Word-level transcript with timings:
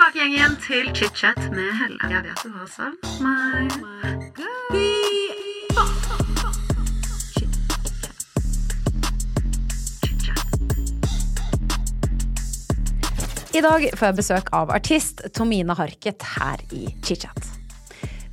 tilbake 0.00 0.26
igjen, 0.32 0.54
til 0.64 0.86
chit-chat 0.96 1.38
med 1.52 1.74
Helle. 1.76 1.98
Jeg 2.08 2.22
vet 2.24 2.40
du 2.40 2.50
har 2.54 2.68
savn 2.72 2.96
meg. 3.20 3.68
I 13.50 13.60
dag 13.60 13.84
får 13.92 14.06
jeg 14.06 14.16
besøk 14.16 14.48
av 14.56 14.70
artist 14.72 15.20
Tomine 15.36 15.76
Harket 15.76 16.24
her 16.38 16.62
i 16.72 16.86
ChitChat. 17.04 17.50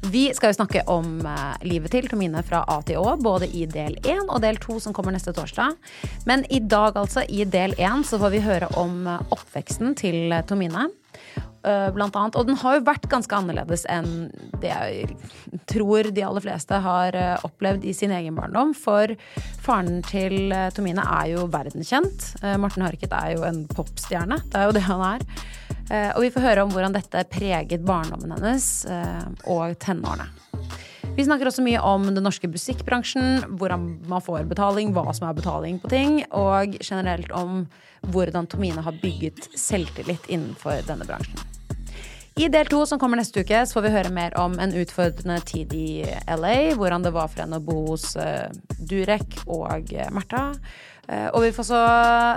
Vi 0.07 0.29
skal 0.37 0.53
jo 0.53 0.59
snakke 0.61 0.85
om 0.87 1.17
eh, 1.27 1.65
livet 1.67 1.91
til 1.91 2.07
Tomine 2.07 2.45
fra 2.47 2.61
A 2.71 2.77
til 2.87 3.01
Å, 3.01 3.17
både 3.19 3.49
i 3.51 3.65
del 3.67 3.97
én 4.07 4.23
og 4.29 4.39
del 4.45 4.55
to 4.63 4.77
som 4.79 4.95
kommer 4.95 5.11
neste 5.11 5.33
torsdag. 5.35 5.75
Men 6.29 6.45
i 6.47 6.61
dag, 6.63 6.95
altså, 6.95 7.25
i 7.27 7.43
del 7.43 7.75
én, 7.75 8.05
så 8.07 8.21
får 8.21 8.31
vi 8.37 8.45
høre 8.45 8.71
om 8.79 9.01
eh, 9.03 9.35
oppveksten 9.35 9.97
til 9.99 10.31
eh, 10.31 10.45
Tomine. 10.47 10.87
Eh, 11.65 11.87
Blant 11.95 12.15
annet. 12.15 12.37
Og 12.39 12.47
den 12.47 12.59
har 12.61 12.77
jo 12.77 12.85
vært 12.87 13.07
ganske 13.11 13.37
annerledes 13.37 13.85
enn 13.91 14.29
det 14.61 14.71
jeg 14.71 15.17
tror 15.69 16.09
de 16.13 16.25
aller 16.25 16.45
fleste 16.45 16.81
har 16.83 17.17
eh, 17.17 17.35
opplevd 17.47 17.87
i 17.87 17.95
sin 17.97 18.13
egen 18.15 18.37
barndom. 18.37 18.73
For 18.77 19.13
faren 19.63 20.01
til 20.07 20.51
eh, 20.51 20.69
Tomine 20.75 21.05
er 21.19 21.33
jo 21.35 21.47
verdenskjent. 21.53 22.33
Morten 22.61 22.85
Harket 22.85 23.13
er 23.15 23.35
jo 23.35 23.45
en 23.47 23.63
popstjerne. 23.71 24.41
Det 24.47 24.59
er 24.59 24.69
jo 24.69 24.75
det 24.77 24.85
han 24.87 25.05
er. 25.13 25.25
Og 25.87 26.19
vi 26.19 26.29
får 26.33 26.43
høre 26.43 26.63
om 26.65 26.71
hvordan 26.73 26.95
dette 26.97 27.21
preget 27.31 27.85
barndommen 27.87 28.33
hennes 28.35 28.65
og 29.47 29.77
tenårene. 29.79 30.27
Vi 31.17 31.25
snakker 31.25 31.49
også 31.49 31.63
mye 31.65 31.79
om 31.81 32.03
den 32.13 32.21
norske 32.21 32.45
musikkbransjen, 32.45 33.47
hvordan 33.57 33.87
man 34.05 34.21
får 34.21 34.45
betaling, 34.51 34.91
hva 34.93 35.09
som 35.17 35.25
er 35.25 35.37
betaling 35.39 35.79
på 35.81 35.89
ting, 35.89 36.19
og 36.29 36.75
generelt 36.77 37.31
om 37.33 37.63
hvordan 38.13 38.45
Tomine 38.45 38.83
har 38.85 38.99
bygget 39.01 39.47
selvtillit 39.57 40.29
innenfor 40.29 40.83
denne 40.85 41.07
bransjen. 41.09 41.41
I 42.37 42.51
del 42.53 42.69
to, 42.69 42.83
som 42.85 43.01
kommer 43.01 43.17
neste 43.17 43.41
uke, 43.41 43.63
så 43.65 43.79
får 43.79 43.87
vi 43.87 43.93
høre 43.95 44.13
mer 44.13 44.35
om 44.37 44.59
en 44.61 44.75
utfordrende 44.77 45.39
tid 45.41 45.73
i 45.73 46.05
LA. 46.29 46.75
Hvordan 46.77 47.07
det 47.07 47.15
var 47.15 47.31
for 47.31 47.41
henne 47.41 47.57
å 47.57 47.65
bo 47.65 47.79
hos 47.87 48.11
eh, 48.21 48.53
Durek 48.77 49.39
og 49.47 49.89
eh, 49.97 50.11
Märtha. 50.13 50.51
Eh, 51.07 51.27
og 51.31 51.39
vi 51.45 51.53
får 51.55 51.67
så 51.69 51.81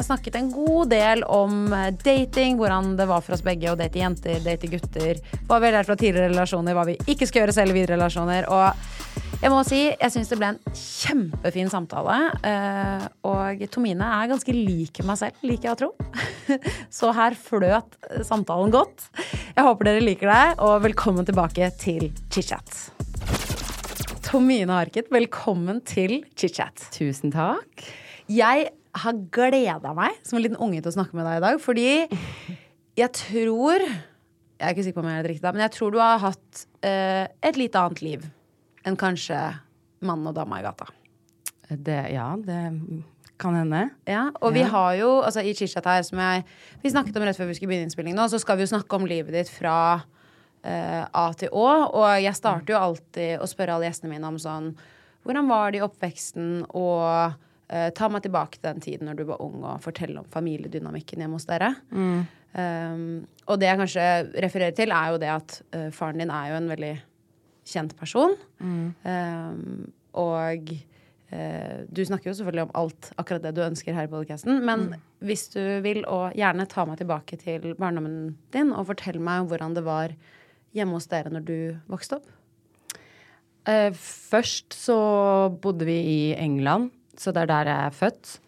snakket 0.06 0.36
en 0.38 0.50
god 0.54 0.92
del 0.92 1.24
om 1.26 1.72
eh, 1.74 1.88
dating, 2.04 2.58
hvordan 2.60 2.92
det 3.00 3.08
var 3.10 3.24
for 3.26 3.34
oss 3.34 3.42
begge 3.46 3.72
å 3.72 3.78
date 3.78 3.98
jenter, 3.98 4.38
date 4.44 4.70
gutter. 4.70 5.18
Hva 5.48 5.58
vi 5.58 5.70
har 5.70 5.80
lært 5.80 5.90
fra 5.90 5.98
tidligere 5.98 6.30
relasjoner, 6.30 6.76
hva 6.78 6.86
vi 6.86 6.98
ikke 7.10 7.26
skal 7.26 7.44
gjøre 7.44 7.56
selv 7.56 7.74
i 7.74 7.80
videre 7.80 7.96
relasjoner. 7.98 8.46
Og 8.46 9.40
jeg 9.40 9.50
må 9.50 9.62
si, 9.66 9.80
jeg 9.88 10.12
syns 10.12 10.30
det 10.30 10.36
ble 10.38 10.50
en 10.52 10.60
kjempefin 10.76 11.70
samtale. 11.72 12.18
eh, 12.46 13.06
Og 13.26 13.64
Tomine 13.72 14.06
er 14.20 14.30
ganske 14.30 14.54
lik 14.54 15.00
meg 15.08 15.18
selv, 15.18 15.40
liker 15.42 15.70
jeg 15.70 15.74
å 15.74 15.80
tro. 15.80 15.90
Så 17.00 17.10
her 17.16 17.34
fløt 17.34 17.96
samtalen 18.28 18.70
godt. 18.74 19.08
Jeg 19.56 19.66
håper 19.66 19.88
dere 19.90 20.04
liker 20.04 20.30
det, 20.30 20.44
og 20.62 20.84
velkommen 20.84 21.26
tilbake 21.26 21.72
til 21.80 22.10
chit-chat. 22.30 22.84
Tomine 24.30 24.76
Harket, 24.76 25.08
velkommen 25.10 25.80
til 25.82 26.20
chit-chat. 26.38 26.86
Tusen 26.94 27.34
takk. 27.34 27.88
Jeg 28.30 28.70
har 29.00 29.20
gleda 29.34 29.92
meg 29.96 30.18
som 30.26 30.38
en 30.38 30.44
liten 30.44 30.60
unge 30.62 30.78
til 30.78 30.92
å 30.92 30.94
snakke 30.94 31.16
med 31.18 31.26
deg 31.26 31.40
i 31.40 31.44
dag, 31.44 31.60
fordi 31.62 31.90
jeg 32.98 33.10
tror 33.16 33.82
Jeg 33.82 34.66
er 34.66 34.74
ikke 34.74 34.84
sikker 34.84 35.00
på 35.00 35.06
om 35.06 35.08
jeg 35.08 35.22
er 35.22 35.28
riktig, 35.30 35.50
men 35.56 35.64
jeg 35.64 35.72
tror 35.72 35.94
du 35.94 35.98
har 36.02 36.18
hatt 36.20 36.64
eh, 36.84 37.24
et 37.48 37.56
litt 37.56 37.76
annet 37.80 38.02
liv 38.04 38.26
enn 38.84 38.98
kanskje 39.00 39.38
mannen 40.04 40.28
og 40.28 40.34
dama 40.36 40.58
i 40.60 40.64
gata. 40.66 40.84
Det, 41.70 41.96
ja, 42.12 42.26
det 42.36 42.58
kan 43.40 43.56
hende. 43.56 43.86
Ja, 44.04 44.26
og 44.44 44.52
vi 44.52 44.66
har 44.68 44.98
jo, 44.98 45.08
altså 45.24 45.40
i 45.40 45.54
chit-chat 45.56 45.88
her, 45.88 46.04
som 46.04 46.20
jeg 46.20 46.44
Vi 46.82 46.92
snakket 46.92 47.16
om 47.16 47.24
rett 47.24 47.40
før 47.40 47.48
vi 47.48 47.56
skulle 47.56 47.72
begynne 47.72 47.88
innspilling 47.88 48.16
nå, 48.18 48.28
så 48.28 48.40
skal 48.42 48.60
vi 48.60 48.66
jo 48.66 48.72
snakke 48.74 49.00
om 49.00 49.08
livet 49.08 49.32
ditt 49.32 49.52
fra 49.52 49.76
eh, 50.60 51.04
A 51.08 51.26
til 51.40 51.56
Å. 51.56 51.68
Og 51.96 52.08
jeg 52.20 52.36
starter 52.36 52.76
jo 52.76 52.82
alltid 52.84 53.40
å 53.40 53.48
spørre 53.48 53.78
alle 53.78 53.88
gjestene 53.88 54.12
mine 54.12 54.28
om 54.28 54.36
sånn 54.40 54.74
Hvordan 55.24 55.48
var 55.48 55.72
det 55.72 55.80
i 55.80 55.86
oppveksten? 55.88 56.66
Og 56.76 57.48
eh, 57.70 57.88
ta 57.96 58.10
meg 58.12 58.24
tilbake 58.26 58.58
til 58.58 58.68
den 58.68 58.84
tiden 58.84 59.08
når 59.08 59.20
du 59.20 59.24
var 59.30 59.40
ung, 59.44 59.62
og 59.62 59.80
fortell 59.84 60.18
om 60.20 60.28
familiedynamikken 60.30 61.22
hjemme 61.22 61.38
hos 61.38 61.48
dere. 61.48 61.72
Um, 62.50 63.28
og 63.46 63.60
det 63.62 63.68
jeg 63.68 63.78
kanskje 63.78 64.04
refererer 64.42 64.74
til, 64.74 64.90
er 64.90 65.12
jo 65.12 65.18
det 65.22 65.30
at 65.30 65.56
uh, 65.76 65.88
faren 65.94 66.18
din 66.18 66.32
er 66.34 66.50
jo 66.50 66.56
en 66.58 66.70
veldig 66.72 66.94
kjent 67.70 67.94
person. 67.98 68.34
Um, 68.58 69.92
og 70.18 70.72
uh, 70.74 71.76
du 71.86 72.02
snakker 72.02 72.32
jo 72.32 72.36
selvfølgelig 72.40 72.66
om 72.66 72.74
alt 72.82 73.12
akkurat 73.22 73.46
det 73.46 73.54
du 73.54 73.62
ønsker 73.62 73.94
her 73.94 74.08
i 74.08 74.10
podcasten. 74.10 74.64
Men 74.66 74.88
hvis 75.22 75.46
du 75.54 75.62
vil, 75.86 76.02
og 76.10 76.34
gjerne 76.38 76.66
ta 76.70 76.88
meg 76.88 76.98
tilbake 76.98 77.38
til 77.38 77.70
barndommen 77.78 78.34
din, 78.54 78.74
og 78.74 78.88
fortell 78.90 79.22
meg 79.22 79.44
om 79.44 79.50
hvordan 79.52 79.78
det 79.78 79.86
var 79.86 80.18
hjemme 80.74 80.98
hos 80.98 81.10
dere 81.10 81.30
når 81.30 81.46
du 81.46 81.58
vokste 81.90 82.18
opp. 82.18 82.28
Først 84.00 84.74
så 84.74 84.96
bodde 85.62 85.86
vi 85.86 85.98
i 86.00 86.20
England, 86.34 86.88
så 87.20 87.34
det 87.36 87.44
er 87.44 87.50
der 87.50 87.70
jeg 87.70 87.88
er 87.88 87.98
født. 87.98 88.38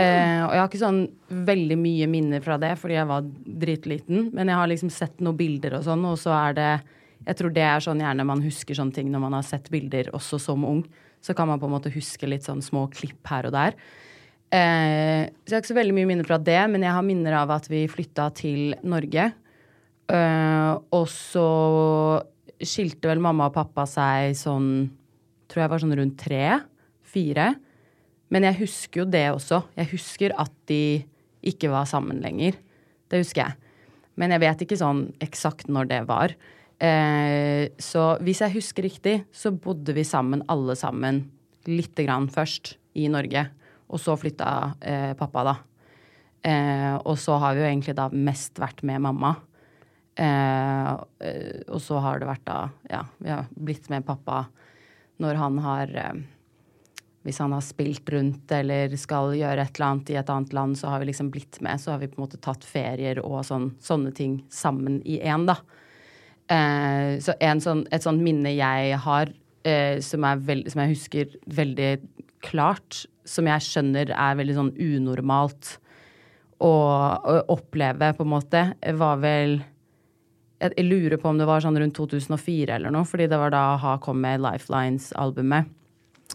eh, 0.00 0.40
og 0.46 0.52
jeg 0.54 0.60
har 0.60 0.68
ikke 0.70 0.80
sånn 0.80 1.02
veldig 1.48 1.76
mye 1.80 2.08
minner 2.08 2.44
fra 2.44 2.56
det, 2.60 2.72
fordi 2.80 2.96
jeg 2.96 3.08
var 3.10 3.26
dritliten. 3.64 4.28
Men 4.36 4.48
jeg 4.48 4.60
har 4.60 4.70
liksom 4.70 4.92
sett 4.92 5.20
noen 5.24 5.36
bilder 5.36 5.78
og 5.78 5.86
sånn, 5.88 6.04
og 6.08 6.18
så 6.20 6.34
er 6.38 6.58
det 6.58 6.72
Jeg 7.22 7.36
tror 7.38 7.52
det 7.54 7.62
er 7.62 7.78
sånn 7.78 8.00
gjerne 8.02 8.24
man 8.26 8.40
husker 8.42 8.74
sånne 8.74 8.96
ting 8.96 9.10
når 9.12 9.20
man 9.22 9.34
har 9.36 9.44
sett 9.46 9.68
bilder 9.70 10.08
også 10.10 10.40
som 10.42 10.64
ung. 10.66 10.80
Så 11.22 11.36
kan 11.38 11.46
man 11.46 11.60
på 11.62 11.68
en 11.68 11.76
måte 11.76 11.92
huske 11.94 12.26
litt 12.26 12.42
sånn 12.42 12.58
små 12.66 12.88
klipp 12.90 13.30
her 13.30 13.46
og 13.46 13.52
der. 13.54 13.76
Eh, 14.50 15.28
så 15.30 15.52
jeg 15.52 15.54
har 15.54 15.62
ikke 15.62 15.70
så 15.70 15.76
veldig 15.78 15.94
mye 15.94 16.08
minner 16.10 16.26
fra 16.26 16.40
det, 16.42 16.58
men 16.72 16.82
jeg 16.82 16.96
har 16.96 17.06
minner 17.06 17.36
av 17.38 17.52
at 17.54 17.68
vi 17.70 17.84
flytta 17.86 18.26
til 18.34 18.74
Norge. 18.82 19.28
Eh, 20.10 20.72
og 20.98 21.06
så 21.08 21.46
skilte 22.58 23.06
vel 23.12 23.22
mamma 23.22 23.48
og 23.48 23.54
pappa 23.54 23.86
seg 23.88 24.34
sånn 24.38 24.72
Tror 25.52 25.66
jeg 25.66 25.70
var 25.70 25.80
sånn 25.82 25.96
rundt 25.98 26.14
tre. 26.16 26.44
Fire. 27.12 27.50
Men 28.32 28.46
jeg 28.48 28.62
husker 28.62 29.02
jo 29.02 29.10
det 29.12 29.26
også. 29.34 29.60
Jeg 29.76 29.90
husker 29.92 30.34
at 30.40 30.52
de 30.70 31.02
ikke 31.44 31.68
var 31.72 31.88
sammen 31.90 32.22
lenger. 32.24 32.56
Det 33.10 33.20
husker 33.20 33.44
jeg. 33.44 33.72
Men 34.20 34.32
jeg 34.34 34.42
vet 34.44 34.64
ikke 34.64 34.80
sånn 34.80 35.06
eksakt 35.24 35.68
når 35.72 35.90
det 35.90 36.00
var. 36.08 36.34
Eh, 36.82 37.68
så 37.80 38.06
hvis 38.24 38.40
jeg 38.44 38.56
husker 38.56 38.86
riktig, 38.88 39.16
så 39.32 39.52
bodde 39.52 39.94
vi 39.96 40.04
sammen 40.06 40.44
alle 40.52 40.76
sammen 40.78 41.26
lite 41.68 42.06
grann 42.06 42.28
først 42.32 42.76
i 42.98 43.08
Norge. 43.12 43.46
Og 43.92 44.00
så 44.00 44.16
flytta 44.16 44.48
eh, 44.80 45.12
pappa, 45.18 45.44
da. 45.50 45.56
Eh, 46.42 46.94
og 47.04 47.16
så 47.20 47.36
har 47.38 47.54
vi 47.54 47.62
jo 47.62 47.68
egentlig 47.68 47.94
da 47.98 48.08
mest 48.12 48.58
vært 48.60 48.82
med 48.86 49.04
mamma. 49.04 49.36
Eh, 50.16 50.92
og 51.68 51.80
så 51.80 52.00
har 52.04 52.20
det 52.20 52.28
vært 52.28 52.42
da 52.44 52.56
Ja, 52.90 52.98
vi 53.16 53.30
har 53.32 53.46
blitt 53.56 53.86
med 53.88 54.04
pappa 54.04 54.42
når 55.24 55.38
han 55.40 55.56
har 55.64 55.94
eh, 55.96 56.18
Hvis 57.22 57.38
han 57.38 57.52
har 57.54 57.62
spilt 57.62 58.08
rundt 58.10 58.50
eller 58.54 58.94
skal 58.98 59.36
gjøre 59.38 59.62
et 59.62 59.76
eller 59.76 59.88
annet 59.88 60.10
i 60.10 60.18
et 60.18 60.32
annet 60.34 60.54
land, 60.56 60.78
så 60.78 60.90
har 60.90 61.02
vi 61.02 61.10
liksom 61.12 61.30
blitt 61.30 61.60
med. 61.62 61.78
Så 61.80 61.92
har 61.92 62.00
vi 62.02 62.08
på 62.10 62.18
en 62.18 62.24
måte 62.24 62.40
tatt 62.42 62.66
ferier 62.66 63.20
og 63.22 63.44
sånn, 63.46 63.70
sånne 63.82 64.10
ting 64.16 64.40
sammen 64.50 64.98
i 65.06 65.20
én, 65.22 65.46
da. 65.46 65.60
Eh, 66.50 67.20
så 67.22 67.36
sånn, 67.62 67.86
et 67.94 68.02
sånt 68.02 68.22
minne 68.22 68.50
jeg 68.56 68.98
har, 69.04 69.30
eh, 69.64 70.00
som, 70.02 70.26
veld, 70.42 70.70
som 70.72 70.82
jeg 70.82 70.96
husker 70.96 71.36
veldig 71.46 71.92
klart, 72.42 73.04
som 73.24 73.46
jeg 73.46 73.62
skjønner 73.68 74.10
er 74.10 74.38
veldig 74.40 74.58
sånn 74.58 74.72
unormalt 74.74 75.76
å, 76.58 76.72
å 76.72 77.36
oppleve, 77.54 78.12
på 78.18 78.26
en 78.26 78.32
måte, 78.32 78.64
var 78.98 79.22
vel 79.22 79.60
jeg, 80.62 80.74
jeg 80.76 80.86
lurer 80.86 81.18
på 81.18 81.30
om 81.30 81.38
det 81.40 81.46
var 81.48 81.62
sånn 81.62 81.78
rundt 81.78 81.96
2004 81.98 82.76
eller 82.76 82.94
noe, 82.94 83.06
fordi 83.08 83.28
det 83.30 83.38
var 83.38 83.54
da 83.54 83.64
Ha 83.82 83.96
kom 84.02 84.20
med 84.22 84.42
Lifelines-albumet. 84.44 85.70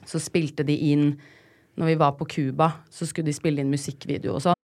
Så 0.08 0.22
spilte 0.24 0.64
de 0.64 0.76
inn 0.92 1.18
Når 1.78 1.86
vi 1.86 1.96
var 1.96 2.12
på 2.18 2.26
Cuba, 2.26 2.72
så 2.90 3.06
skulle 3.06 3.28
de 3.30 3.34
spille 3.38 3.62
inn 3.62 3.70
musikkvideo 3.70 4.34
og 4.34 4.42
sånn. 4.42 4.56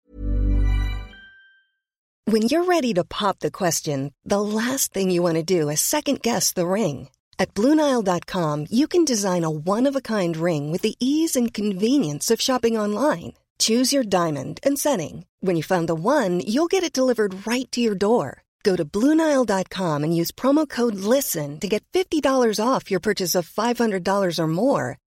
When 2.25 2.41
you're 2.49 2.63
ready 2.63 2.93
to 2.93 3.03
pop 3.03 3.39
the 3.39 3.51
question, 3.51 4.13
the 4.25 4.41
last 4.41 4.93
thing 4.93 5.11
you 5.11 5.21
want 5.21 5.35
to 5.35 5.43
do 5.43 5.69
is 5.69 5.79
second 5.81 6.21
guess 6.23 6.53
the 6.53 6.65
ring. 6.65 7.09
At 7.37 7.53
Bluenile.com, 7.53 8.67
you 8.71 8.87
can 8.87 9.05
design 9.05 9.43
a 9.43 9.51
one 9.51 9.85
of 9.85 9.95
a 9.95 10.01
kind 10.01 10.37
ring 10.37 10.71
with 10.71 10.81
the 10.81 10.95
ease 10.99 11.35
and 11.35 11.53
convenience 11.53 12.31
of 12.31 12.41
shopping 12.41 12.77
online. 12.77 13.33
Choose 13.59 13.93
your 13.93 14.03
diamond 14.03 14.59
and 14.63 14.79
setting. 14.79 15.25
When 15.41 15.55
you 15.55 15.63
find 15.63 15.87
the 15.87 15.95
one, 15.95 16.39
you'll 16.39 16.71
get 16.71 16.83
it 16.83 16.93
delivered 16.93 17.45
right 17.45 17.69
to 17.73 17.81
your 17.81 17.95
door. 17.95 18.43
Go 18.63 18.75
to 18.75 18.85
Bluenile.com 18.85 20.03
and 20.03 20.15
use 20.15 20.31
promo 20.31 20.67
code 20.67 20.95
LISTEN 20.95 21.59
to 21.59 21.67
get 21.67 21.83
$50 21.91 22.59
off 22.65 22.89
your 22.89 23.01
purchase 23.01 23.35
of 23.35 23.47
$500 23.47 24.39
or 24.39 24.47
more. 24.47 24.97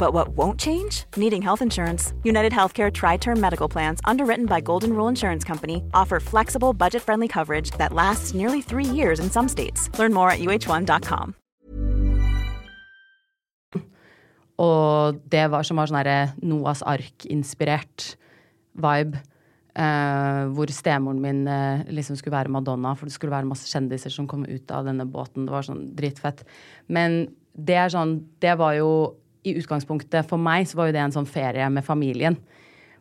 But 0.00 0.14
what 0.14 0.28
won't 0.30 0.58
change? 0.58 1.04
Needing 1.16 1.42
health 1.42 1.62
insurance. 1.62 2.14
United 2.24 2.52
Healthcare 2.52 2.90
Tri 2.90 3.18
Term 3.18 3.38
Medical 3.38 3.68
Plans, 3.68 4.00
underwritten 4.06 4.46
by 4.46 4.60
Golden 4.60 4.92
Rule 4.94 5.08
Insurance 5.08 5.44
Company, 5.44 5.82
offer 5.92 6.20
flexible, 6.20 6.72
budget 6.72 7.02
friendly 7.02 7.28
coverage 7.28 7.70
that 7.72 7.92
lasts 7.92 8.34
nearly 8.34 8.62
three 8.62 8.84
years 8.98 9.20
in 9.20 9.30
some 9.30 9.46
states. 9.46 9.90
Learn 9.98 10.14
more 10.14 10.30
at 10.30 10.38
uh1.com. 10.40 11.34
Og 14.58 15.20
det 15.32 15.50
var 15.50 15.64
som 15.64 15.76
var 15.80 15.88
sånn 15.88 16.00
herre 16.00 16.32
Noas 16.40 16.82
ark-inspirert 16.84 18.14
vibe. 18.80 19.20
eh, 19.78 20.44
hvor 20.54 20.70
stemoren 20.74 21.20
min 21.22 21.46
eh, 21.48 21.84
liksom 21.92 22.18
skulle 22.18 22.36
være 22.36 22.52
Madonna, 22.52 22.94
for 22.96 23.08
det 23.08 23.14
skulle 23.14 23.34
være 23.34 23.48
masse 23.48 23.70
kjendiser 23.70 24.12
som 24.14 24.28
kom 24.30 24.44
ut 24.48 24.70
av 24.74 24.88
denne 24.88 25.06
båten. 25.06 25.46
Det 25.46 25.54
var 25.54 25.66
sånn 25.66 25.84
dritfett. 25.98 26.44
Men 26.88 27.28
det 27.54 27.76
er 27.76 27.90
sånn 27.90 28.20
Det 28.40 28.52
var 28.56 28.76
jo 28.78 28.90
i 29.42 29.54
utgangspunktet 29.56 30.28
For 30.28 30.40
meg 30.40 30.68
så 30.68 30.78
var 30.78 30.90
jo 30.90 30.96
det 30.96 31.04
en 31.04 31.14
sånn 31.14 31.28
ferie 31.28 31.68
med 31.72 31.86
familien. 31.86 32.36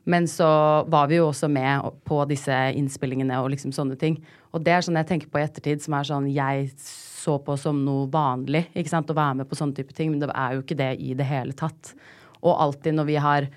Men 0.09 0.27
så 0.31 0.47
var 0.89 1.09
vi 1.11 1.19
jo 1.19 1.27
også 1.29 1.49
med 1.51 1.85
på 2.07 2.21
disse 2.29 2.55
innspillingene 2.79 3.41
og 3.43 3.51
liksom 3.53 3.73
sånne 3.75 3.97
ting. 3.99 4.17
Og 4.55 4.63
det 4.65 4.73
er 4.73 4.85
sånn 4.85 4.97
jeg 4.97 5.09
tenker 5.11 5.29
på 5.29 5.41
i 5.41 5.43
ettertid, 5.45 5.83
som 5.83 5.93
er 5.97 6.07
sånn 6.07 6.29
jeg 6.31 6.71
så 6.79 7.35
på 7.43 7.57
som 7.59 7.83
noe 7.85 8.07
vanlig. 8.09 8.65
ikke 8.73 8.89
sant, 8.93 9.11
Å 9.11 9.17
være 9.17 9.41
med 9.41 9.49
på 9.49 9.59
sånne 9.59 9.75
type 9.77 9.93
ting. 9.93 10.11
Men 10.11 10.23
det 10.23 10.31
er 10.33 10.55
jo 10.55 10.63
ikke 10.63 10.79
det 10.79 10.93
i 11.03 11.13
det 11.13 11.27
hele 11.27 11.53
tatt. 11.53 11.93
Og 12.41 12.55
alltid 12.55 12.95
når 12.95 13.09
vi 13.09 13.19
har 13.19 13.49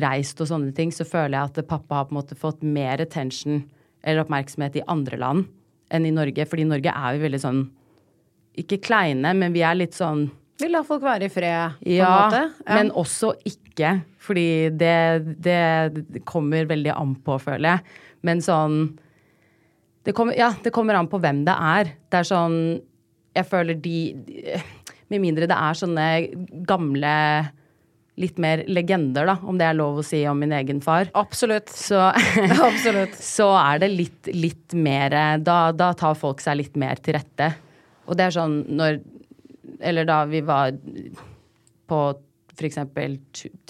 reist 0.00 0.40
og 0.40 0.48
sånne 0.48 0.72
ting, 0.74 0.90
så 0.90 1.04
føler 1.04 1.36
jeg 1.36 1.50
at 1.50 1.68
pappa 1.68 2.00
har 2.00 2.08
på 2.08 2.14
en 2.14 2.20
måte 2.22 2.38
fått 2.38 2.62
mer 2.62 3.02
attention 3.02 3.64
eller 4.02 4.24
oppmerksomhet 4.24 4.80
i 4.80 4.86
andre 4.88 5.18
land 5.20 5.46
enn 5.92 6.06
i 6.06 6.14
Norge. 6.14 6.46
Fordi 6.48 6.66
Norge 6.66 6.94
er 6.94 7.14
vi 7.14 7.26
veldig 7.26 7.42
sånn 7.42 7.62
Ikke 8.58 8.80
kleine, 8.82 9.30
men 9.36 9.52
vi 9.54 9.62
er 9.62 9.76
litt 9.78 9.94
sånn 9.94 10.24
Vi 10.60 10.68
lar 10.70 10.84
folk 10.86 11.04
være 11.04 11.26
i 11.28 11.32
fred, 11.32 11.78
på 11.80 11.94
en 11.96 12.14
måte. 12.14 12.42
men 12.68 12.90
også 12.98 13.34
ikke. 13.48 13.94
Fordi 14.20 14.48
det, 14.76 14.96
det, 15.40 15.60
det 16.12 16.24
kommer 16.28 16.68
veldig 16.68 16.92
an 16.94 17.14
på, 17.24 17.38
føler 17.40 17.74
jeg. 17.74 18.02
Men 18.28 18.42
sånn 18.44 18.82
det 20.04 20.14
kommer, 20.16 20.36
Ja, 20.36 20.50
det 20.64 20.72
kommer 20.72 20.96
an 20.96 21.08
på 21.12 21.20
hvem 21.20 21.42
det 21.46 21.54
er. 21.54 21.94
Det 22.10 22.20
er 22.20 22.28
sånn 22.28 22.58
Jeg 23.36 23.46
føler 23.48 23.76
de, 23.80 23.96
de 24.26 24.60
Med 25.12 25.22
mindre 25.22 25.48
det 25.48 25.56
er 25.56 25.76
sånne 25.76 26.06
gamle 26.68 27.14
Litt 28.20 28.36
mer 28.42 28.64
legender, 28.68 29.24
da, 29.30 29.38
om 29.48 29.56
det 29.56 29.64
er 29.64 29.76
lov 29.78 30.00
å 30.00 30.04
si 30.04 30.18
om 30.28 30.36
min 30.42 30.50
egen 30.52 30.82
far. 30.84 31.08
Absolutt. 31.16 31.70
Så, 31.72 31.96
Absolutt. 32.68 33.14
så 33.16 33.46
er 33.56 33.80
det 33.80 33.88
litt, 33.94 34.28
litt 34.34 34.74
mer 34.76 35.14
da, 35.40 35.70
da 35.72 35.94
tar 35.96 36.18
folk 36.20 36.42
seg 36.44 36.58
litt 36.60 36.76
mer 36.80 37.00
til 37.00 37.16
rette. 37.16 37.48
Og 38.04 38.18
det 38.18 38.26
er 38.26 38.36
sånn 38.36 38.58
når 38.76 38.98
Eller 39.80 40.08
da 40.08 40.22
vi 40.28 40.42
var 40.46 40.74
på 41.90 42.00
f.eks. 42.60 42.78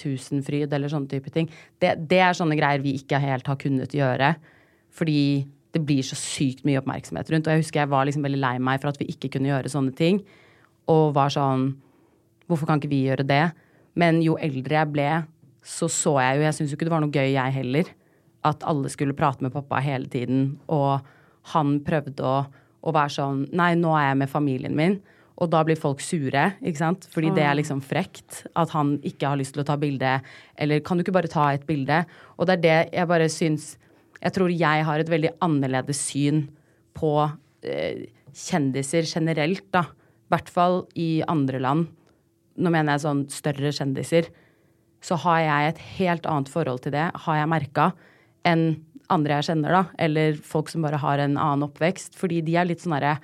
Tusenfryd 0.00 0.72
eller 0.74 0.90
sånne 0.90 1.10
type 1.10 1.32
ting. 1.34 1.48
Det, 1.80 1.94
det 2.10 2.20
er 2.24 2.36
sånne 2.36 2.58
greier 2.58 2.82
vi 2.82 2.96
ikke 2.98 3.20
helt 3.22 3.48
har 3.50 3.58
kunnet 3.60 3.94
gjøre. 3.94 4.34
Fordi 4.90 5.20
det 5.70 5.82
blir 5.86 6.02
så 6.06 6.18
sykt 6.18 6.64
mye 6.66 6.80
oppmerksomhet 6.80 7.30
rundt. 7.30 7.46
Og 7.46 7.54
jeg 7.54 7.64
husker 7.64 7.84
jeg 7.84 7.92
var 7.92 8.08
liksom 8.08 8.24
veldig 8.26 8.40
lei 8.42 8.56
meg 8.62 8.80
for 8.82 8.90
at 8.90 8.98
vi 9.00 9.08
ikke 9.12 9.30
kunne 9.36 9.52
gjøre 9.52 9.70
sånne 9.72 9.94
ting. 9.96 10.22
Og 10.90 11.14
var 11.16 11.32
sånn 11.34 11.72
Hvorfor 12.50 12.66
kan 12.66 12.80
ikke 12.80 12.90
vi 12.90 13.04
gjøre 13.06 13.22
det? 13.22 13.44
Men 13.94 14.16
jo 14.24 14.32
eldre 14.42 14.74
jeg 14.74 14.90
ble, 14.90 15.06
så 15.62 15.86
så 15.86 16.16
jeg 16.18 16.40
jo 16.40 16.42
Jeg 16.48 16.56
syns 16.56 16.72
jo 16.72 16.78
ikke 16.78 16.88
det 16.88 16.94
var 16.96 17.04
noe 17.04 17.14
gøy, 17.14 17.28
jeg 17.36 17.54
heller. 17.54 17.92
At 18.42 18.64
alle 18.66 18.90
skulle 18.90 19.14
prate 19.14 19.44
med 19.46 19.54
pappa 19.54 19.78
hele 19.84 20.10
tiden. 20.10 20.56
Og 20.66 20.98
han 21.52 21.76
prøvde 21.86 22.26
å, 22.26 22.40
å 22.82 22.94
være 22.96 23.14
sånn 23.20 23.44
Nei, 23.54 23.76
nå 23.78 23.94
er 23.94 24.08
jeg 24.10 24.20
med 24.24 24.32
familien 24.32 24.74
min. 24.74 24.98
Og 25.40 25.48
da 25.48 25.62
blir 25.64 25.78
folk 25.80 26.02
sure, 26.04 26.50
ikke 26.60 26.82
sant? 26.82 27.06
Fordi 27.12 27.30
det 27.36 27.44
er 27.46 27.56
liksom 27.56 27.80
frekt. 27.84 28.42
At 28.60 28.74
han 28.76 28.98
ikke 29.06 29.32
har 29.32 29.40
lyst 29.40 29.54
til 29.56 29.62
å 29.62 29.68
ta 29.68 29.78
bilde. 29.80 30.18
Eller 30.60 30.82
kan 30.84 30.98
du 30.98 31.04
ikke 31.04 31.16
bare 31.16 31.32
ta 31.32 31.46
et 31.54 31.64
bilde? 31.68 32.02
Og 32.36 32.48
det 32.48 32.58
er 32.58 32.64
det 32.64 32.80
jeg 32.98 33.10
bare 33.10 33.30
syns 33.32 33.76
Jeg 34.20 34.34
tror 34.36 34.52
jeg 34.52 34.84
har 34.84 35.00
et 35.00 35.08
veldig 35.08 35.30
annerledes 35.40 35.96
syn 36.10 36.42
på 36.92 37.14
eh, 37.64 38.04
kjendiser 38.36 39.08
generelt, 39.08 39.64
da. 39.72 39.86
I 40.28 40.34
hvert 40.34 40.50
fall 40.52 40.76
i 40.92 41.22
andre 41.24 41.58
land. 41.58 41.86
Nå 42.60 42.68
mener 42.68 42.98
jeg 42.98 43.04
sånn 43.06 43.22
større 43.32 43.72
kjendiser. 43.72 44.28
Så 45.00 45.16
har 45.24 45.40
jeg 45.40 45.70
et 45.70 45.80
helt 45.96 46.28
annet 46.28 46.52
forhold 46.52 46.84
til 46.84 46.92
det, 46.92 47.06
har 47.24 47.38
jeg 47.40 47.48
merka, 47.48 47.86
enn 48.44 48.82
andre 49.10 49.40
jeg 49.40 49.48
kjenner, 49.48 49.72
da. 49.72 49.82
Eller 50.04 50.36
folk 50.36 50.68
som 50.68 50.84
bare 50.84 51.00
har 51.00 51.24
en 51.24 51.38
annen 51.40 51.64
oppvekst. 51.70 52.12
Fordi 52.20 52.42
de 52.44 52.58
er 52.60 52.68
litt 52.68 52.84
sånn 52.84 52.98
herre 52.98 53.16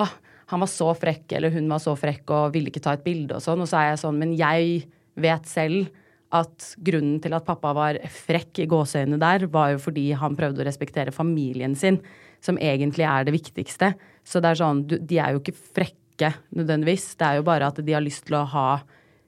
Å, 0.00 0.06
han 0.52 0.62
var 0.62 0.70
så 0.70 0.92
frekk, 0.94 1.32
eller 1.38 1.50
hun 1.54 1.68
var 1.70 1.80
så 1.82 1.96
frekk 1.98 2.30
og 2.30 2.52
ville 2.54 2.70
ikke 2.70 2.82
ta 2.84 2.94
et 2.94 3.04
bilde 3.06 3.34
og 3.34 3.42
sånn. 3.42 3.62
Og 3.64 3.70
så 3.70 3.80
er 3.80 3.88
jeg 3.92 4.02
sånn, 4.04 4.20
men 4.20 4.34
jeg 4.38 4.84
vet 5.18 5.48
selv 5.50 5.88
at 6.36 6.68
grunnen 6.86 7.20
til 7.22 7.34
at 7.36 7.46
pappa 7.46 7.72
var 7.74 7.98
frekk 8.10 8.60
i 8.62 8.68
gåseøynene 8.70 9.18
der, 9.22 9.46
var 9.50 9.72
jo 9.74 9.82
fordi 9.82 10.08
han 10.18 10.36
prøvde 10.38 10.62
å 10.62 10.66
respektere 10.68 11.14
familien 11.14 11.74
sin, 11.78 11.98
som 12.42 12.58
egentlig 12.62 13.06
er 13.08 13.26
det 13.26 13.34
viktigste. 13.34 13.92
Så 14.26 14.42
det 14.42 14.52
er 14.52 14.60
sånn, 14.60 14.84
du, 14.86 14.98
de 14.98 15.18
er 15.22 15.34
jo 15.34 15.42
ikke 15.42 15.56
frekke 15.56 16.32
nødvendigvis. 16.54 17.12
Det 17.18 17.26
er 17.26 17.40
jo 17.40 17.46
bare 17.46 17.70
at 17.70 17.78
de 17.82 17.94
har 17.94 18.04
lyst 18.04 18.26
til 18.28 18.38
å 18.38 18.44
ha 18.52 18.68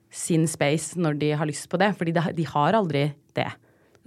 sin 0.09 0.47
space 0.49 0.99
når 0.99 1.19
de 1.21 1.31
har 1.37 1.49
lyst 1.49 1.67
på 1.71 1.79
det. 1.81 1.91
Fordi 1.97 2.13
de, 2.15 2.23
de 2.37 2.45
har 2.51 2.77
aldri 2.79 3.09
det. 3.37 3.49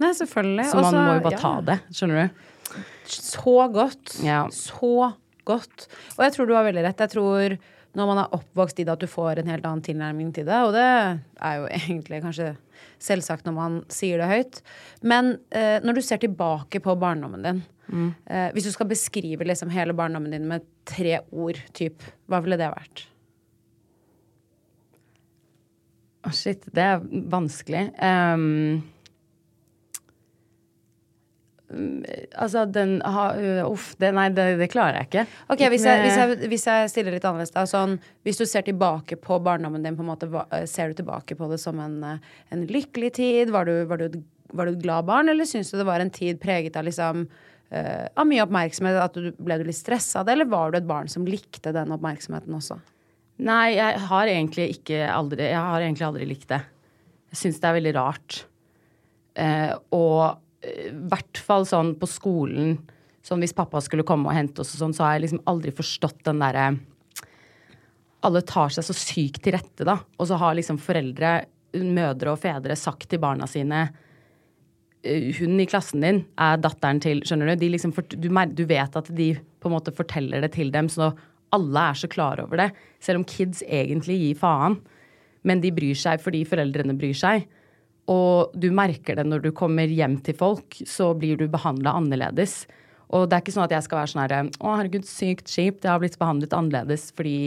Nei, 0.01 0.11
selvfølgelig. 0.17 0.65
Så 0.69 0.79
man 0.79 0.85
Også- 0.89 1.03
må 1.03 1.17
jo 1.17 1.25
bare 1.27 1.37
ja. 1.37 1.43
ta 1.43 1.53
det. 1.69 1.77
Skjønner 1.93 2.23
du? 2.23 2.81
Så 3.13 3.57
godt. 3.73 4.15
Ja. 4.23 4.47
Så 4.53 5.13
godt. 5.47 5.87
Og 6.17 6.25
jeg 6.25 6.35
tror 6.35 6.49
du 6.49 6.55
har 6.57 6.67
veldig 6.67 6.83
rett. 6.85 7.03
Jeg 7.05 7.13
tror 7.15 7.57
når 7.93 8.09
man 8.09 8.21
er 8.23 8.33
oppvokst 8.33 8.79
i 8.81 8.85
det, 8.87 8.95
at 8.95 9.03
du 9.03 9.09
får 9.09 9.39
en 9.39 9.51
helt 9.51 9.65
annen 9.69 9.83
tilnærming 9.85 10.31
til 10.33 10.47
det. 10.49 10.59
Og 10.65 10.73
det 10.73 10.85
er 10.85 11.59
jo 11.59 11.69
egentlig 11.83 12.23
kanskje 12.25 12.53
selvsagt 13.03 13.47
når 13.47 13.57
man 13.57 13.79
sier 13.93 14.21
det 14.21 14.31
høyt. 14.31 14.61
Men 15.05 15.35
eh, 15.53 15.77
når 15.83 15.99
du 15.99 16.03
ser 16.05 16.21
tilbake 16.23 16.81
på 16.83 16.97
barndommen 16.99 17.45
din, 17.45 17.63
eh, 18.25 18.49
hvis 18.55 18.69
du 18.69 18.73
skal 18.73 18.89
beskrive 18.89 19.47
liksom 19.47 19.73
hele 19.73 19.95
barndommen 19.97 20.33
din 20.33 20.47
med 20.49 20.65
tre 20.89 21.19
ord, 21.31 21.59
typ, 21.77 22.05
hva 22.31 22.41
ville 22.43 22.59
det 22.59 22.71
vært? 22.73 23.05
Å, 26.23 26.31
shit, 26.31 26.63
det 26.71 26.83
er 26.87 27.01
vanskelig. 27.31 27.89
Mm, 27.99 28.83
altså, 32.35 32.65
den 32.69 32.97
ha- 33.01 33.33
øh, 33.37 33.61
Uff, 33.71 33.93
det, 34.01 34.11
nei, 34.15 34.27
det, 34.35 34.45
det 34.59 34.69
klarer 34.73 35.01
jeg 35.01 35.09
ikke. 35.09 35.23
Ok, 35.53 35.63
hvis 35.73 35.85
jeg, 35.87 36.01
hvis, 36.03 36.17
jeg, 36.19 36.49
hvis 36.51 36.67
jeg 36.69 36.91
stiller 36.91 37.15
litt 37.15 37.25
annerledes 37.27 37.53
da, 37.55 37.65
sånn, 37.69 37.97
Hvis 38.25 38.39
du 38.41 38.45
ser 38.49 38.65
tilbake 38.67 39.17
på 39.21 39.39
barndommen 39.43 39.83
din, 39.85 39.97
på 39.97 40.05
en 40.05 40.11
måte, 40.11 40.29
eh, 40.49 40.67
ser 40.69 40.91
du 40.91 41.01
tilbake 41.01 41.37
på 41.39 41.49
det 41.51 41.59
som 41.61 41.79
en, 41.83 41.97
eh, 42.03 42.37
en 42.53 42.67
lykkelig 42.69 43.13
tid? 43.19 43.53
Var 43.53 43.69
du, 43.69 43.73
var, 43.89 44.03
du, 44.03 44.21
var 44.53 44.69
du 44.69 44.75
et 44.75 44.83
glad 44.83 45.09
barn, 45.09 45.31
eller 45.33 45.49
syns 45.49 45.71
du 45.71 45.79
det 45.79 45.89
var 45.89 46.03
en 46.03 46.13
tid 46.13 46.39
preget 46.43 46.77
av 46.79 46.85
liksom 46.87 47.25
uh, 47.27 48.05
av 48.13 48.27
mye 48.29 48.43
oppmerksomhet? 48.45 48.99
At 49.01 49.17
du, 49.17 49.31
ble 49.41 49.57
du 49.59 49.65
litt 49.67 49.79
stressa 49.79 50.21
av 50.21 50.27
det, 50.27 50.37
eller 50.37 50.49
var 50.51 50.71
du 50.71 50.79
et 50.79 50.89
barn 50.89 51.09
som 51.11 51.25
likte 51.27 51.73
den 51.75 51.93
oppmerksomheten 51.95 52.53
også? 52.53 52.77
Nei, 53.43 53.73
jeg 53.75 53.99
har 54.07 54.29
egentlig 54.29 54.67
ikke 54.75 55.07
aldri 55.09 55.47
Jeg 55.49 55.57
har 55.57 55.81
egentlig 55.81 56.05
aldri 56.05 56.27
likt 56.29 56.51
det. 56.53 56.61
Jeg 57.33 57.39
syns 57.39 57.59
det 57.59 57.69
er 57.69 57.77
veldig 57.79 57.93
rart. 57.97 58.43
Uh, 59.33 59.73
og 59.97 60.42
i 60.63 60.89
hvert 61.11 61.39
fall 61.43 61.65
sånn 61.67 61.95
på 61.99 62.09
skolen 62.09 62.77
Sånn 63.23 63.39
hvis 63.39 63.55
pappa 63.55 63.79
skulle 63.79 64.03
komme 64.03 64.27
og 64.27 64.35
hente 64.35 64.59
oss 64.63 64.73
og 64.75 64.81
sånn, 64.81 64.93
så 64.95 65.05
har 65.05 65.15
jeg 65.15 65.23
liksom 65.25 65.43
aldri 65.47 65.71
forstått 65.75 66.25
den 66.27 66.41
derre 66.43 66.65
Alle 68.27 68.41
tar 68.47 68.73
seg 68.75 68.83
så 68.83 68.95
sykt 68.95 69.41
til 69.45 69.55
rette, 69.55 69.85
da. 69.87 69.97
Og 70.19 70.27
så 70.27 70.39
har 70.39 70.57
liksom 70.57 70.79
foreldre, 70.79 71.45
mødre 71.79 72.33
og 72.33 72.41
fedre 72.43 72.75
sagt 72.79 73.07
til 73.11 73.21
barna 73.23 73.47
sine 73.47 73.85
eh, 75.03 75.31
hun 75.39 75.55
i 75.59 75.67
klassen 75.67 76.03
din 76.03 76.21
er 76.35 76.59
datteren 76.59 76.99
til 77.03 77.23
Skjønner 77.23 77.55
du? 77.55 77.67
Liksom, 77.71 77.95
du, 77.95 78.27
du 78.27 78.63
vet 78.67 78.99
at 78.99 79.11
de 79.15 79.29
på 79.39 79.71
en 79.71 79.75
måte 79.77 79.95
forteller 79.95 80.43
det 80.43 80.53
til 80.57 80.71
dem, 80.75 80.91
så 80.91 81.13
alle 81.55 81.87
er 81.89 81.99
så 81.99 82.09
klar 82.11 82.41
over 82.43 82.59
det. 82.59 82.69
Selv 83.03 83.21
om 83.21 83.27
kids 83.29 83.63
egentlig 83.63 84.19
gir 84.19 84.39
faen. 84.39 84.79
Men 85.47 85.61
de 85.63 85.71
bryr 85.75 85.95
seg 85.99 86.23
fordi 86.23 86.43
foreldrene 86.47 86.95
bryr 86.99 87.15
seg. 87.15 87.47
Og 88.11 88.55
du 88.59 88.69
merker 88.75 89.15
det 89.15 89.25
når 89.27 89.45
du 89.45 89.51
kommer 89.55 89.87
hjem 89.87 90.17
til 90.25 90.35
folk, 90.35 90.75
så 90.87 91.13
blir 91.15 91.39
du 91.39 91.45
behandla 91.51 91.95
annerledes. 91.99 92.63
Og 93.13 93.27
det 93.29 93.37
er 93.37 93.43
ikke 93.43 93.53
sånn 93.55 93.67
at 93.67 93.75
jeg 93.75 93.85
skal 93.85 93.99
være 93.99 94.11
sånn 94.11 94.23
herre 94.23 94.39
Å, 94.49 94.73
herregud, 94.79 95.05
sykt 95.07 95.51
kjipt. 95.51 95.85
Jeg 95.85 95.91
har 95.91 96.01
blitt 96.01 96.17
behandlet 96.19 96.55
annerledes 96.57 97.11
fordi 97.15 97.37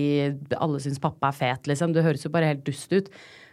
alle 0.57 0.81
syns 0.83 1.03
pappa 1.03 1.33
er 1.33 1.39
fet, 1.41 1.69
liksom. 1.69 1.93
Det 1.93 2.05
høres 2.07 2.25
jo 2.25 2.33
bare 2.33 2.53
helt 2.53 2.65
dust 2.67 2.93
ut. 2.95 3.11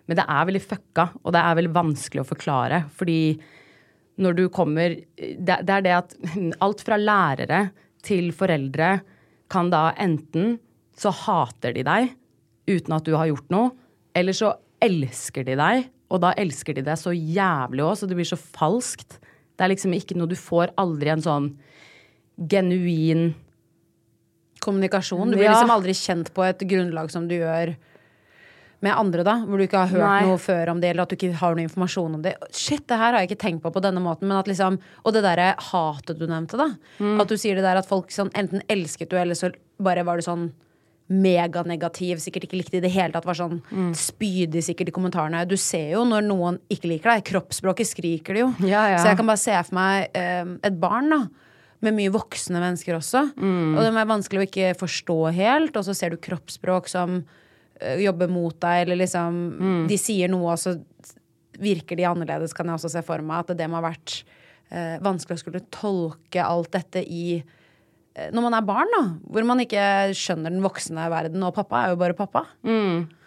Men 0.07 0.19
det 0.19 0.27
er 0.27 0.47
veldig 0.49 0.63
fucka, 0.63 1.07
og 1.23 1.33
det 1.33 1.41
er 1.41 1.57
veldig 1.59 1.75
vanskelig 1.75 2.23
å 2.23 2.27
forklare. 2.27 2.83
Fordi 2.93 3.19
når 4.21 4.35
du 4.37 4.43
kommer 4.53 4.99
Det, 5.17 5.55
det 5.65 5.73
er 5.73 5.85
det 5.85 5.95
at 5.95 6.13
alt 6.63 6.83
fra 6.85 6.99
lærere 6.99 7.63
til 8.05 8.29
foreldre 8.35 8.99
kan 9.49 9.71
da 9.73 9.91
enten 10.01 10.57
så 10.97 11.09
hater 11.23 11.73
de 11.73 11.85
deg 11.87 12.11
uten 12.69 12.93
at 12.95 13.07
du 13.07 13.15
har 13.17 13.27
gjort 13.27 13.49
noe, 13.51 13.71
eller 14.15 14.35
så 14.37 14.53
elsker 14.83 15.45
de 15.47 15.55
deg, 15.57 15.87
og 16.11 16.21
da 16.21 16.33
elsker 16.37 16.75
de 16.75 16.81
deg 16.85 16.97
så 16.99 17.13
jævlig 17.13 17.83
òg, 17.85 17.95
så 17.97 18.07
det 18.07 18.15
blir 18.17 18.27
så 18.27 18.37
falskt. 18.39 19.19
Det 19.57 19.65
er 19.65 19.69
liksom 19.75 19.93
ikke 19.93 20.15
noe 20.17 20.27
Du 20.27 20.35
får 20.35 20.73
aldri 20.77 21.09
en 21.13 21.21
sånn 21.21 21.47
genuin 22.49 23.33
Kommunikasjon. 24.63 25.29
Du 25.31 25.35
blir 25.37 25.43
Ja. 25.49 25.53
liksom 25.53 25.69
aldri 25.71 25.91
kjent 25.93 26.31
på 26.33 26.43
et 26.47 26.59
grunnlag 26.59 27.11
som 27.11 27.27
du 27.27 27.35
gjør 27.35 27.75
med 28.81 28.93
andre, 28.95 29.23
da. 29.23 29.35
Hvor 29.45 29.57
du 29.57 29.63
ikke 29.67 29.77
har 29.85 29.87
hørt 29.87 29.99
Nei. 29.99 30.25
noe 30.27 30.37
før 30.37 30.69
om 30.71 30.79
det, 30.79 30.89
eller 30.91 31.03
at 31.03 31.09
du 31.09 31.15
ikke 31.15 31.33
har 31.35 31.55
noe 31.55 31.63
informasjon 31.67 32.15
om 32.15 32.21
det. 32.21 32.35
Shit, 32.51 32.87
det 32.87 32.97
her 32.97 33.11
har 33.11 33.19
jeg 33.19 33.31
ikke 33.31 33.41
tenkt 33.43 33.61
på 33.61 33.71
på 33.73 33.81
denne 33.81 33.99
måten. 34.01 34.21
Men 34.27 34.37
at 34.37 34.45
liksom, 34.47 34.79
og 35.05 35.13
det 35.13 35.23
derre 35.23 35.55
hatet 35.57 36.17
du 36.17 36.27
nevnte, 36.27 36.57
da. 36.57 36.75
Mm. 36.99 37.19
At 37.19 37.27
du 37.27 37.35
sier 37.35 37.55
det 37.55 37.63
der 37.63 37.77
at 37.77 37.87
folk 37.87 38.07
sånn 38.09 38.31
enten 38.31 38.61
elsket 38.69 39.09
du, 39.09 39.17
eller 39.17 39.35
så 39.35 39.53
bare 39.81 40.03
var 40.05 40.15
du 40.17 40.21
sånn 40.23 40.51
meganegativ, 41.11 42.19
sikkert 42.23 42.45
ikke 42.47 42.57
likte 42.61 42.77
i 42.79 42.83
det 42.83 42.91
hele 42.93 43.11
tatt, 43.13 43.25
var 43.27 43.35
sånn 43.37 43.61
Mm. 43.71 43.91
spydig 43.93 44.63
sikkert 44.63 44.87
i 44.89 44.91
kommentarene. 44.95 45.47
Du 45.47 45.55
ser 45.57 45.91
jo 45.91 46.03
når 46.05 46.23
noen 46.27 46.59
ikke 46.69 46.87
liker 46.89 47.11
deg. 47.11 47.23
Kroppsspråket 47.25 47.87
skriker 47.87 48.33
det 48.33 48.39
jo. 48.45 48.53
Ja, 48.67 48.87
ja. 48.89 48.97
Så 48.97 49.07
jeg 49.11 49.17
kan 49.17 49.27
bare 49.27 49.37
se 49.41 49.51
for 49.63 49.75
meg 49.75 50.09
eh, 50.15 50.45
et 50.63 50.79
barn, 50.79 51.09
da. 51.09 51.27
Med 51.83 51.93
mye 51.97 52.09
voksne 52.15 52.61
mennesker 52.63 52.95
også. 52.95 53.33
Mm. 53.35 53.75
Og 53.75 53.81
det 53.83 53.91
er 53.91 54.05
vanskelig 54.07 54.39
å 54.39 54.47
ikke 54.47 54.77
forstå 54.79 55.33
helt. 55.35 55.75
Og 55.75 55.83
så 55.83 55.93
ser 55.93 56.11
du 56.11 56.17
kroppsspråk 56.17 56.87
som 56.87 57.25
eh, 57.81 57.97
jobber 58.05 58.29
mot 58.31 58.57
deg, 58.59 58.87
eller 58.87 58.95
liksom 59.03 59.59
Mm. 59.59 59.87
De 59.89 59.97
sier 59.97 60.29
noe, 60.29 60.53
og 60.53 60.57
så 60.57 60.77
virker 61.59 61.95
de 61.97 62.03
annerledes, 62.07 62.53
kan 62.55 62.65
jeg 62.65 62.75
også 62.79 62.89
se 62.89 63.01
for 63.03 63.21
meg. 63.21 63.43
At 63.49 63.57
det 63.57 63.67
må 63.69 63.81
ha 63.81 63.89
vært 63.91 64.23
eh, 64.71 64.97
vanskelig 65.03 65.35
å 65.35 65.43
skulle 65.43 65.61
tolke 65.69 66.41
alt 66.41 66.71
dette 66.71 67.03
i 67.05 67.43
når 68.33 68.41
man 68.45 68.53
er 68.53 68.61
barn, 68.67 68.91
da. 68.93 69.01
Hvor 69.33 69.45
man 69.49 69.59
ikke 69.63 69.83
skjønner 70.13 70.53
den 70.53 70.61
voksne 70.61 71.07
verden. 71.09 71.41
Og 71.47 71.53
pappa 71.55 71.83
er 71.87 71.93
jo 71.95 71.99
bare 72.03 72.13
pappa. 72.17 72.43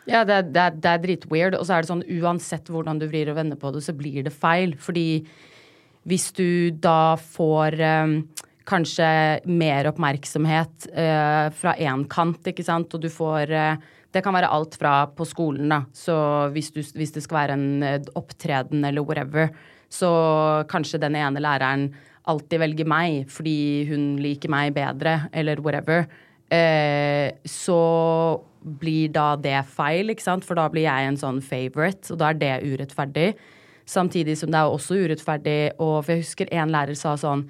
Ja, 0.06 0.20
det, 0.22 0.36
er- 0.54 0.70
er- 0.70 0.78
er 0.92 0.98
dritweird. 1.02 1.56
Og 1.58 1.66
så 1.66 1.74
er 1.74 1.82
det 1.82 1.90
sånn 1.90 2.04
uansett 2.22 2.68
hvordan 2.70 3.00
du 3.02 3.08
vrir 3.10 3.30
og 3.32 3.36
vender 3.40 3.58
på 3.58 3.72
det, 3.74 3.82
så 3.82 3.92
blir 3.98 4.22
det 4.22 4.32
feil. 4.32 4.76
Fordi 4.78 5.26
hvis 6.06 6.28
du 6.38 6.70
da 6.70 7.16
får 7.18 7.80
eh, 7.82 8.14
kanskje 8.66 9.08
mer 9.50 9.88
oppmerksomhet 9.90 10.86
eh, 10.94 11.50
fra 11.50 11.74
én 11.82 12.06
kant, 12.10 12.46
ikke 12.46 12.64
sant, 12.66 12.94
og 12.94 13.02
du 13.02 13.08
får 13.10 13.50
eh, 13.50 13.76
det 14.14 14.22
kan 14.24 14.32
være 14.32 14.48
alt 14.54 14.78
fra 14.78 14.92
på 15.12 15.26
skolen, 15.28 15.66
da. 15.68 15.80
Så 15.92 16.14
hvis, 16.54 16.70
du, 16.72 16.78
hvis 16.96 17.10
det 17.12 17.24
skal 17.26 17.40
være 17.42 17.56
en 17.58 17.82
eh, 17.82 17.98
opptreden 18.16 18.86
eller 18.86 19.02
whatever, 19.04 19.50
så 19.92 20.08
kanskje 20.70 20.98
den 21.02 21.18
ene 21.18 21.42
læreren 21.42 21.90
alltid 22.30 22.62
velge 22.62 22.87
meg 22.88 23.30
fordi 23.33 23.87
hun 23.90 24.16
liker 24.23 24.52
meg 24.52 24.75
bedre, 24.76 25.21
eller 25.37 25.62
whatever. 25.62 26.06
Eh, 26.52 27.35
så 27.47 27.80
blir 28.66 29.12
da 29.14 29.35
det 29.38 29.61
feil, 29.71 30.11
ikke 30.11 30.25
sant? 30.25 30.47
For 30.47 30.59
da 30.59 30.66
blir 30.71 30.87
jeg 30.87 31.11
en 31.11 31.21
sånn 31.21 31.40
favorite, 31.45 32.11
og 32.12 32.21
da 32.23 32.33
er 32.33 32.40
det 32.40 32.56
urettferdig. 32.66 33.30
Samtidig 33.87 34.35
som 34.40 34.50
det 34.50 34.59
er 34.59 34.75
også 34.75 34.99
urettferdig, 34.99 35.76
og 35.78 36.00
for 36.00 36.14
jeg 36.14 36.25
husker 36.25 36.50
en 36.54 36.75
lærer 36.75 36.99
sa 36.99 37.14
sånn 37.21 37.47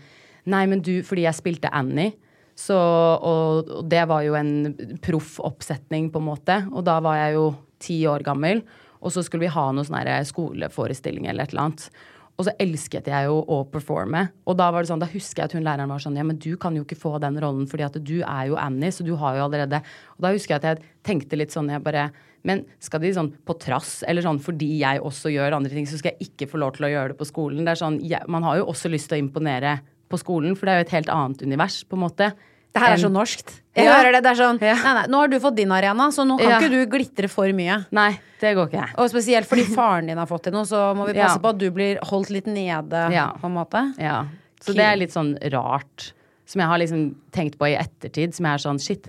Nei, 0.46 0.60
men 0.70 0.78
du, 0.78 1.00
fordi 1.02 1.24
jeg 1.24 1.34
spilte 1.34 1.70
Annie, 1.74 2.12
så, 2.54 2.76
og, 2.76 3.66
og 3.66 3.88
det 3.90 4.04
var 4.06 4.22
jo 4.22 4.36
en 4.38 4.76
proff 5.02 5.40
oppsetning, 5.42 6.06
på 6.12 6.20
en 6.22 6.28
måte, 6.28 6.60
og 6.70 6.84
da 6.86 7.00
var 7.02 7.18
jeg 7.18 7.34
jo 7.34 7.48
ti 7.82 7.96
år 8.06 8.22
gammel, 8.22 8.62
og 9.02 9.10
så 9.10 9.24
skulle 9.26 9.48
vi 9.48 9.54
ha 9.56 9.64
noe 9.74 9.88
sånn 9.88 10.28
skoleforestilling 10.30 11.26
eller 11.26 11.48
et 11.48 11.56
eller 11.56 11.64
annet. 11.66 11.88
Og 12.36 12.44
så 12.44 12.52
elsket 12.60 13.08
jeg 13.08 13.28
jo 13.30 13.38
å 13.40 13.62
performe. 13.72 14.26
Og 14.44 14.58
da 14.60 14.68
var 14.72 14.84
det 14.84 14.90
sånn, 14.90 15.00
da 15.00 15.08
husker 15.08 15.42
jeg 15.42 15.50
at 15.50 15.56
hun 15.56 15.64
læreren 15.64 15.92
var 15.92 16.02
sånn 16.02 16.18
Ja, 16.18 16.24
men 16.26 16.40
du 16.42 16.52
kan 16.60 16.76
jo 16.76 16.84
ikke 16.84 16.98
få 17.00 17.14
den 17.22 17.38
rollen, 17.40 17.64
fordi 17.70 17.86
at 17.86 17.96
du 17.96 18.16
er 18.20 18.50
jo 18.50 18.58
Annie, 18.60 18.92
så 18.92 19.06
du 19.06 19.14
har 19.16 19.38
jo 19.38 19.46
allerede 19.46 19.80
Og 20.16 20.26
da 20.26 20.32
husker 20.34 20.56
jeg 20.56 20.60
at 20.62 20.68
jeg 20.68 20.90
tenkte 21.06 21.38
litt 21.40 21.54
sånn, 21.54 21.70
jeg 21.72 21.84
bare 21.84 22.10
Men 22.46 22.66
skal 22.82 23.00
de 23.02 23.14
sånn 23.16 23.32
på 23.46 23.56
trass, 23.62 24.02
eller 24.06 24.24
sånn 24.26 24.40
fordi 24.42 24.68
jeg 24.82 25.00
også 25.00 25.32
gjør 25.32 25.56
andre 25.56 25.72
ting, 25.72 25.88
så 25.88 25.98
skal 26.00 26.12
jeg 26.14 26.28
ikke 26.30 26.50
få 26.52 26.60
lov 26.60 26.76
til 26.76 26.88
å 26.88 26.92
gjøre 26.92 27.14
det 27.14 27.20
på 27.22 27.28
skolen? 27.28 27.64
Det 27.64 27.72
er 27.72 27.80
sånn, 27.80 27.96
jeg, 28.04 28.20
Man 28.28 28.44
har 28.46 28.60
jo 28.60 28.68
også 28.70 28.92
lyst 28.92 29.10
til 29.10 29.18
å 29.18 29.24
imponere 29.24 29.78
på 30.06 30.20
skolen, 30.20 30.54
for 30.54 30.68
det 30.68 30.74
er 30.74 30.78
jo 30.78 30.86
et 30.86 30.94
helt 30.94 31.10
annet 31.10 31.42
univers, 31.42 31.80
på 31.88 31.96
en 31.98 32.04
måte. 32.04 32.28
Det 32.76 32.82
her 32.84 32.92
er 32.92 33.00
så 33.00 33.08
norskt. 33.08 33.54
Jeg 33.76 33.86
Ja. 33.86 33.94
hører 33.96 34.12
det. 34.12 34.22
Det 34.24 34.30
er 34.32 34.38
sånn 34.42 34.60
Ja. 34.60 34.74
Nei, 34.76 34.94
nei, 35.00 35.06
nå 35.08 35.20
har 35.22 35.28
du 35.32 35.38
fått 35.40 35.54
din 35.56 35.72
arena, 35.72 36.08
så 36.12 36.26
nå 36.28 36.38
kan 36.38 36.48
Ja. 36.48 36.60
ikke 36.60 36.70
du 36.70 36.86
glitre 36.86 37.28
for 37.30 37.46
mye. 37.48 37.86
Nei, 37.90 38.18
det 38.40 38.54
går 38.56 38.68
ikke. 38.70 38.88
Og 38.98 39.08
spesielt 39.10 39.46
fordi 39.48 39.64
faren 39.74 40.06
din 40.06 40.18
har 40.18 40.26
fått 40.26 40.42
til 40.44 40.52
noe, 40.52 40.64
så 40.64 40.94
må 40.94 41.06
vi 41.06 41.14
passe 41.14 41.40
på 41.40 41.48
at 41.48 41.58
du 41.58 41.70
blir 41.70 41.98
holdt 42.04 42.28
litt 42.30 42.46
nede, 42.46 43.08
på 43.40 43.44
en 43.44 43.54
måte. 43.54 43.94
Ja. 43.98 44.24
Så 44.60 44.74
det 44.74 44.84
er 44.84 44.96
litt 44.96 45.10
sånn 45.12 45.38
rart, 45.52 46.12
som 46.44 46.60
jeg 46.60 46.68
har 46.68 46.78
liksom 46.78 47.14
tenkt 47.32 47.56
på 47.56 47.66
i 47.66 47.76
ettertid, 47.76 48.34
som 48.34 48.44
jeg 48.46 48.54
er 48.54 48.68
sånn 48.68 48.80
shit, 48.80 49.08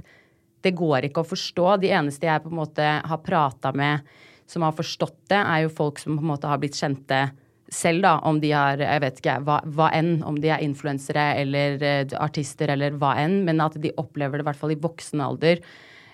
det 0.64 0.76
går 0.76 1.04
ikke 1.10 1.24
å 1.24 1.28
forstå. 1.28 1.80
De 1.82 1.90
eneste 1.90 2.22
jeg 2.22 2.44
på 2.44 2.48
en 2.52 2.58
måte 2.58 3.06
har 3.06 3.18
prata 3.18 3.74
med 3.74 4.02
som 4.48 4.62
har 4.62 4.72
forstått 4.72 5.28
det, 5.30 5.46
er 5.46 5.64
jo 5.64 5.70
folk 5.70 6.00
som 6.00 6.18
på 6.18 6.22
en 6.22 6.30
måte 6.38 6.48
har 6.48 6.58
blitt 6.58 6.72
kjente 6.74 7.32
selv, 7.74 8.02
da, 8.06 8.14
om 8.24 8.40
de 8.40 8.52
har 8.56 8.78
Jeg 8.80 9.02
vet 9.04 9.18
ikke 9.20 9.38
hva, 9.44 9.58
hva 9.66 9.90
enn, 9.94 10.24
om 10.24 10.36
de 10.40 10.48
er 10.54 10.64
influensere 10.64 11.36
eller 11.42 11.78
uh, 11.84 12.18
artister 12.24 12.70
eller 12.74 12.92
hva 13.00 13.16
enn, 13.20 13.42
men 13.46 13.60
at 13.62 13.76
de 13.82 13.92
opplever 13.98 14.38
det 14.40 14.46
i 14.46 14.48
hvert 14.50 14.60
fall 14.62 14.72
i 14.72 14.80
voksen 14.80 15.22
alder 15.22 15.60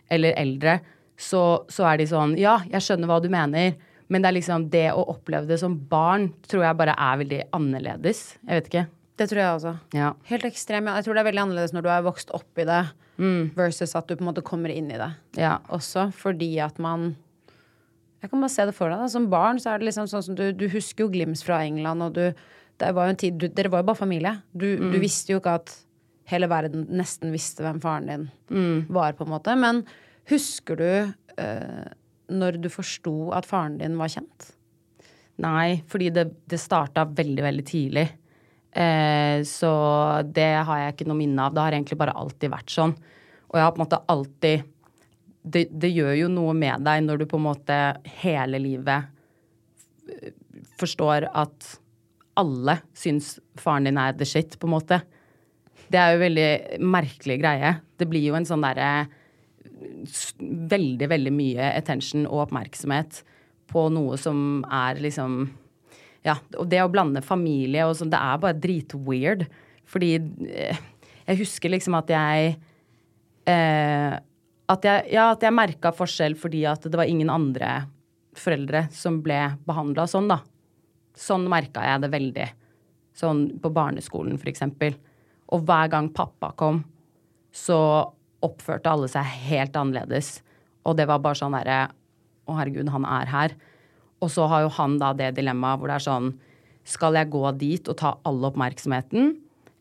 eller 0.10 0.34
eldre, 0.38 0.80
så, 1.18 1.64
så 1.70 1.86
er 1.92 1.98
de 2.02 2.08
sånn 2.10 2.34
Ja, 2.42 2.60
jeg 2.72 2.82
skjønner 2.82 3.08
hva 3.08 3.22
du 3.24 3.30
mener. 3.30 3.76
Men 4.10 4.22
det 4.22 4.28
er 4.30 4.36
liksom 4.36 4.66
det 4.70 4.88
å 4.94 5.06
oppleve 5.14 5.48
det 5.48 5.60
som 5.62 5.78
barn 5.90 6.28
tror 6.50 6.66
jeg 6.66 6.78
bare 6.78 6.94
er 7.00 7.22
veldig 7.22 7.40
annerledes. 7.56 8.36
Jeg 8.44 8.60
vet 8.60 8.68
ikke. 8.70 8.84
Det 9.18 9.28
tror 9.30 9.40
jeg 9.40 9.54
også. 9.60 9.72
Ja. 9.96 10.10
Helt 10.28 10.46
ekstrem. 10.50 10.90
Jeg 10.90 11.06
tror 11.06 11.16
det 11.16 11.22
er 11.24 11.30
veldig 11.30 11.42
annerledes 11.46 11.74
når 11.74 11.86
du 11.86 11.90
er 11.94 12.06
vokst 12.06 12.34
opp 12.36 12.60
i 12.62 12.66
det, 12.68 12.82
Mm. 13.14 13.52
versus 13.54 13.92
at 13.96 14.08
du 14.10 14.16
på 14.16 14.24
en 14.26 14.32
måte 14.32 14.42
kommer 14.42 14.72
inn 14.74 14.88
i 14.90 14.98
det 14.98 15.12
Ja. 15.38 15.60
også. 15.70 16.08
Fordi 16.18 16.58
at 16.66 16.80
man 16.82 17.16
Jeg 18.24 18.32
kan 18.32 18.39
bare 18.44 18.53
se 18.53 18.65
det 18.70 18.74
for 18.77 18.88
deg. 18.89 19.01
Da. 19.03 19.08
Som 19.12 19.25
barn 19.32 19.60
så 19.60 19.74
er 19.74 19.82
det 19.82 19.89
liksom 19.89 20.08
sånn 20.08 20.24
som 20.24 20.36
du, 20.39 20.46
du 20.56 20.65
husker 20.72 21.03
jo 21.06 21.12
Glims 21.12 21.42
fra 21.44 21.62
England, 21.68 22.06
og 22.08 22.13
du 22.15 22.25
det 22.82 22.88
var 22.98 23.06
jo 23.06 23.13
en 23.13 23.20
tid, 23.22 23.36
du, 23.38 23.46
Dere 23.53 23.70
var 23.70 23.84
jo 23.84 23.86
bare 23.92 24.00
familie. 24.00 24.32
Du, 24.58 24.65
Mm. 24.80 24.92
du 24.92 24.98
visste 25.00 25.30
jo 25.36 25.38
ikke 25.39 25.51
at 25.60 25.74
hele 26.32 26.48
verden 26.50 26.88
nesten 26.89 27.30
visste 27.32 27.62
hvem 27.62 27.80
faren 27.84 28.08
din 28.10 28.24
Mm. 28.50 28.88
var, 28.89 29.13
på 29.13 29.27
en 29.27 29.32
måte. 29.36 29.53
Men 29.60 29.84
husker 30.32 30.75
du 30.80 31.13
eh, 31.38 31.86
når 32.34 32.58
du 32.63 32.70
forsto 32.70 33.32
at 33.32 33.46
faren 33.46 33.77
din 33.77 33.96
var 33.98 34.08
kjent? 34.10 34.50
Nei, 35.38 35.84
fordi 35.88 36.10
det, 36.13 36.25
det 36.48 36.60
starta 36.60 37.06
veldig, 37.06 37.44
veldig 37.44 37.65
tidlig. 37.65 38.08
Eh, 38.74 39.44
så 39.46 40.24
det 40.34 40.50
har 40.65 40.77
jeg 40.80 40.96
ikke 40.96 41.08
noe 41.12 41.18
minne 41.20 41.46
av. 41.46 41.53
Det 41.53 41.62
har 41.62 41.72
egentlig 41.77 41.98
bare 42.01 42.15
alltid 42.18 42.50
vært 42.53 42.74
sånn. 42.74 42.96
Og 43.51 43.60
jeg 43.60 43.63
har 43.68 43.72
på 43.75 43.82
en 43.82 43.86
måte 43.86 44.01
alltid 44.10 44.63
det, 45.44 45.68
det 45.72 45.92
gjør 45.92 46.14
jo 46.18 46.30
noe 46.32 46.54
med 46.56 46.86
deg 46.86 47.04
når 47.06 47.22
du 47.22 47.26
på 47.30 47.40
en 47.40 47.48
måte 47.50 47.80
hele 48.24 48.60
livet 48.64 49.10
forstår 50.80 51.28
at 51.32 51.74
alle 52.40 52.80
syns 52.98 53.36
faren 53.60 53.88
din 53.88 54.00
er 54.00 54.16
the 54.18 54.26
shit, 54.28 54.56
på 54.60 54.68
en 54.68 54.76
måte. 54.76 55.00
Det 55.92 56.00
er 56.00 56.16
jo 56.16 56.24
veldig 56.24 56.48
merkelig 56.82 57.38
greie. 57.44 57.76
Det 58.00 58.08
blir 58.10 58.26
jo 58.26 58.38
en 58.38 58.48
sånn 58.48 58.64
derre 58.66 59.06
veldig, 60.40 61.10
veldig 61.12 61.34
mye 61.36 61.70
attention 61.76 62.26
og 62.30 62.48
oppmerksomhet 62.48 63.22
på 63.72 63.86
noe 63.94 64.18
som 64.20 64.64
er 64.72 65.02
liksom 65.04 65.46
Ja, 66.24 66.38
og 66.56 66.70
det 66.72 66.80
å 66.80 66.88
blande 66.88 67.20
familie 67.20 67.84
og 67.84 67.98
sånn, 68.00 68.12
det 68.14 68.20
er 68.24 68.38
bare 68.40 68.56
dritweird. 68.56 69.42
Fordi 69.84 70.14
eh, 70.48 70.78
jeg 71.28 71.40
husker 71.42 71.74
liksom 71.74 71.98
at 72.00 72.14
jeg 72.14 72.54
eh, 73.52 74.16
at 74.72 74.86
jeg, 74.88 75.08
ja, 75.12 75.27
jeg 75.36 75.55
merka 75.55 75.91
forskjell 75.96 76.38
fordi 76.39 76.63
at 76.70 76.86
det 76.88 77.00
var 77.00 77.10
ingen 77.10 77.32
andre 77.32 77.84
foreldre 78.38 78.88
som 78.93 79.20
ble 79.25 79.39
behandla 79.67 80.05
sånn, 80.10 80.29
da. 80.32 80.39
Sånn 81.13 81.46
merka 81.51 81.84
jeg 81.86 82.03
det 82.03 82.10
veldig. 82.13 82.48
Sånn 83.17 83.43
på 83.62 83.70
barneskolen, 83.74 84.39
for 84.41 84.50
eksempel. 84.50 84.96
Og 85.53 85.65
hver 85.67 85.91
gang 85.93 86.10
pappa 86.15 86.53
kom, 86.58 86.82
så 87.53 87.77
oppførte 88.43 88.89
alle 88.89 89.10
seg 89.12 89.27
helt 89.50 89.75
annerledes. 89.77 90.39
Og 90.88 90.98
det 90.98 91.05
var 91.10 91.22
bare 91.24 91.39
sånn 91.39 91.55
derre 91.55 91.86
Å, 92.43 92.58
herregud, 92.58 92.89
han 92.91 93.05
er 93.08 93.29
her. 93.32 93.53
Og 94.20 94.27
så 94.34 94.43
har 94.51 94.65
jo 94.65 94.72
han 94.75 94.98
da 95.00 95.13
det 95.15 95.29
dilemmaet 95.38 95.79
hvor 95.79 95.88
det 95.88 95.96
er 95.96 96.03
sånn 96.03 96.34
Skal 96.84 97.15
jeg 97.15 97.29
gå 97.32 97.43
dit 97.55 97.88
og 97.88 97.96
ta 98.01 98.17
all 98.27 98.43
oppmerksomheten? 98.50 99.38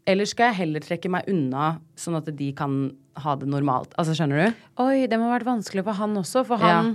Eller 0.06 0.28
skal 0.30 0.50
jeg 0.50 0.60
heller 0.60 0.84
trekke 0.84 1.10
meg 1.10 1.26
unna, 1.30 1.80
sånn 1.98 2.20
at 2.20 2.30
de 2.38 2.52
kan 2.54 2.76
ha 3.21 3.35
det 3.37 3.49
normalt? 3.50 3.92
Altså, 4.00 4.14
skjønner 4.16 4.40
du? 4.40 4.61
Oi, 4.83 5.07
det 5.11 5.19
må 5.21 5.28
ha 5.28 5.37
vært 5.37 5.49
vanskelig 5.49 5.85
for 5.87 5.99
han 5.99 6.16
også, 6.21 6.45
for 6.49 6.62
han 6.62 6.95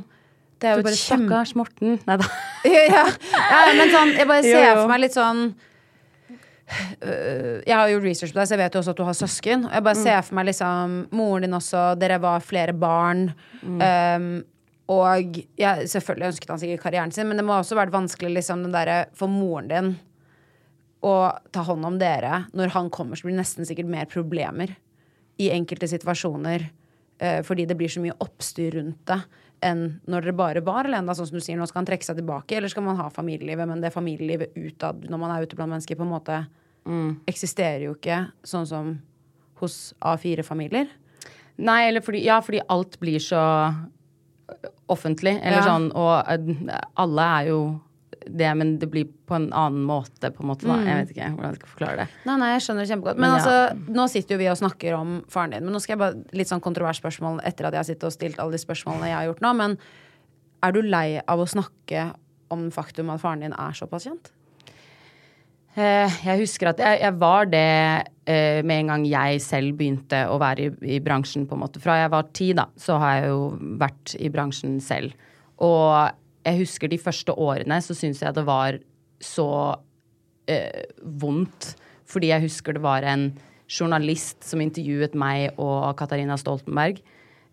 Det 0.58 0.72
er 0.72 0.80
jo 0.80 0.88
bare 0.88 0.98
kjem... 0.98 1.28
Stakkars 1.28 1.54
Morten. 1.60 1.98
Nei 2.08 2.18
da. 2.22 2.28
ja, 2.66 3.06
ja, 3.06 3.62
men 3.78 3.94
sånn, 3.94 4.14
jeg 4.18 4.30
bare 4.30 4.46
ser 4.46 4.56
Jo, 4.56 4.64
jo. 4.66 4.76
for 4.82 4.92
meg 4.92 5.04
litt 5.04 5.18
sånn 5.18 5.44
øh, 7.06 7.56
Jeg 7.62 7.76
har 7.76 7.94
gjort 7.94 8.08
research 8.08 8.34
på 8.34 8.40
deg, 8.40 8.50
så 8.50 8.58
jeg 8.58 8.64
vet 8.64 8.78
jo 8.78 8.82
også 8.82 8.96
at 8.96 9.02
du 9.02 9.06
har 9.08 9.18
søsken. 9.22 9.68
Jeg 9.70 9.88
bare 9.90 10.02
ser 10.02 10.20
for 10.26 10.40
meg 10.40 10.50
liksom 10.50 11.00
moren 11.20 11.48
din 11.48 11.60
også, 11.60 11.86
dere 12.02 12.18
var 12.24 12.46
flere 12.46 12.74
barn. 12.74 13.28
Um, 13.62 14.32
og 14.88 15.40
ja, 15.60 15.76
selvfølgelig 15.84 16.32
ønsket 16.32 16.52
han 16.54 16.60
sikkert 16.64 16.84
karrieren 16.86 17.14
sin, 17.14 17.28
men 17.30 17.38
det 17.40 17.46
må 17.46 17.58
også 17.60 17.78
vært 17.78 17.94
vanskelig 17.94 18.38
liksom, 18.40 18.66
den 18.66 18.74
der 18.76 19.12
for 19.20 19.30
moren 19.30 19.70
din 19.70 19.94
å 21.06 21.14
ta 21.54 21.62
hånd 21.68 21.86
om 21.86 21.98
dere. 22.02 22.46
Når 22.58 22.74
han 22.74 22.90
kommer, 22.90 23.20
så 23.20 23.28
blir 23.28 23.36
det 23.36 23.44
nesten 23.44 23.68
sikkert 23.68 23.92
mer 23.92 24.08
problemer 24.10 24.74
i 25.40 25.50
enkelte 25.54 25.88
situasjoner. 25.88 26.70
eh, 27.20 27.42
fordi 27.42 27.66
det 27.66 27.76
blir 27.78 27.90
så 27.90 28.00
mye 28.00 28.14
oppstyr 28.22 28.76
rundt 28.78 29.00
det 29.10 29.16
enn 29.64 30.00
når 30.08 30.22
dere 30.22 30.34
bare 30.38 30.62
var 30.62 30.86
alene. 30.86 31.16
Sånn 31.18 31.26
som 31.32 31.38
du 31.40 31.42
sier, 31.42 31.58
nå 31.58 31.66
skal 31.68 31.80
han 31.80 31.88
trekke 31.88 32.06
seg 32.06 32.16
tilbake, 32.20 32.56
eller 32.58 32.70
skal 32.70 32.84
man 32.84 32.96
ha 33.00 33.08
familielivet? 33.10 33.66
Men 33.68 33.82
det 33.82 33.90
familielivet 33.92 34.54
utad, 34.56 35.10
når 35.10 35.18
man 35.18 35.32
er 35.34 35.42
ute 35.48 35.56
blant 35.58 35.72
mennesker, 35.72 35.96
på 35.98 36.06
en 36.06 36.14
måte 36.14 36.46
eksisterer 37.28 37.88
jo 37.88 37.96
ikke 37.96 38.32
sånn 38.46 38.68
som 38.70 38.92
hos 39.60 39.94
A4-familier. 40.00 40.88
Nei, 41.58 41.88
eller 41.90 42.02
fordi, 42.06 42.22
ja, 42.24 42.38
fordi 42.40 42.62
alt 42.70 43.00
blir 43.02 43.18
så 43.20 43.74
offentlig, 44.88 45.40
eller 45.42 45.58
Ja. 45.58 45.66
sånn, 45.66 45.92
og 45.96 46.24
eh, 46.30 46.82
alle 46.96 47.22
er 47.42 47.48
jo 47.50 47.82
det, 48.30 48.50
men 48.58 48.76
det 48.82 48.90
blir 48.92 49.06
på 49.28 49.36
en 49.38 49.48
annen 49.54 49.84
måte, 49.88 50.32
på 50.34 50.44
en 50.44 50.50
måte, 50.52 50.68
da. 50.68 50.78
Jeg 50.84 51.00
vet 51.06 51.14
ikke 51.16 51.30
hvordan 51.36 51.52
jeg 51.54 51.60
skal 51.62 51.72
forklare 51.74 51.98
det. 52.04 52.08
Nei, 52.28 52.38
nei, 52.42 52.50
jeg 52.56 52.64
skjønner 52.66 52.86
det 52.86 52.92
kjempegodt. 52.92 53.18
Men 53.24 53.30
Ja. 53.30 53.36
altså, 53.38 53.94
nå 54.00 54.08
sitter 54.12 54.36
jo 54.36 54.40
vi 54.44 54.50
og 54.52 54.58
snakker 54.60 54.98
om 55.00 55.16
faren 55.30 55.52
din. 55.56 55.64
Men 55.66 55.74
nå 55.74 55.82
skal 55.84 55.96
jeg 55.96 56.00
bare 56.04 56.38
litt 56.42 56.48
sånn 56.52 56.62
kontroversspørsmål 56.64 57.42
etter 57.48 57.68
at 57.70 57.74
jeg 57.78 57.80
har 57.84 57.90
sittet 57.92 58.04
og 58.10 58.16
stilt 58.16 58.40
alle 58.40 58.52
de 58.58 58.64
spørsmålene 58.64 59.12
jeg 59.12 59.18
har 59.20 59.28
gjort 59.32 59.42
nå. 59.46 59.54
Men 59.64 59.78
er 60.64 60.72
du 60.74 60.82
lei 60.82 61.22
av 61.28 61.40
å 61.40 61.48
snakke 61.48 62.08
om 62.50 62.70
faktum 62.72 63.10
at 63.14 63.22
faren 63.22 63.42
din 63.46 63.54
er 63.54 63.72
såpass 63.78 64.08
kjent? 64.08 64.32
Eh, 65.78 66.10
Jeg 66.26 66.40
husker 66.42 66.72
at 66.72 66.80
jeg, 66.82 67.00
jeg 67.04 67.14
var 67.22 67.46
det 67.46 68.08
eh, 68.26 68.64
med 68.66 68.80
en 68.82 68.88
gang 68.94 69.04
jeg 69.06 69.42
selv 69.46 69.76
begynte 69.78 70.24
å 70.32 70.40
være 70.42 70.70
i, 70.72 70.96
i 70.98 71.00
bransjen, 71.04 71.46
på 71.46 71.54
en 71.54 71.62
måte. 71.62 71.82
Fra 71.84 72.00
jeg 72.02 72.10
var 72.14 72.24
ti, 72.34 72.48
da, 72.58 72.66
så 72.82 72.98
har 72.98 73.20
jeg 73.20 73.30
jo 73.30 73.44
vært 73.78 74.16
i 74.18 74.32
bransjen 74.34 74.80
selv. 74.82 75.14
Og 75.62 76.10
jeg 76.48 76.62
husker 76.64 76.92
de 76.92 77.00
første 77.02 77.34
årene 77.36 77.82
så 77.84 77.96
syns 77.98 78.22
jeg 78.24 78.36
det 78.38 78.46
var 78.48 78.78
så 79.24 79.48
eh, 80.48 80.86
vondt. 81.04 81.74
Fordi 82.08 82.30
jeg 82.32 82.46
husker 82.48 82.78
det 82.78 82.84
var 82.86 83.04
en 83.04 83.30
journalist 83.68 84.46
som 84.48 84.62
intervjuet 84.64 85.16
meg 85.20 85.58
og 85.60 85.90
Katarina 86.00 86.38
Stoltenberg, 86.40 87.02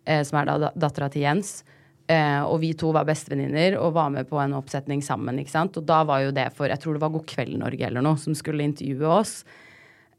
eh, 0.07 0.23
som 0.23 0.39
er 0.39 0.47
da 0.53 0.59
da- 0.69 0.75
dattera 0.87 1.09
til 1.11 1.25
Jens. 1.27 1.65
Eh, 2.07 2.43
og 2.45 2.61
vi 2.61 2.75
to 2.77 2.93
var 2.93 3.07
bestevenninner 3.09 3.79
og 3.81 3.95
var 3.97 4.11
med 4.13 4.29
på 4.29 4.39
en 4.43 4.53
oppsetning 4.59 5.03
sammen. 5.03 5.39
ikke 5.41 5.51
sant? 5.51 5.77
Og 5.81 5.87
da 5.89 6.03
var 6.05 6.21
jo 6.27 6.31
det 6.37 6.51
for 6.55 6.69
Jeg 6.69 6.79
tror 6.83 6.95
det 6.95 7.01
var 7.03 7.11
God 7.17 7.27
kveld 7.27 7.59
Norge 7.59 7.87
eller 7.87 8.05
noe 8.05 8.21
som 8.21 8.35
skulle 8.37 8.63
intervjue 8.63 9.09
oss. 9.09 9.45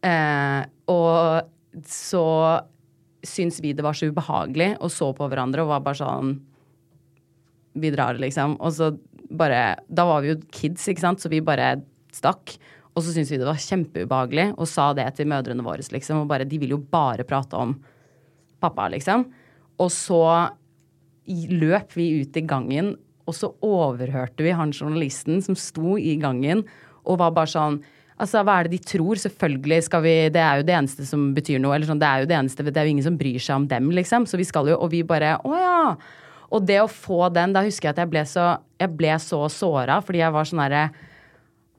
Eh, 0.04 0.66
og 0.92 1.46
så 1.86 2.26
syntes 3.26 3.62
vi 3.62 3.74
det 3.74 3.84
var 3.86 3.94
så 3.94 4.10
ubehagelig 4.12 4.76
og 4.82 4.92
så 4.94 5.14
på 5.16 5.30
hverandre 5.30 5.64
og 5.64 5.72
var 5.72 5.80
bare 5.86 6.02
sånn 6.02 6.36
Vi 7.76 7.92
drar, 7.94 8.20
liksom. 8.22 8.58
Og 8.60 8.74
så 8.76 8.94
bare 9.36 9.78
Da 9.90 10.06
var 10.08 10.22
vi 10.24 10.34
jo 10.34 10.40
kids, 10.52 10.88
ikke 10.88 11.04
sant, 11.04 11.20
så 11.20 11.32
vi 11.32 11.42
bare 11.44 11.76
stakk. 12.16 12.58
Og 12.96 13.04
så 13.04 13.12
syntes 13.12 13.34
vi 13.34 13.40
det 13.42 13.48
var 13.48 13.60
kjempeubehagelig 13.60 14.54
og 14.56 14.70
sa 14.72 14.92
det 14.96 15.10
til 15.18 15.28
mødrene 15.28 15.66
våre, 15.66 15.84
liksom. 15.84 16.24
Og 16.24 16.30
bare 16.32 16.48
De 16.48 16.60
vil 16.62 16.76
jo 16.78 16.80
bare 16.80 17.28
prate 17.28 17.58
om 17.60 17.76
pappa, 18.64 18.88
liksom. 18.94 19.26
Og 19.80 19.92
så 19.92 20.22
løp 21.26 21.96
vi 21.98 22.22
ut 22.22 22.38
i 22.38 22.46
gangen, 22.46 22.96
og 23.26 23.34
så 23.34 23.50
overhørte 23.66 24.46
vi 24.46 24.54
han 24.54 24.72
journalisten 24.72 25.42
som 25.42 25.58
sto 25.58 25.98
i 25.98 26.16
gangen 26.22 26.62
og 27.06 27.20
var 27.20 27.36
bare 27.36 27.52
sånn 27.52 27.84
Altså, 28.16 28.46
hva 28.48 28.62
er 28.62 28.70
det 28.70 28.78
de 28.78 28.88
tror? 28.88 29.20
Selvfølgelig 29.20 29.90
skal 29.90 30.04
vi 30.06 30.14
Det 30.32 30.40
er 30.40 30.62
jo 30.62 30.64
det 30.64 30.76
eneste 30.78 31.04
som 31.04 31.34
betyr 31.36 31.60
noe. 31.60 31.76
Eller 31.76 31.90
sånn, 31.90 32.00
det 32.00 32.08
er 32.08 32.22
jo 32.24 32.30
det 32.30 32.38
eneste 32.38 32.64
Det 32.64 32.78
er 32.80 32.88
jo 32.88 32.94
ingen 32.94 33.04
som 33.04 33.18
bryr 33.20 33.42
seg 33.44 33.58
om 33.58 33.66
dem, 33.68 33.90
liksom. 33.92 34.24
Så 34.24 34.40
vi 34.40 34.46
skal 34.48 34.70
jo 34.72 34.78
Og 34.80 34.88
vi 34.94 35.02
bare 35.04 35.34
Å 35.44 35.58
ja. 35.60 35.82
Og 36.54 36.66
det 36.68 36.78
å 36.84 36.92
få 36.92 37.30
den 37.34 37.56
Da 37.56 37.64
husker 37.66 37.90
jeg 37.90 37.96
at 37.96 38.04
jeg 38.04 38.12
ble 38.12 38.22
så 38.30 38.46
Jeg 38.82 38.92
ble 38.98 39.16
så 39.24 39.40
såra 39.50 40.02
fordi 40.06 40.22
jeg 40.22 40.36
var 40.36 40.50
sånn 40.50 40.64
herre 40.66 40.88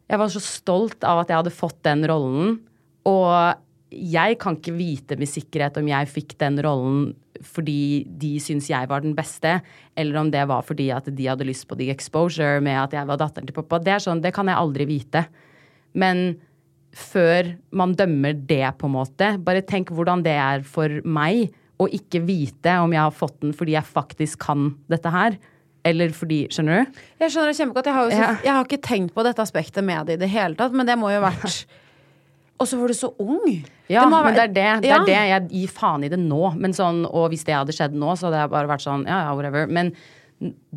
jeg 0.06 0.20
var 0.20 0.30
så 0.30 0.38
stolt 0.42 1.02
av 1.02 1.18
at 1.18 1.30
jeg 1.30 1.40
hadde 1.40 1.50
fått 1.50 1.78
den 1.86 2.04
rollen. 2.06 2.58
Og 3.10 3.30
jeg 3.90 4.36
kan 4.42 4.58
ikke 4.58 4.74
vite 4.76 5.16
med 5.18 5.30
sikkerhet 5.30 5.78
om 5.80 5.88
jeg 5.90 6.10
fikk 6.12 6.36
den 6.42 6.60
rollen 6.64 7.08
fordi 7.44 8.06
de 8.16 8.36
syntes 8.40 8.70
jeg 8.70 8.88
var 8.88 9.02
den 9.04 9.12
beste, 9.16 9.58
eller 9.92 10.22
om 10.22 10.30
det 10.32 10.46
var 10.48 10.64
fordi 10.64 10.86
at 10.94 11.08
de 11.12 11.26
hadde 11.28 11.44
lyst 11.44 11.66
på 11.68 11.76
the 11.76 11.90
exposure 11.92 12.62
med 12.64 12.78
at 12.80 12.94
jeg 12.96 13.08
var 13.10 13.20
datteren 13.20 13.48
til 13.48 13.56
pappa. 13.58 13.80
Det 13.82 13.92
er 13.92 14.00
sånn, 14.00 14.22
det 14.24 14.32
kan 14.36 14.48
jeg 14.48 14.56
aldri 14.56 14.86
vite. 14.88 15.26
Men 15.92 16.38
før 16.96 17.52
man 17.76 17.92
dømmer 17.98 18.38
det, 18.48 18.64
på 18.80 18.88
en 18.88 18.96
måte, 18.96 19.34
bare 19.44 19.64
tenk 19.68 19.92
hvordan 19.92 20.24
det 20.24 20.32
er 20.32 20.64
for 20.64 21.02
meg 21.04 21.52
å 21.78 21.86
ikke 21.92 22.22
vite 22.24 22.72
om 22.80 22.92
jeg 22.94 23.00
har 23.02 23.12
fått 23.14 23.40
den 23.42 23.52
fordi 23.56 23.74
jeg 23.76 23.84
faktisk 23.84 24.38
kan 24.46 24.70
dette 24.88 25.10
her. 25.12 25.36
Eller 25.86 26.08
fordi 26.16 26.48
Skjønner 26.50 26.84
du? 26.86 27.00
Jeg 27.20 27.30
skjønner 27.34 27.52
det 27.52 27.58
kjempegodt. 27.60 27.86
Jeg 27.90 27.94
har, 27.94 28.10
så, 28.10 28.18
Ja. 28.18 28.30
jeg 28.42 28.52
har 28.56 28.64
ikke 28.64 28.82
tenkt 28.82 29.14
på 29.14 29.22
dette 29.22 29.42
aspektet 29.44 29.84
med 29.84 30.06
det 30.06 30.14
i 30.14 30.22
det 30.24 30.30
hele 30.32 30.54
tatt, 30.58 30.72
men 30.72 30.86
det 30.88 30.96
må 30.98 31.12
jo 31.12 31.20
ha 31.20 31.30
vært 31.30 31.64
Og 32.58 32.64
så 32.66 32.78
var 32.80 32.88
du 32.88 32.94
så 32.96 33.10
ung. 33.20 33.64
Ja, 33.86 34.06
det 34.06 34.12
ha 34.14 34.22
men 34.24 34.32
det 34.34 34.42
er 34.42 34.48
det. 34.48 34.82
Det 34.82 34.88
Ja. 34.88 34.96
er 35.02 35.04
det. 35.04 35.12
Jeg 35.28 35.48
gir 35.50 35.68
faen 35.68 36.04
i 36.04 36.08
det 36.08 36.18
nå. 36.18 36.56
Men 36.56 36.72
sånn, 36.72 37.04
og 37.04 37.28
hvis 37.30 37.44
det 37.44 37.52
hadde 37.52 37.68
skjedd 37.76 37.92
nå, 37.92 38.16
så 38.16 38.30
hadde 38.30 38.40
jeg 38.40 38.50
bare 38.50 38.66
vært 38.66 38.80
sånn, 38.80 39.04
ja, 39.06 39.26
ja, 39.28 39.34
whatever. 39.34 39.66
Men 39.68 39.92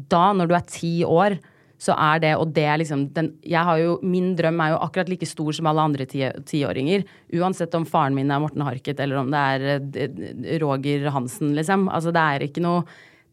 da, 0.10 0.34
når 0.34 0.48
du 0.50 0.56
er 0.56 0.66
ti 0.68 1.04
år, 1.06 1.40
så 1.80 1.94
er 1.96 2.20
det, 2.20 2.34
og 2.36 2.50
det 2.54 2.65
er 2.68 2.78
liksom 2.82 3.06
den, 3.15 3.30
jeg 3.48 3.63
har 3.63 3.78
jo, 3.80 3.94
Min 4.04 4.34
drøm 4.36 4.60
er 4.60 4.74
jo 4.74 4.80
akkurat 4.84 5.08
like 5.10 5.26
stor 5.26 5.54
som 5.56 5.65
alle 5.72 5.82
andre 5.82 6.06
ti- 6.06 6.34
tiåringer. 6.46 7.06
Uansett 7.39 7.74
om 7.80 7.86
faren 7.88 8.13
min 8.18 8.30
er 8.36 8.42
Morten 8.44 8.62
Harket, 8.68 9.00
eller 9.00 9.22
om 9.22 9.30
det 9.32 9.39
er 9.39 9.68
eh, 9.80 10.58
Roger 10.60 11.08
Hansen, 11.15 11.54
liksom. 11.56 11.88
Altså, 11.88 12.12
det 12.12 12.20
er 12.26 12.46
ikke 12.50 12.62
noe 12.65 12.84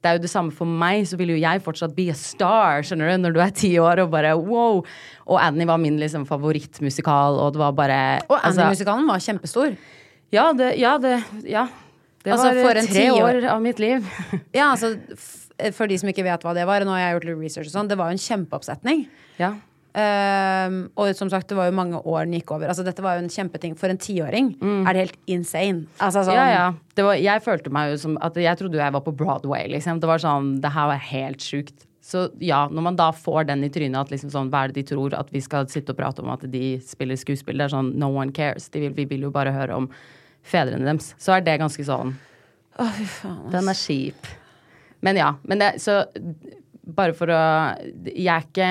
det 0.04 0.11
er 0.12 0.18
jo 0.18 0.22
det 0.22 0.30
samme 0.30 0.52
for 0.54 0.68
meg, 0.70 1.02
så 1.09 1.16
vil 1.18 1.32
jo 1.32 1.38
jeg 1.40 1.59
fortsatt 1.64 1.94
be 1.96 2.04
a 2.12 2.14
star, 2.14 2.85
skjønner 2.87 3.09
du, 3.11 3.22
når 3.24 3.32
du 3.35 3.40
er 3.42 3.50
ti 3.56 3.70
år 3.82 4.04
og 4.04 4.11
bare 4.12 4.37
wow. 4.38 4.85
Og 5.26 5.38
Annie 5.42 5.66
var 5.66 5.80
min 5.82 5.96
liksom 5.98 6.26
favorittmusikal, 6.28 7.40
og 7.42 7.56
det 7.56 7.59
var 7.64 7.72
bare 7.74 7.98
Og 8.28 8.37
altså- 8.38 8.61
Annie-musikalen 8.61 9.09
var 9.09 9.18
kjempestor. 9.18 9.74
ja, 10.30 10.52
det, 10.52 10.76
ja, 10.78 10.98
det, 10.98 11.24
ja. 11.48 11.66
det 12.22 12.32
Altså, 12.37 12.52
var 12.62 12.74
tre 12.74 12.87
tiår- 12.87 13.22
år 13.24 13.48
av 13.56 13.62
mitt 13.62 13.78
liv. 13.80 14.06
Ja, 14.54 14.70
altså, 14.76 14.94
for 15.72 15.86
de 15.88 15.96
som 15.98 16.08
ikke 16.12 16.24
vet 16.26 16.42
hva 16.44 16.52
det 16.54 16.66
var, 16.68 16.84
nå 16.84 16.92
har 16.92 17.00
jeg 17.06 17.14
gjort 17.16 17.24
litt 17.30 17.38
research 17.44 17.70
og 17.70 17.74
sånn, 17.78 17.88
det 17.88 17.96
var 17.98 18.10
jo 18.12 18.18
en 18.18 18.26
kjempeoppsetning. 18.26 19.06
ja. 19.38 19.54
Um, 19.96 20.90
og 21.00 21.08
som 21.16 21.30
sagt, 21.32 21.48
det 21.48 21.56
var 21.56 21.70
jo 21.70 21.72
mange 21.72 21.96
år 22.04 22.26
den 22.26 22.34
gikk 22.36 22.50
over. 22.52 22.68
Altså, 22.68 22.84
dette 22.84 23.00
var 23.00 23.14
jo 23.16 23.22
en 23.24 23.30
kjempeting. 23.32 23.72
For 23.80 23.88
en 23.88 23.96
tiåring 23.96 24.50
er 24.60 24.92
det 24.92 25.02
helt 25.06 25.16
insane. 25.26 25.86
Altså, 26.04 26.20
sånn, 26.26 26.34
Mm. 26.36 26.36
ja, 26.36 26.48
ja. 26.52 26.66
Det 26.94 27.04
var, 27.06 27.14
jeg 27.16 27.42
følte 27.42 27.72
meg 27.72 27.92
jo 27.94 27.96
som 28.02 28.18
at 28.20 28.34
jeg 28.36 28.58
trodde 28.58 28.76
jeg 28.76 28.92
var 28.92 29.00
på 29.00 29.14
Broadway, 29.16 29.66
liksom. 29.72 29.98
Det 29.98 30.06
var 30.06 30.18
sånn 30.20 30.60
Det 30.60 30.70
her 30.74 30.86
var 30.92 30.98
helt 30.98 31.38
sjukt. 31.38 31.86
Så 32.04 32.28
ja, 32.44 32.68
når 32.68 32.82
man 32.82 32.96
da 32.96 33.10
får 33.10 33.46
den 33.46 33.64
i 33.64 33.70
trynet 33.70 33.96
at 33.98 34.10
liksom 34.12 34.30
sånn, 34.30 34.50
hva 34.52 34.64
er 34.64 34.68
det 34.68 34.84
de 34.84 34.94
tror 34.94 35.14
at 35.16 35.30
vi 35.32 35.40
skal 35.40 35.64
sitte 35.66 35.90
og 35.90 35.96
prate 35.96 36.20
om 36.20 36.28
at 36.28 36.44
de 36.44 36.76
spiller 36.84 37.16
skuespill, 37.16 37.56
det 37.56 37.64
er 37.64 37.74
sånn 37.78 37.94
no 37.96 38.10
one 38.12 38.32
cares. 38.32 38.68
Vil, 38.70 38.90
vi 38.92 39.06
vil 39.06 39.22
jo 39.22 39.30
bare 39.30 39.50
høre 39.50 39.74
om 39.74 39.88
fedrene 40.44 40.84
deres. 40.84 41.14
Så 41.18 41.32
er 41.34 41.40
det 41.40 41.58
ganske 41.58 41.82
sånn 41.82 42.12
Å, 42.78 42.84
fy 42.92 43.04
faen. 43.08 43.50
Den 43.50 43.66
er 43.72 43.80
kjip. 43.80 44.28
Men 45.06 45.20
ja. 45.20 45.30
Men 45.46 45.62
det, 45.62 45.70
så 45.82 46.02
bare 46.86 47.14
for 47.18 47.30
å 47.30 47.40
Jeg 48.10 48.26
er 48.30 48.44
ikke 48.46 48.68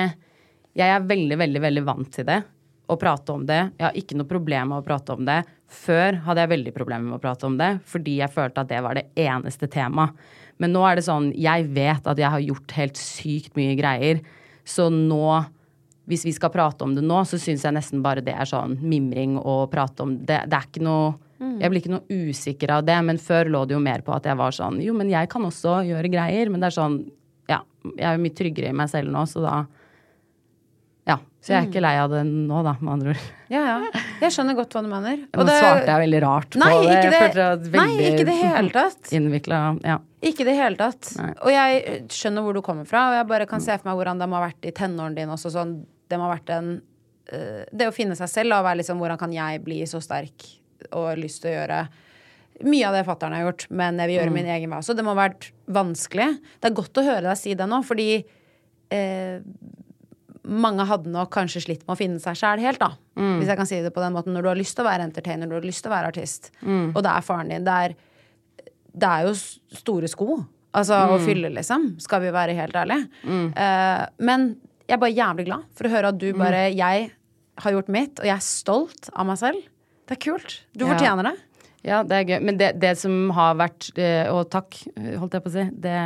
Jeg 0.76 0.92
er 0.92 1.08
veldig, 1.08 1.40
veldig, 1.40 1.64
veldig 1.64 1.84
vant 1.86 2.12
til 2.12 2.28
det. 2.28 2.42
Å 2.86 2.96
prate 3.00 3.34
om 3.34 3.46
det. 3.48 3.62
Jeg 3.78 3.86
har 3.88 3.96
ikke 3.98 4.18
noe 4.18 4.30
problem 4.30 4.68
med 4.70 4.82
å 4.82 4.86
prate 4.86 5.16
om 5.16 5.24
det. 5.26 5.40
Før 5.66 6.20
hadde 6.28 6.44
jeg 6.44 6.52
veldig 6.52 6.74
problemer 6.76 7.08
med 7.08 7.16
å 7.16 7.22
prate 7.24 7.48
om 7.48 7.56
det, 7.58 7.72
fordi 7.90 8.20
jeg 8.20 8.30
følte 8.30 8.62
at 8.62 8.68
det 8.70 8.78
var 8.84 8.94
det 8.94 9.08
eneste 9.18 9.66
temaet. 9.66 10.14
Men 10.62 10.70
nå 10.72 10.84
er 10.86 10.96
det 10.96 11.06
sånn 11.08 11.32
Jeg 11.34 11.66
vet 11.74 12.06
at 12.06 12.20
jeg 12.20 12.30
har 12.32 12.44
gjort 12.44 12.76
helt 12.78 13.00
sykt 13.00 13.58
mye 13.58 13.74
greier. 13.78 14.22
Så 14.66 14.86
nå 14.92 15.40
hvis 16.06 16.22
vi 16.22 16.32
skal 16.36 16.52
prate 16.54 16.86
om 16.86 16.92
det 16.94 17.02
nå, 17.02 17.18
så 17.26 17.38
syns 17.42 17.64
jeg 17.66 17.74
nesten 17.74 18.02
bare 18.04 18.22
det 18.22 18.36
er 18.36 18.46
sånn 18.46 18.76
mimring 18.78 19.34
å 19.40 19.64
prate 19.70 20.04
om 20.04 20.12
det. 20.20 20.44
Det 20.46 20.54
er 20.60 20.68
ikke 20.68 20.84
noe 20.86 21.16
Jeg 21.38 21.68
blir 21.72 21.82
ikke 21.82 21.92
noe 21.92 22.06
usikker 22.30 22.70
av 22.78 22.84
det, 22.88 22.96
men 23.04 23.18
før 23.20 23.50
lå 23.52 23.64
det 23.68 23.74
jo 23.76 23.80
mer 23.84 24.00
på 24.06 24.14
at 24.16 24.24
jeg 24.24 24.38
var 24.38 24.54
sånn 24.56 24.78
Jo, 24.80 24.94
men 24.96 25.10
jeg 25.12 25.28
kan 25.28 25.44
også 25.44 25.82
gjøre 25.84 26.08
greier. 26.12 26.48
Men 26.52 26.62
det 26.62 26.70
er 26.70 26.76
sånn 26.78 27.00
Ja, 27.50 27.60
jeg 27.92 28.06
er 28.08 28.16
jo 28.16 28.22
mye 28.24 28.36
tryggere 28.38 28.70
i 28.72 28.76
meg 28.76 28.88
selv 28.92 29.12
nå, 29.12 29.26
så 29.28 29.42
da 29.44 29.56
Ja. 31.06 31.18
Så 31.40 31.52
jeg 31.52 31.60
er 31.60 31.68
ikke 31.68 31.82
lei 31.84 31.92
av 32.02 32.10
det 32.10 32.24
nå, 32.26 32.62
da, 32.66 32.72
med 32.80 32.92
andre 32.96 33.12
ord. 33.12 33.26
Ja, 33.52 33.60
ja. 33.68 34.00
Jeg 34.24 34.32
skjønner 34.34 34.56
godt 34.58 34.72
hva 34.74 34.80
du 34.82 34.88
mener. 34.90 35.20
Nå 35.36 35.44
svarte 35.46 35.86
jeg 35.86 36.02
veldig 36.02 36.22
rart 36.24 36.48
på 36.56 36.58
det. 36.58 36.72
ikke 36.82 36.96
Jeg 36.96 37.12
det, 37.12 37.20
følte 37.20 37.76
nei, 37.76 38.08
ikke 38.08 38.24
det 38.26 38.38
hele 38.40 38.72
tatt. 38.74 39.12
Innvikla 39.20 39.60
Ja. 39.86 40.00
Ikke 40.26 40.48
det 40.48 40.56
hele 40.58 40.80
tatt. 40.80 41.12
Nei. 41.20 41.30
Og 41.44 41.52
jeg 41.54 42.02
skjønner 42.10 42.42
hvor 42.42 42.56
du 42.58 42.62
kommer 42.66 42.88
fra, 42.88 43.04
og 43.12 43.20
jeg 43.20 43.28
bare 43.30 43.46
kan 43.46 43.62
se 43.62 43.76
for 43.78 43.86
meg 43.92 44.00
hvordan 44.00 44.18
det 44.18 44.26
må 44.32 44.40
ha 44.40 44.48
vært 44.48 44.66
i 44.66 44.74
tenårene 44.74 45.20
dine 45.20 45.36
også. 45.36 45.52
Sånn, 45.54 45.76
det 46.10 46.18
må 46.18 46.26
ha 46.26 46.32
vært 46.34 46.50
en 46.56 46.72
eh, 47.30 47.62
Det 47.70 47.86
å 47.86 47.94
finne 47.94 48.18
seg 48.18 48.32
selv 48.32 48.56
og 48.58 48.66
være 48.66 48.80
liksom 48.80 48.98
Hvordan 48.98 49.18
kan 49.20 49.32
jeg 49.34 49.62
bli 49.62 49.84
så 49.86 50.02
sterk 50.02 50.48
og 50.92 51.16
lyst 51.20 51.42
til 51.44 51.52
å 51.52 51.56
gjøre 51.60 51.80
mye 52.64 52.86
av 52.88 52.94
det 52.96 53.02
fatter'n 53.04 53.34
har 53.36 53.42
gjort, 53.44 53.66
men 53.68 53.98
jeg 54.00 54.08
vil 54.08 54.16
gjøre 54.16 54.32
min 54.32 54.46
egen 54.48 54.70
vei 54.72 54.78
også. 54.80 54.94
Det 54.96 55.04
må 55.04 55.12
ha 55.12 55.18
vært 55.26 55.50
vanskelig. 55.68 56.28
Det 56.56 56.70
er 56.70 56.76
godt 56.78 57.00
å 57.02 57.04
høre 57.04 57.26
deg 57.26 57.36
si 57.36 57.52
det 57.58 57.66
nå, 57.68 57.82
fordi 57.84 58.06
eh, 58.96 59.42
mange 60.46 60.86
hadde 60.88 61.10
nok 61.12 61.28
kanskje 61.34 61.60
slitt 61.66 61.82
med 61.84 61.92
å 61.96 61.98
finne 62.00 62.22
seg 62.22 62.38
sjæl 62.38 62.62
helt, 62.64 62.80
da. 62.80 62.94
Hvis 63.40 63.48
jeg 63.50 63.58
kan 63.60 63.68
si 63.68 63.82
det 63.84 63.92
på 63.92 64.00
den 64.00 64.14
måten. 64.14 64.32
Når 64.32 64.42
du 64.42 64.48
har 64.48 64.56
lyst 64.60 64.76
til 64.78 64.86
å 64.86 64.88
være 64.88 65.04
entertainer, 65.04 65.44
når 65.44 65.58
du 65.58 65.60
har 65.60 65.68
lyst 65.68 65.82
til 65.84 65.90
å 65.92 65.96
være 65.96 66.12
artist, 66.14 66.50
og 66.94 67.02
det 67.04 67.12
er 67.12 67.26
faren 67.26 67.48
din. 67.52 67.64
Det 67.66 67.76
er, 67.84 67.96
det 68.96 69.10
er 69.10 69.26
jo 69.28 69.34
store 69.82 70.08
sko. 70.08 70.38
Altså 70.76 70.94
å 71.12 71.18
fylle, 71.24 71.48
liksom. 71.52 71.90
Skal 72.00 72.20
vi 72.24 72.32
være 72.32 72.56
helt 72.56 72.74
ærlige. 72.76 73.08
Eh, 73.52 74.06
men 74.24 74.48
jeg 74.86 74.96
er 74.96 75.02
bare 75.02 75.16
jævlig 75.16 75.46
glad 75.48 75.62
for 75.74 75.84
å 75.88 75.90
høre 75.92 76.08
at 76.12 76.18
du 76.20 76.28
bare 76.38 76.70
Jeg 76.72 77.10
har 77.64 77.72
gjort 77.72 77.88
mitt, 77.88 78.20
og 78.20 78.26
jeg 78.28 78.36
er 78.36 78.44
stolt 78.44 79.08
av 79.12 79.26
meg 79.26 79.38
selv. 79.40 79.62
Det 80.06 80.16
er 80.16 80.22
kult. 80.22 80.60
Du 80.76 80.84
Ja. 80.86 80.92
fortjener 80.94 81.30
det. 81.30 81.34
Ja, 81.86 82.00
det 82.02 82.16
er 82.16 82.24
gøy. 82.26 82.42
Men 82.42 82.56
det, 82.58 82.72
det 82.82 82.96
som 82.98 83.30
har 83.30 83.54
vært 83.54 83.92
eh, 83.98 84.26
Og 84.34 84.48
takk, 84.50 84.74
holdt 85.20 85.36
jeg 85.36 85.42
på 85.44 85.50
å 85.50 85.54
si. 85.54 85.64
Det, 85.70 85.96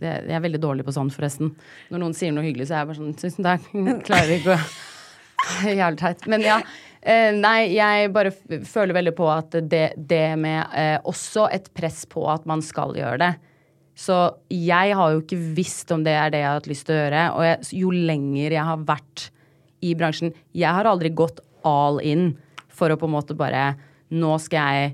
det, 0.00 0.10
jeg 0.28 0.36
er 0.36 0.44
veldig 0.44 0.60
dårlig 0.60 0.84
på 0.84 0.92
sånn, 0.92 1.08
forresten. 1.14 1.54
Når 1.90 2.02
noen 2.02 2.16
sier 2.16 2.32
noe 2.36 2.44
hyggelig, 2.44 2.66
så 2.68 2.74
er 2.76 2.82
jeg 2.82 2.90
bare 2.90 3.00
sånn 3.00 3.14
Tusen 3.22 3.46
takk. 3.46 3.70
Klarer 4.08 4.34
ikke 4.36 4.56
å 4.58 4.64
Jævlig 5.80 5.98
teit. 6.02 6.26
Men 6.30 6.44
ja. 6.44 6.58
Eh, 7.02 7.32
nei, 7.34 7.72
jeg 7.74 8.12
bare 8.14 8.30
føler 8.68 8.94
veldig 8.94 9.14
på 9.18 9.26
at 9.32 9.56
det, 9.66 9.86
det 9.98 10.26
med 10.38 10.60
eh, 10.78 10.98
også 11.08 11.48
et 11.50 11.66
press 11.74 12.04
på 12.06 12.22
at 12.30 12.44
man 12.46 12.60
skal 12.62 12.92
gjøre 12.94 13.18
det. 13.24 13.32
Så 13.98 14.14
jeg 14.54 14.94
har 14.96 15.10
jo 15.16 15.18
ikke 15.24 15.40
visst 15.56 15.90
om 15.92 16.04
det 16.06 16.14
er 16.14 16.30
det 16.32 16.38
jeg 16.44 16.48
har 16.48 16.60
hatt 16.60 16.68
lyst 16.70 16.86
til 16.86 16.94
å 16.94 17.00
gjøre. 17.00 17.24
Og 17.34 17.42
jeg, 17.48 17.58
jo 17.82 17.90
lenger 17.92 18.54
jeg 18.54 18.68
har 18.68 18.84
vært 18.88 19.26
i 19.82 19.96
bransjen 19.98 20.30
Jeg 20.54 20.70
har 20.76 20.86
aldri 20.86 21.10
gått 21.10 21.40
all 21.66 21.98
in 22.06 22.36
for 22.82 22.92
å 22.92 22.98
på 22.98 23.08
en 23.08 23.16
måte 23.16 23.38
bare 23.38 23.72
Nå 24.12 24.34
skal 24.44 24.74
jeg 24.76 24.88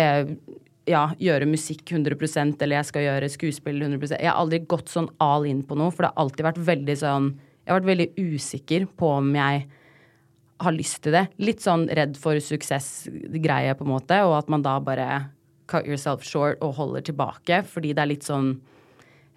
eh, 0.00 0.30
ja, 0.88 1.04
gjøre 1.20 1.48
musikk 1.50 1.90
100 1.92 2.16
eller 2.62 2.78
jeg 2.78 2.88
skal 2.88 3.06
gjøre 3.06 3.30
skuespill 3.32 3.82
100 3.82 4.14
Jeg 4.16 4.30
har 4.30 4.40
aldri 4.40 4.62
gått 4.64 4.92
sånn 4.92 5.10
all 5.20 5.44
in 5.48 5.60
på 5.66 5.76
noe, 5.76 5.92
for 5.92 6.04
det 6.04 6.12
har 6.12 6.24
alltid 6.24 6.46
vært 6.48 6.62
veldig 6.70 6.96
sånn 7.02 7.30
Jeg 7.34 7.72
har 7.72 7.80
vært 7.80 7.90
veldig 7.92 8.10
usikker 8.20 8.86
på 8.96 9.10
om 9.18 9.32
jeg 9.36 9.66
har 10.64 10.74
lyst 10.76 11.00
til 11.04 11.16
det. 11.16 11.24
Litt 11.42 11.64
sånn 11.64 11.88
redd 11.92 12.14
for 12.20 12.38
suksessgreie, 12.40 13.74
på 13.74 13.84
en 13.84 13.90
måte, 13.90 14.20
og 14.24 14.36
at 14.38 14.50
man 14.52 14.62
da 14.64 14.76
bare 14.80 15.08
cut 15.70 15.88
yourself 15.88 16.24
short 16.24 16.62
og 16.64 16.76
holder 16.78 17.04
tilbake, 17.08 17.62
fordi 17.66 17.94
det 17.96 18.04
er 18.04 18.10
litt 18.12 18.26
sånn 18.26 18.52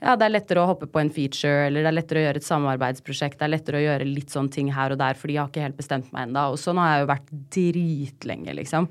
ja, 0.01 0.15
det 0.15 0.25
er 0.27 0.33
lettere 0.35 0.61
å 0.61 0.67
hoppe 0.69 0.85
på 0.91 0.99
en 1.01 1.09
feature, 1.09 1.67
eller 1.67 1.81
det 1.81 1.89
er 1.89 1.95
lettere 1.97 2.21
å 2.21 2.25
gjøre 2.27 2.41
et 2.41 2.47
samarbeidsprosjekt. 2.47 3.39
Det 3.39 3.45
er 3.47 3.53
lettere 3.53 3.79
å 3.79 3.85
gjøre 3.85 4.05
litt 4.05 4.29
sånne 4.33 4.53
ting 4.53 4.71
her 4.75 4.93
og 4.93 4.99
der, 5.01 5.17
fordi 5.17 5.33
jeg 5.37 5.41
har 5.41 5.49
ikke 5.49 5.63
helt 5.67 5.79
bestemt 5.79 6.11
meg 6.13 6.27
ennå. 6.27 6.43
Og 6.53 6.59
sånn 6.61 6.77
har 6.81 6.91
jeg 6.93 7.05
jo 7.05 7.09
vært 7.13 7.31
dritlenge, 7.55 8.53
liksom. 8.59 8.89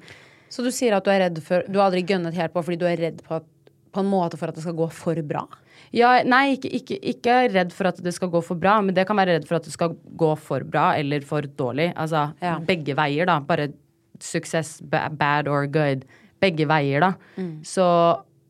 Så 0.51 0.65
du 0.67 0.71
sier 0.75 0.97
at 0.97 1.05
du 1.07 1.11
er 1.11 1.25
redd 1.27 1.39
for 1.43 1.65
Du 1.69 1.79
har 1.81 1.89
aldri 1.89 2.05
gønnet 2.07 2.35
helt 2.39 2.53
på 2.55 2.63
fordi 2.63 2.79
du 2.79 2.85
er 2.87 3.01
redd 3.03 3.23
på, 3.27 3.41
på 3.93 4.03
en 4.03 4.07
måte 4.11 4.39
for 4.39 4.49
at 4.51 4.55
det 4.59 4.63
skal 4.63 4.77
gå 4.79 4.87
for 4.95 5.19
bra? 5.27 5.43
Ja, 5.95 6.13
nei, 6.27 6.57
ikke, 6.57 6.71
ikke, 6.81 6.99
ikke 7.13 7.35
redd 7.55 7.73
for 7.75 7.91
at 7.91 7.99
det 8.03 8.13
skal 8.15 8.31
gå 8.33 8.41
for 8.45 8.59
bra, 8.59 8.77
men 8.83 8.95
det 8.97 9.07
kan 9.09 9.19
være 9.19 9.37
redd 9.39 9.47
for 9.49 9.59
at 9.59 9.67
det 9.67 9.75
skal 9.75 9.95
gå 10.19 10.31
for 10.43 10.65
bra 10.67 10.91
eller 10.99 11.23
for 11.27 11.43
dårlig. 11.59 11.93
Altså 11.95 12.33
Ja. 12.43 12.59
begge 12.59 12.95
veier, 12.99 13.27
da. 13.31 13.39
Bare 13.41 13.69
suksess, 14.19 14.81
bad 14.91 15.47
or 15.49 15.67
good. 15.67 16.05
Begge 16.41 16.67
veier, 16.67 17.01
da. 17.01 17.13
Så 17.63 17.87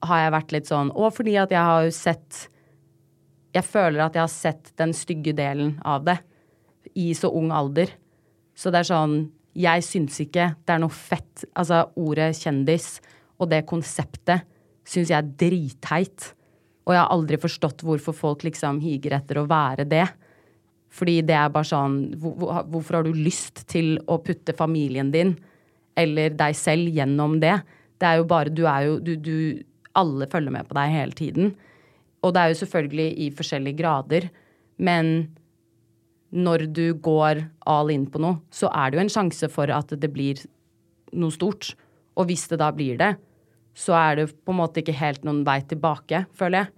har 0.09 0.25
jeg 0.25 0.35
vært 0.37 0.55
litt 0.55 0.71
sånn 0.71 0.93
Og 0.95 1.13
fordi 1.15 1.37
at 1.41 1.53
jeg 1.55 1.63
har 1.69 1.87
jo 1.87 1.93
sett 1.95 2.47
Jeg 3.57 3.67
føler 3.67 4.07
at 4.07 4.17
jeg 4.17 4.25
har 4.25 4.33
sett 4.33 4.73
den 4.81 4.95
stygge 4.97 5.35
delen 5.37 5.77
av 5.85 6.07
det 6.07 6.19
i 6.97 7.11
så 7.19 7.29
ung 7.35 7.51
alder. 7.53 7.91
Så 8.57 8.71
det 8.73 8.85
er 8.85 8.89
sånn 8.89 9.17
Jeg 9.57 9.85
syns 9.85 10.21
ikke 10.23 10.53
det 10.65 10.75
er 10.75 10.81
noe 10.81 10.95
fett. 10.95 11.45
Altså, 11.57 11.83
ordet 11.99 12.31
kjendis 12.39 13.01
og 13.37 13.51
det 13.51 13.67
konseptet 13.69 14.47
syns 14.87 15.11
jeg 15.11 15.19
er 15.19 15.33
dritteit. 15.41 16.31
Og 16.87 16.95
jeg 16.95 17.03
har 17.03 17.13
aldri 17.13 17.39
forstått 17.43 17.83
hvorfor 17.85 18.15
folk 18.17 18.47
liksom 18.47 18.79
higer 18.85 19.17
etter 19.19 19.41
å 19.41 19.49
være 19.51 19.87
det. 19.91 20.07
Fordi 20.97 21.19
det 21.27 21.35
er 21.37 21.53
bare 21.53 21.69
sånn 21.69 21.99
hvor, 22.21 22.37
hvor, 22.39 22.61
Hvorfor 22.73 23.01
har 23.01 23.07
du 23.07 23.17
lyst 23.17 23.65
til 23.71 23.97
å 24.07 24.21
putte 24.23 24.55
familien 24.57 25.11
din 25.13 25.35
eller 25.97 26.35
deg 26.37 26.57
selv 26.57 26.93
gjennom 26.93 27.41
det? 27.43 27.57
Det 27.99 28.09
er 28.09 28.21
jo 28.21 28.29
bare 28.31 28.53
Du 28.53 28.65
er 28.69 28.87
jo 28.87 28.99
du, 29.01 29.17
du 29.17 29.37
Alle 29.97 30.29
følger 30.31 30.55
med 30.55 30.69
på 30.69 30.77
deg 30.79 30.93
hele 30.93 31.17
tiden. 31.17 31.55
Og 32.25 32.35
det 32.35 32.43
er 32.43 32.53
jo 32.53 32.61
selvfølgelig 32.63 33.09
i 33.25 33.31
forskjellige 33.35 33.79
grader. 33.81 34.29
Men 34.77 35.31
når 36.37 36.67
du 36.75 36.91
går 37.01 37.45
all 37.71 37.93
in 37.95 38.07
på 38.11 38.21
noe, 38.23 38.41
så 38.51 38.71
er 38.75 38.91
det 38.91 38.99
jo 38.99 39.05
en 39.07 39.15
sjanse 39.15 39.49
for 39.53 39.71
at 39.73 39.95
det 39.95 40.11
blir 40.13 40.43
noe 41.17 41.35
stort. 41.35 41.75
Og 42.17 42.29
hvis 42.31 42.47
det 42.51 42.61
da 42.61 42.73
blir 42.75 42.99
det, 43.01 43.15
så 43.77 43.95
er 43.99 44.21
det 44.21 44.31
på 44.45 44.55
en 44.55 44.61
måte 44.63 44.81
ikke 44.81 44.97
helt 44.97 45.25
noen 45.27 45.45
vei 45.47 45.61
tilbake, 45.69 46.25
føler 46.37 46.65
jeg. 46.65 46.73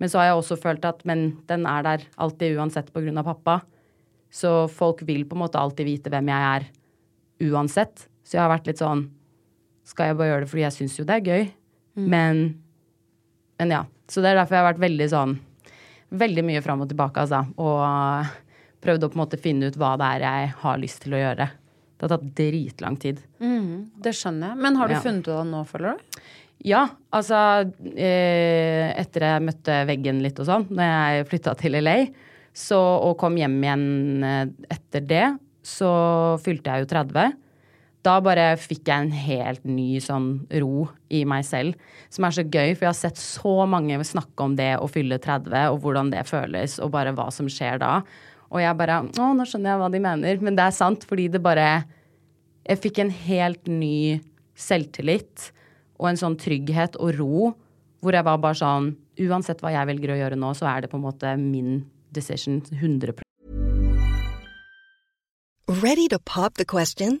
Men 0.00 0.08
så 0.08 0.20
har 0.20 0.30
jeg 0.30 0.40
også 0.40 0.56
følt 0.56 0.86
at 0.88 1.02
men 1.08 1.26
den 1.50 1.66
er 1.68 1.84
der 1.84 2.04
alltid 2.16 2.56
uansett 2.56 2.88
på 2.92 3.02
grunn 3.04 3.20
av 3.20 3.28
pappa. 3.28 3.58
Så 4.32 4.64
folk 4.72 5.02
vil 5.04 5.26
på 5.28 5.36
en 5.36 5.42
måte 5.44 5.60
alltid 5.60 5.88
vite 5.88 6.12
hvem 6.12 6.30
jeg 6.32 6.46
er 6.54 6.68
uansett. 7.50 8.06
Så 8.24 8.38
jeg 8.38 8.44
har 8.44 8.52
vært 8.52 8.70
litt 8.70 8.80
sånn 8.80 9.08
Skal 9.90 10.10
jeg 10.10 10.16
bare 10.20 10.28
gjøre 10.28 10.44
det 10.44 10.50
fordi 10.52 10.62
jeg 10.62 10.74
syns 10.76 10.96
jo 11.00 11.04
det 11.08 11.14
er 11.16 11.26
gøy? 11.26 11.46
Men 12.08 12.42
Men 13.60 13.70
ja. 13.70 13.84
Så 14.08 14.22
det 14.22 14.30
er 14.32 14.40
derfor 14.40 14.56
jeg 14.56 14.64
har 14.64 14.72
vært 14.72 14.82
veldig 14.82 15.08
sånn 15.12 15.38
Veldig 16.10 16.42
mye 16.42 16.60
fram 16.64 16.80
og 16.82 16.88
tilbake, 16.90 17.22
altså. 17.22 17.44
Og 17.62 18.26
prøvd 18.82 19.04
å 19.04 19.08
på 19.12 19.14
en 19.18 19.20
måte 19.22 19.38
finne 19.38 19.68
ut 19.70 19.76
hva 19.78 19.92
det 20.00 20.08
er 20.16 20.24
jeg 20.24 20.48
har 20.64 20.78
lyst 20.82 21.02
til 21.04 21.14
å 21.14 21.20
gjøre. 21.20 21.46
Det 21.94 22.02
har 22.06 22.10
tatt 22.16 22.24
dritlang 22.34 22.96
tid. 22.98 23.20
Det 23.38 24.10
skjønner 24.18 24.48
jeg. 24.54 24.58
Men 24.64 24.74
har 24.80 24.88
du 24.88 24.94
Ja. 24.94 25.00
funnet 25.04 25.28
ut 25.28 25.34
av 25.34 25.44
det 25.44 25.50
nå, 25.52 25.60
føler 25.68 25.92
du? 25.94 26.20
Ja, 26.66 26.88
altså 27.12 27.70
eh, 27.94 28.90
Etter 28.98 29.20
jeg 29.28 29.44
møtte 29.46 29.86
veggen 29.86 30.18
litt 30.24 30.40
og 30.42 30.46
sånn, 30.50 30.66
når 30.68 30.90
jeg 30.90 31.28
flytta 31.30 31.54
til 31.60 31.78
LA, 31.78 31.94
så, 32.52 32.80
og 33.06 33.14
kom 33.22 33.36
hjem 33.38 33.54
igjen 33.62 34.24
eh, 34.26 34.46
etter 34.74 35.00
det, 35.06 35.38
så 35.62 35.92
fylte 36.42 36.72
jeg 36.74 36.88
jo 36.88 36.90
30. 36.90 37.36
Da 38.00 38.14
bare 38.24 38.54
fikk 38.56 38.88
jeg 38.88 39.04
en 39.04 39.12
helt 39.12 39.64
ny 39.68 39.98
sånn 40.00 40.30
ro 40.62 40.86
i 41.12 41.20
meg 41.28 41.44
selv, 41.44 41.76
som 42.08 42.24
er 42.24 42.32
så 42.32 42.44
gøy, 42.46 42.72
for 42.72 42.86
jeg 42.86 42.88
har 42.88 42.96
sett 42.96 43.20
så 43.20 43.52
mange 43.68 43.98
snakke 44.08 44.46
om 44.46 44.54
det 44.56 44.72
å 44.80 44.88
fylle 44.88 45.18
30, 45.20 45.74
og 45.74 45.82
hvordan 45.84 46.12
det 46.14 46.24
føles, 46.28 46.78
og 46.80 46.94
bare 46.94 47.12
hva 47.16 47.28
som 47.34 47.50
skjer 47.52 47.82
da. 47.82 47.98
Og 48.50 48.62
jeg 48.64 48.78
bare 48.80 49.02
Å, 49.04 49.28
nå 49.36 49.46
skjønner 49.46 49.74
jeg 49.74 49.82
hva 49.82 49.90
de 49.92 50.02
mener. 50.02 50.40
Men 50.42 50.56
det 50.58 50.64
er 50.66 50.74
sant, 50.74 51.04
fordi 51.06 51.28
det 51.30 51.42
bare 51.42 51.84
Jeg 52.66 52.80
fikk 52.82 52.98
en 53.00 53.10
helt 53.10 53.70
ny 53.70 54.20
selvtillit 54.58 55.50
og 56.00 56.10
en 56.10 56.18
sånn 56.20 56.36
trygghet 56.40 56.96
og 57.00 57.14
ro, 57.16 57.52
hvor 58.00 58.16
jeg 58.16 58.26
var 58.26 58.42
bare 58.42 58.58
sånn 58.58 58.92
Uansett 59.20 59.60
hva 59.60 59.72
jeg 59.74 59.88
velger 59.88 60.14
å 60.14 60.18
gjøre 60.18 60.38
nå, 60.40 60.52
så 60.56 60.68
er 60.70 60.82
det 60.82 60.90
på 60.92 60.96
en 60.96 61.04
måte 61.04 61.32
min 61.36 61.82
decision 62.12 62.60
100% 62.72 63.20
Ready 65.70 66.08
to 66.08 66.18
pop 66.18 66.54
the 66.56 66.64
question? 66.64 67.20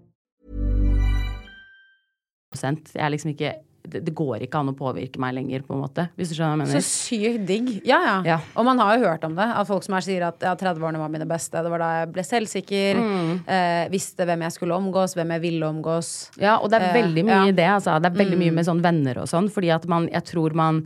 Jeg 2.61 3.01
er 3.01 3.09
liksom 3.13 3.33
ikke 3.35 3.53
det, 3.81 4.03
det 4.05 4.11
går 4.13 4.43
ikke 4.45 4.59
an 4.59 4.69
å 4.69 4.75
påvirke 4.77 5.17
meg 5.17 5.33
lenger, 5.33 5.63
på 5.65 5.73
en 5.73 5.79
måte. 5.81 6.03
Hvis 6.15 6.29
du 6.29 6.35
skjønner 6.37 6.59
hva 6.61 6.67
jeg 6.69 6.83
Så 6.83 7.17
mener. 7.17 7.37
sykt 7.41 7.45
digg. 7.49 7.69
Ja, 7.89 7.97
ja, 8.05 8.17
Ja. 8.27 8.35
Og 8.55 8.63
man 8.67 8.77
har 8.77 8.95
jo 8.99 9.07
hørt 9.07 9.23
om 9.25 9.33
det. 9.35 9.47
At 9.57 9.65
folk 9.67 9.81
som 9.83 9.95
her 9.97 10.01
sier 10.05 10.21
at 10.27 10.37
ja, 10.45 10.51
30-årene 10.53 10.99
var 11.01 11.09
mine 11.09 11.25
beste. 11.25 11.57
Det 11.65 11.71
var 11.73 11.79
da 11.81 11.87
jeg 12.05 12.11
ble 12.13 12.21
selvsikker, 12.21 12.95
Mm. 13.01 13.39
eh, 13.47 13.89
visste 13.89 14.27
hvem 14.29 14.41
jeg 14.45 14.51
skulle 14.53 14.77
omgås, 14.77 15.15
hvem 15.17 15.33
jeg 15.33 15.41
ville 15.41 15.65
omgås. 15.65 16.29
Ja, 16.37 16.59
og 16.61 16.69
det 16.69 16.77
er 16.79 16.85
Eh, 16.91 17.01
veldig 17.01 17.25
mye 17.25 17.47
i 17.49 17.51
det, 17.57 17.65
altså. 17.73 17.97
Det 17.99 18.11
er 18.13 18.23
veldig 18.23 18.37
mye 18.37 18.53
med 18.53 18.65
sånn 18.69 18.83
venner 18.83 19.17
og 19.17 19.25
sånn, 19.27 19.49
fordi 19.49 19.73
at 19.73 19.87
man, 19.87 20.07
jeg 20.13 20.23
tror 20.25 20.53
man 20.53 20.85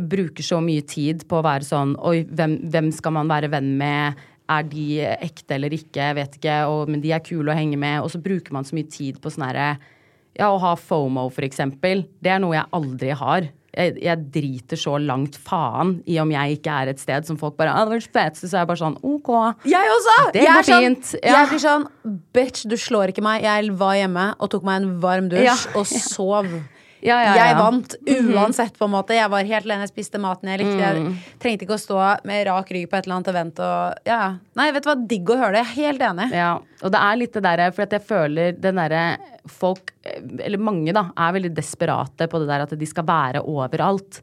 bruker 0.00 0.42
så 0.42 0.58
mye 0.60 0.82
tid 0.86 1.22
på 1.28 1.38
å 1.40 1.44
være 1.44 1.62
sånn 1.66 1.94
Oi, 2.08 2.24
hvem, 2.24 2.58
hvem 2.72 2.90
skal 2.92 3.12
man 3.12 3.28
være 3.28 3.50
venn 3.52 3.76
med? 3.78 4.14
Er 4.50 4.62
de 4.66 4.98
ekte 5.22 5.54
eller 5.54 5.70
ikke? 5.70 5.94
Jeg 6.10 6.14
vet 6.18 6.38
ikke. 6.40 6.66
Og, 6.66 6.88
men 6.90 7.00
de 7.00 7.12
er 7.12 7.20
kule 7.20 7.52
å 7.52 7.54
henge 7.56 7.78
med. 7.78 8.00
Og 8.02 8.10
så 8.10 8.18
bruker 8.20 8.50
man 8.56 8.64
så 8.64 8.74
mye 8.74 8.88
tid 8.90 9.20
på 9.22 9.30
sånn 9.30 9.46
herre 9.46 9.78
Ja, 10.38 10.50
å 10.52 10.60
ha 10.62 10.74
FOMO, 10.78 11.26
for 11.34 11.46
eksempel. 11.46 12.04
Det 12.22 12.32
er 12.34 12.42
noe 12.42 12.54
jeg 12.56 12.70
aldri 12.76 13.10
har. 13.18 13.48
Jeg, 13.70 13.94
jeg 14.02 14.26
driter 14.34 14.78
så 14.80 14.96
langt 14.98 15.36
faen 15.38 16.00
i 16.10 16.16
om 16.18 16.32
jeg 16.34 16.56
ikke 16.56 16.74
er 16.82 16.90
et 16.90 16.98
sted 16.98 17.28
som 17.28 17.36
folk 17.38 17.54
bare 17.54 17.70
ah, 17.70 17.84
det 17.86 18.00
var 18.00 18.32
så 18.34 18.48
er 18.48 18.56
jeg 18.64 18.68
bare 18.72 18.80
sånn 18.80 18.96
OK. 19.06 19.30
Jeg 19.70 19.92
også! 19.94 20.16
Det 20.34 20.42
jeg 20.42 20.50
går 20.50 20.58
er 20.58 20.66
sånn, 20.66 20.86
fint, 20.88 21.12
ja. 21.20 21.36
Jeg 21.36 21.50
blir 21.52 21.62
sånn 21.62 21.86
Bitch, 22.34 22.64
du 22.66 22.74
slår 22.74 23.14
ikke 23.14 23.22
meg. 23.22 23.46
Jeg 23.46 23.70
var 23.78 23.94
hjemme 24.00 24.26
og 24.42 24.50
tok 24.50 24.66
meg 24.66 24.82
en 24.82 24.92
varm 25.04 25.30
dusj 25.30 25.46
Ja, 25.46 25.56
og 25.78 25.86
sov. 25.86 26.50
Ja, 27.00 27.16
ja, 27.24 27.32
ja. 27.34 27.44
Jeg 27.48 27.56
vant 27.56 27.94
uansett, 28.34 28.74
på 28.78 28.86
en 28.86 28.92
måte. 28.92 29.14
Jeg 29.16 29.30
var 29.32 29.46
helt 29.48 29.66
alene, 29.66 29.86
jeg 29.86 29.92
spiste 29.92 30.20
maten 30.20 30.50
jeg 30.52 30.60
likte. 30.60 30.90
Mm. 30.98 31.06
Jeg 31.14 31.38
trengte 31.42 31.66
ikke 31.66 31.78
å 31.78 31.80
stå 31.80 32.00
med 32.28 32.44
rak 32.48 32.72
rygg 32.76 32.86
på 32.90 32.98
et 32.98 33.08
eller 33.08 33.16
annet 33.18 33.32
event 33.32 33.62
og 33.64 34.10
Ja. 34.10 34.20
Nei, 34.60 34.68
vet 34.76 34.84
du 34.84 34.90
hva, 34.90 34.96
digg 35.14 35.32
å 35.32 35.38
høre 35.40 35.54
det. 35.56 35.64
Jeg 35.64 35.70
er 35.70 35.88
helt 35.88 36.04
enig. 36.10 36.28
Ja, 36.36 36.52
og 36.60 36.92
det 36.92 37.00
er 37.00 37.20
litt 37.22 37.36
det 37.36 37.44
derre, 37.46 37.70
for 37.72 37.86
at 37.86 37.96
jeg 37.96 38.06
føler 38.10 38.60
den 38.60 38.80
derre 38.82 39.04
folk, 39.48 39.94
eller 40.04 40.60
mange 40.60 40.94
da, 40.96 41.06
er 41.16 41.36
veldig 41.38 41.52
desperate 41.56 42.28
på 42.28 42.42
det 42.42 42.50
der 42.50 42.66
at 42.66 42.74
de 42.76 42.88
skal 42.88 43.06
være 43.08 43.44
overalt. 43.48 44.20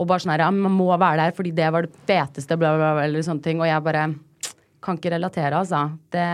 Og 0.00 0.08
bare 0.08 0.22
sånn 0.22 0.34
her, 0.34 0.44
ja, 0.44 0.50
man 0.52 0.76
må 0.76 0.90
være 0.92 1.24
der 1.24 1.36
fordi 1.36 1.54
det 1.56 1.70
var 1.72 1.88
det 1.88 2.04
feteste, 2.08 2.56
bla, 2.60 2.74
bla, 2.76 2.92
bla, 2.96 3.06
eller 3.08 3.24
sånne 3.24 3.44
ting. 3.44 3.60
Og 3.60 3.68
jeg 3.68 3.84
bare 3.84 4.04
kan 4.80 5.00
ikke 5.00 5.12
relatere, 5.16 5.56
altså. 5.56 5.86
Det 6.12 6.28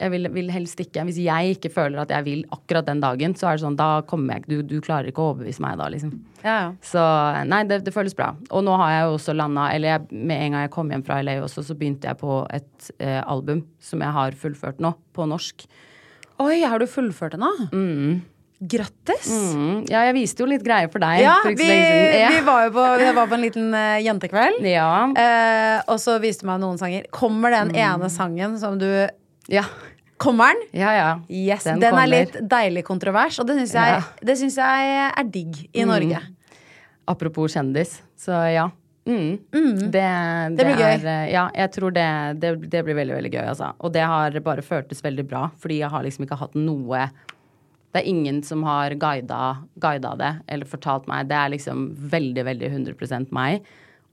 jeg 0.00 0.12
vil, 0.14 0.28
vil 0.34 0.50
helst 0.52 0.80
ikke. 0.82 1.04
Hvis 1.08 1.20
jeg 1.22 1.56
ikke 1.56 1.70
føler 1.72 2.02
at 2.02 2.12
jeg 2.14 2.26
vil 2.26 2.42
akkurat 2.54 2.88
den 2.88 3.02
dagen, 3.02 3.36
så 3.38 3.50
er 3.50 3.58
det 3.58 3.64
sånn, 3.64 3.78
da 3.78 3.90
kommer 4.08 4.34
jeg 4.34 4.42
ikke 4.42 4.50
Du, 4.52 4.74
du 4.74 4.84
klarer 4.84 5.10
ikke 5.10 5.22
å 5.22 5.30
overbevise 5.32 5.62
meg 5.64 5.78
da, 5.80 5.88
liksom. 5.92 6.16
Ja, 6.42 6.56
ja. 6.56 6.66
Så 6.84 7.04
nei, 7.48 7.62
det, 7.70 7.82
det 7.86 7.94
føles 7.94 8.16
bra. 8.18 8.32
Og 8.50 8.66
nå 8.66 8.74
har 8.80 8.96
jeg 8.96 9.06
jo 9.06 9.14
også 9.14 9.36
landa 9.38 9.68
Eller 9.70 9.94
jeg, 9.94 10.08
med 10.10 10.36
en 10.38 10.56
gang 10.56 10.66
jeg 10.66 10.74
kom 10.74 10.90
hjem 10.90 11.06
fra 11.06 11.20
LA 11.22 11.38
også, 11.44 11.64
så 11.68 11.78
begynte 11.78 12.10
jeg 12.10 12.18
på 12.22 12.42
et 12.50 12.92
eh, 12.98 13.20
album 13.22 13.62
som 13.82 14.02
jeg 14.02 14.18
har 14.18 14.36
fullført 14.42 14.82
nå, 14.82 14.94
på 15.14 15.28
norsk. 15.30 15.66
Oi, 16.42 16.62
har 16.66 16.82
du 16.82 16.88
fullført 16.90 17.36
det 17.36 17.42
nå? 17.42 17.52
Grattis! 18.62 19.26
Mm, 19.26 19.88
ja, 19.90 20.04
jeg 20.06 20.14
viste 20.14 20.44
jo 20.44 20.46
litt 20.46 20.62
greier 20.62 20.90
for 20.90 21.02
deg. 21.02 21.24
Ja, 21.24 21.40
for 21.42 21.56
vi. 21.58 21.66
Ja. 21.66 22.28
vi 22.30 22.44
var 22.46 22.68
jo 22.68 22.74
på, 22.76 22.84
vi 23.00 23.08
var 23.16 23.26
på 23.26 23.34
en 23.34 23.42
liten 23.42 23.72
uh, 23.74 23.98
jentekveld. 24.02 24.62
ja. 24.70 24.90
Uh, 25.16 25.78
og 25.90 25.98
så 25.98 26.14
viste 26.22 26.46
du 26.46 26.50
meg 26.52 26.60
noen 26.62 26.78
sanger. 26.78 27.08
Kommer 27.14 27.54
den 27.54 27.74
ene 27.74 28.10
sangen 28.12 28.54
som 28.62 28.78
du 28.78 28.86
ja. 29.48 29.64
Kommer 30.22 30.52
den? 30.52 30.68
Ja, 30.78 30.92
ja. 30.94 31.08
Yes, 31.28 31.64
Den 31.64 31.80
Den, 31.82 31.96
er 31.98 32.06
litt 32.06 32.36
deilig 32.46 32.84
kontrovers, 32.86 33.40
og 33.42 33.48
det 33.48 33.56
syns 33.58 33.74
jeg, 33.74 33.96
Ja. 33.96 34.02
jeg 34.22 35.12
er 35.18 35.24
digg 35.24 35.68
i 35.74 35.84
Norge. 35.84 36.20
Apropos 37.08 37.52
kjendis, 37.56 38.00
så 38.16 38.38
ja. 38.52 38.68
Mm. 39.04 39.40
Det, 39.90 40.06
Det 40.54 40.64
blir 40.64 40.78
gøy. 40.78 40.94
Er, 41.02 41.26
ja, 41.32 41.48
jeg 41.58 41.72
tror 41.74 41.90
det, 41.90 42.06
det, 42.38 42.52
det 42.70 42.84
blir 42.86 42.94
veldig, 42.94 43.16
veldig 43.18 43.32
gøy, 43.32 43.44
altså. 43.50 43.72
Og 43.82 43.92
det 43.92 44.04
har 44.06 44.38
bare 44.46 44.62
føltes 44.62 45.02
veldig 45.02 45.26
bra, 45.26 45.48
fordi 45.58 45.80
jeg 45.80 45.90
har 45.90 46.06
liksom 46.06 46.26
ikke 46.26 46.38
hatt 46.38 46.54
noe 46.54 47.08
Det 47.92 48.00
er 48.00 48.08
ingen 48.08 48.42
som 48.42 48.62
har 48.62 48.94
guida, 48.94 49.40
guida 49.76 50.14
det 50.16 50.30
eller 50.48 50.64
fortalt 50.70 51.08
meg. 51.10 51.26
Det 51.28 51.36
er 51.36 51.50
liksom 51.52 51.88
veldig, 52.14 52.44
veldig 52.46 52.70
100% 52.70 53.34
meg. 53.34 53.66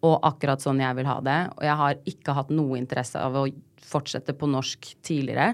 Og 0.05 0.15
akkurat 0.23 0.63
sånn 0.63 0.79
jeg 0.79 0.95
vil 0.99 1.09
ha 1.09 1.17
det. 1.23 1.39
Og 1.57 1.65
jeg 1.67 1.79
har 1.81 1.97
ikke 2.07 2.35
hatt 2.37 2.53
noe 2.55 2.77
interesse 2.79 3.19
av 3.19 3.35
å 3.35 3.47
fortsette 3.89 4.35
på 4.37 4.47
norsk 4.47 4.93
tidligere. 5.05 5.53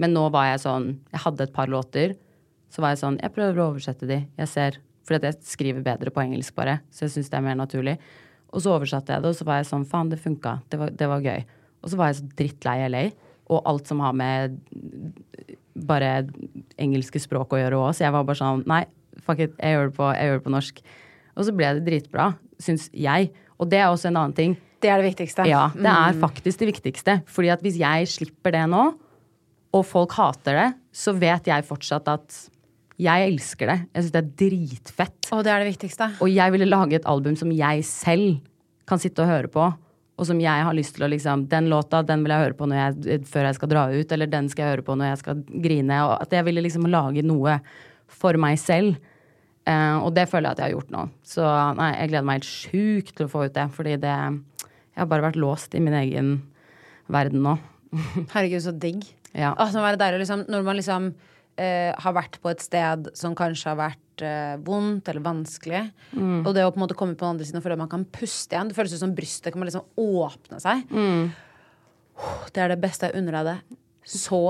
Men 0.00 0.14
nå 0.14 0.28
var 0.32 0.52
jeg 0.52 0.62
sånn 0.64 0.86
Jeg 1.10 1.22
hadde 1.24 1.46
et 1.46 1.54
par 1.54 1.70
låter. 1.70 2.14
Så 2.70 2.82
var 2.84 2.94
jeg 2.94 3.02
sånn 3.02 3.18
Jeg 3.22 3.34
prøver 3.34 3.58
å 3.58 3.70
oversette 3.72 4.08
de. 4.08 4.22
Jeg 4.38 4.50
ser 4.50 4.78
Fordi 5.08 5.26
jeg 5.26 5.42
skriver 5.42 5.82
bedre 5.82 6.12
på 6.14 6.22
engelsk, 6.22 6.54
bare. 6.54 6.78
Så 6.94 7.06
jeg 7.06 7.16
syns 7.16 7.32
det 7.32 7.40
er 7.40 7.46
mer 7.48 7.58
naturlig. 7.58 7.96
Og 8.50 8.62
så 8.62 8.74
oversatte 8.74 9.14
jeg 9.14 9.22
det, 9.22 9.30
og 9.30 9.38
så 9.38 9.46
var 9.46 9.60
jeg 9.60 9.70
sånn 9.70 9.86
Faen, 9.88 10.10
det 10.10 10.20
funka. 10.22 10.60
Det 10.70 10.78
var, 10.78 10.94
det 10.94 11.08
var 11.10 11.24
gøy. 11.24 11.44
Og 11.82 11.90
så 11.90 11.98
var 11.98 12.10
jeg 12.10 12.20
så 12.20 12.30
drittlei 12.38 12.76
LA. 12.90 13.02
Og 13.50 13.66
alt 13.66 13.90
som 13.90 14.02
har 14.04 14.14
med 14.14 14.58
bare 15.74 16.10
engelske 16.78 17.22
språk 17.22 17.54
å 17.54 17.60
gjøre 17.60 17.78
òg. 17.80 17.92
Så 17.96 18.04
jeg 18.06 18.14
var 18.14 18.26
bare 18.28 18.38
sånn 18.38 18.64
Nei, 18.70 18.84
fuck 19.24 19.42
it. 19.42 19.54
Jeg 19.58 19.76
gjør 19.76 19.90
det 19.90 19.96
på, 19.96 20.10
jeg 20.14 20.30
gjør 20.30 20.40
det 20.40 20.46
på 20.46 20.54
norsk. 20.56 20.82
Og 21.36 21.46
så 21.46 21.54
ble 21.56 21.72
det 21.78 21.86
dritbra, 21.86 22.32
syns 22.62 22.88
jeg. 22.94 23.30
Og 23.60 23.68
det 23.70 23.80
er 23.80 23.90
også 23.90 24.08
en 24.10 24.18
annen 24.22 24.36
ting. 24.36 24.56
Det 24.80 24.88
er 24.88 25.02
det 25.02 25.10
viktigste. 25.10 25.44
Ja, 25.48 25.66
det 25.76 25.92
er 25.92 26.16
faktisk 26.22 26.62
det 26.62 26.70
viktigste. 26.70 27.18
Fordi 27.28 27.50
at 27.52 27.60
hvis 27.64 27.76
jeg 27.80 28.08
slipper 28.08 28.54
det 28.56 28.64
nå, 28.72 28.86
og 29.70 29.84
folk 29.86 30.16
hater 30.16 30.56
det, 30.56 30.70
så 30.96 31.12
vet 31.14 31.46
jeg 31.46 31.66
fortsatt 31.68 32.08
at 32.10 32.38
jeg 33.00 33.28
elsker 33.28 33.70
det. 33.70 33.76
Jeg 33.94 34.04
syns 34.04 34.14
det 34.14 34.20
er 34.20 34.32
dritfett. 34.42 35.28
Og 35.36 35.44
det 35.46 35.52
er 35.52 35.62
det 35.62 35.70
viktigste. 35.70 36.08
Og 36.24 36.32
jeg 36.32 36.52
ville 36.52 36.68
lage 36.68 36.98
et 36.98 37.06
album 37.08 37.36
som 37.38 37.52
jeg 37.54 37.84
selv 37.86 38.40
kan 38.88 39.00
sitte 39.00 39.22
og 39.24 39.30
høre 39.30 39.52
på. 39.52 39.68
Og 40.20 40.28
som 40.28 40.40
jeg 40.42 40.64
har 40.66 40.76
lyst 40.76 40.98
til 40.98 41.06
å 41.06 41.08
liksom 41.08 41.46
Den 41.48 41.70
låta, 41.72 42.02
den 42.04 42.24
vil 42.24 42.34
jeg 42.34 42.44
høre 42.44 42.56
på 42.58 42.66
når 42.68 42.80
jeg, 42.80 43.22
før 43.30 43.46
jeg 43.48 43.56
skal 43.56 43.70
dra 43.72 43.84
ut. 43.92 44.12
Eller 44.12 44.32
den 44.32 44.50
skal 44.52 44.66
jeg 44.66 44.74
høre 44.74 44.86
på 44.88 44.98
når 44.98 45.12
jeg 45.12 45.22
skal 45.22 45.44
grine. 45.68 46.02
Og 46.08 46.16
at 46.18 46.36
jeg 46.36 46.48
ville 46.48 46.64
liksom 46.66 46.88
lage 46.92 47.24
noe 47.24 47.60
for 48.10 48.36
meg 48.42 48.58
selv. 48.60 48.98
Eh, 49.68 49.96
og 50.00 50.14
det 50.16 50.28
føler 50.30 50.48
jeg 50.48 50.56
at 50.56 50.62
jeg 50.62 50.68
har 50.70 50.76
gjort 50.78 50.92
nå. 50.94 51.02
Så 51.26 51.46
nei, 51.76 51.90
jeg 51.98 52.12
gleder 52.12 52.26
meg 52.28 52.40
helt 52.40 52.48
sjukt 52.50 53.14
til 53.18 53.26
å 53.28 53.32
få 53.32 53.44
ut 53.46 53.56
det. 53.56 53.66
Fordi 53.76 53.96
det 54.00 54.14
Jeg 54.14 55.04
har 55.04 55.08
bare 55.10 55.28
vært 55.30 55.40
låst 55.40 55.74
i 55.74 55.80
min 55.80 55.94
egen 55.94 56.30
verden 57.08 57.42
nå. 57.44 57.56
Herregud, 58.34 58.62
så 58.64 58.72
digg. 58.76 59.04
Ja. 59.32 59.52
Altså, 59.54 59.82
det 59.84 60.00
deilig 60.02 60.24
liksom, 60.24 60.44
når 60.50 60.64
man 60.66 60.76
liksom 60.78 61.10
eh, 61.60 61.92
har 61.96 62.14
vært 62.16 62.40
på 62.42 62.50
et 62.50 62.62
sted 62.64 63.10
som 63.18 63.36
kanskje 63.38 63.70
har 63.70 63.78
vært 63.78 64.24
eh, 64.26 64.56
vondt 64.66 65.08
eller 65.08 65.24
vanskelig, 65.24 65.84
Mm. 66.10 66.40
og 66.42 66.50
det 66.56 66.64
å 66.66 66.72
på 66.74 66.80
en 66.80 66.82
måte 66.82 66.96
komme 66.98 67.14
på 67.14 67.22
den 67.22 67.36
andre 67.36 67.46
siden 67.46 67.60
og 67.60 67.64
føle 67.64 67.76
at 67.78 67.82
man 67.84 67.92
kan 67.92 68.04
puste 68.10 68.56
igjen. 68.56 68.68
Det 68.72 68.74
føles 68.76 68.92
ut 68.96 69.02
som 69.04 69.14
brystet 69.14 69.54
kan 69.54 69.62
liksom 69.62 69.86
åpne 70.02 70.58
seg. 70.60 70.82
Mm. 70.90 71.30
Det 72.52 72.62
er 72.64 72.72
det 72.74 72.80
beste. 72.82 73.06
Jeg 73.08 73.22
unner 73.22 73.38
deg 73.38 73.46
det 73.52 73.78
så 74.10 74.40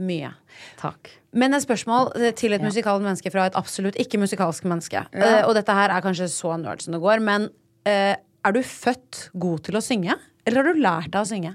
mye. 0.00 0.32
Takk. 0.80 1.12
Men 1.34 1.56
et 1.56 1.64
spørsmål 1.64 2.12
eh, 2.18 2.34
til 2.38 2.54
et 2.54 2.62
musikalsk 2.62 3.02
menneske 3.04 3.32
fra 3.34 3.48
et 3.50 3.56
absolutt 3.58 3.98
ikke 4.00 4.20
musikalsk 4.22 4.66
menneske. 4.70 5.02
Eh, 5.14 5.40
og 5.42 5.54
dette 5.58 5.74
her 5.74 5.92
er 5.94 6.04
kanskje 6.04 6.30
så 6.32 6.54
nerd 6.60 6.84
som 6.84 6.94
det 6.94 7.02
går, 7.02 7.22
men 7.24 7.48
uh, 7.88 8.14
er 8.14 8.54
du 8.54 8.60
født 8.64 9.28
god 9.40 9.64
til 9.66 9.78
å 9.78 9.82
synge? 9.84 10.16
Eller 10.44 10.60
har 10.60 10.68
du 10.70 10.82
lært 10.84 11.10
deg 11.10 11.20
å 11.24 11.28
synge? 11.28 11.54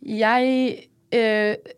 Jeg 0.00 0.54
uh, 1.12 1.72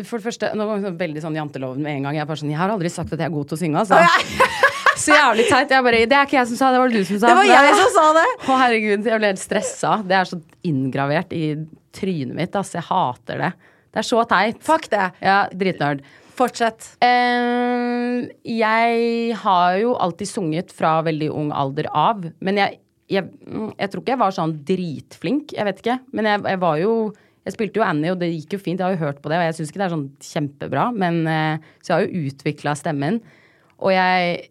For 0.00 0.16
det 0.16 0.24
første, 0.24 0.52
nå 0.56 0.68
var 0.68 0.80
det 0.80 0.94
veldig 1.00 1.24
sånn 1.24 1.36
janteloven 1.36 1.84
med 1.84 1.98
en 1.98 2.08
gang. 2.08 2.20
Jeg, 2.20 2.28
er 2.28 2.40
sånn, 2.40 2.54
jeg 2.54 2.62
har 2.62 2.72
aldri 2.72 2.92
sagt 2.94 3.12
at 3.12 3.20
jeg 3.20 3.28
er 3.28 3.34
god 3.34 3.50
til 3.50 3.58
å 3.58 3.62
synge, 3.64 3.84
altså. 3.84 4.00
Så 4.98 5.14
jævlig 5.14 5.44
teit. 5.46 5.70
Jeg 5.70 5.84
bare, 5.86 6.04
det 6.10 6.16
er 6.16 6.26
ikke 6.26 6.40
jeg 6.40 6.48
som 6.50 6.58
sa 6.58 6.68
det, 6.74 6.78
var 6.82 6.90
det 6.90 6.98
du 6.98 7.06
som 7.06 7.20
sa 7.22 7.28
Det 7.30 7.36
var 7.38 7.46
jeg 7.46 7.74
som 7.78 7.90
sa 7.94 8.06
det! 8.16 8.28
Å, 8.34 8.54
herregud, 8.64 9.04
jeg 9.06 9.20
ble 9.20 9.28
helt 9.30 9.42
stressa. 9.42 9.92
Det 10.02 10.16
er 10.18 10.30
så 10.30 10.38
inngravert 10.66 11.34
i 11.36 11.44
trynet 11.94 12.34
mitt, 12.34 12.56
Altså, 12.58 12.80
Jeg 12.80 12.88
hater 12.88 13.44
det. 13.44 13.52
Det 13.92 14.02
er 14.02 14.06
så 14.06 14.24
teit. 14.28 14.58
Fuck 14.64 14.88
det. 14.92 15.10
Ja, 15.24 15.42
dritnerd. 15.52 16.02
Fortsett. 16.38 16.84
Uh, 17.02 18.28
jeg 18.46 19.38
har 19.40 19.78
jo 19.80 19.94
alltid 19.98 20.30
sunget 20.30 20.74
fra 20.74 20.98
veldig 21.06 21.30
ung 21.34 21.48
alder 21.56 21.88
av. 21.90 22.26
Men 22.44 22.60
jeg, 22.60 22.78
jeg, 23.10 23.26
mm, 23.48 23.72
jeg 23.74 23.90
tror 23.90 24.04
ikke 24.04 24.14
jeg 24.14 24.22
var 24.22 24.36
sånn 24.36 24.54
dritflink. 24.68 25.56
Jeg 25.56 25.66
vet 25.66 25.82
ikke. 25.82 25.98
Men 26.14 26.30
jeg, 26.32 26.44
jeg 26.54 26.62
var 26.66 26.82
jo 26.82 26.92
Jeg 27.48 27.54
spilte 27.54 27.80
jo 27.80 27.84
Annie, 27.86 28.10
og 28.12 28.18
det 28.20 28.26
gikk 28.28 28.58
jo 28.58 28.60
fint. 28.60 28.76
Jeg 28.76 28.84
har 28.84 28.92
jo 28.92 29.06
hørt 29.06 29.22
på 29.24 29.30
det, 29.32 29.38
og 29.40 29.46
jeg 29.46 29.54
syns 29.56 29.70
ikke 29.70 29.80
det 29.80 29.84
er 29.86 29.92
sånn 29.94 30.08
kjempebra. 30.20 30.82
Men, 30.92 31.22
uh, 31.24 31.70
så 31.80 31.94
jeg 31.94 31.94
har 31.94 32.04
jo 32.04 32.28
utvikla 32.28 32.74
stemmen. 32.76 33.22
Og 33.78 33.94
jeg, 33.94 34.42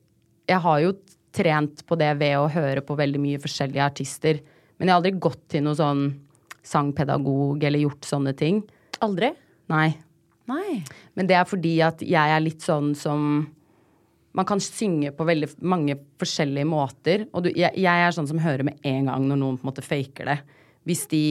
jeg 0.50 0.64
har 0.64 0.80
jo 0.82 0.96
trent 1.38 1.84
på 1.86 1.98
det 2.00 2.10
ved 2.18 2.40
å 2.40 2.50
høre 2.50 2.82
på 2.82 2.98
veldig 2.98 3.22
mye 3.22 3.42
forskjellige 3.44 3.86
artister. 3.86 4.40
Men 4.78 4.90
jeg 4.90 4.96
har 4.96 5.02
aldri 5.04 5.14
gått 5.28 5.44
til 5.54 5.64
noe 5.68 5.78
sånn 5.78 6.08
sangpedagog 6.68 7.64
eller 7.64 7.86
gjort 7.86 8.10
sånne 8.10 8.34
ting. 8.38 8.64
Aldri? 9.06 9.32
Nei. 9.72 9.92
Nei. 10.48 10.82
Men 11.18 11.28
det 11.30 11.36
er 11.38 11.48
fordi 11.48 11.76
at 11.84 12.02
jeg 12.06 12.34
er 12.34 12.44
litt 12.44 12.64
sånn 12.64 12.94
som 12.98 13.46
Man 14.38 14.46
kan 14.46 14.60
synge 14.62 15.10
på 15.18 15.26
veldig 15.26 15.48
mange 15.66 15.96
forskjellige 16.22 16.68
måter. 16.70 17.24
Og 17.34 17.48
du, 17.48 17.48
jeg, 17.58 17.72
jeg, 17.74 18.02
er 18.06 18.12
sånn 18.14 18.28
som 18.30 18.38
hører 18.38 18.68
med 18.68 18.84
en 18.86 19.08
gang 19.10 19.24
når 19.26 19.40
noen 19.42 19.56
på 19.58 19.66
en 19.66 19.70
måte 19.72 19.82
faker 19.82 20.30
det. 20.30 20.36
Hvis 20.86 21.08
de 21.10 21.22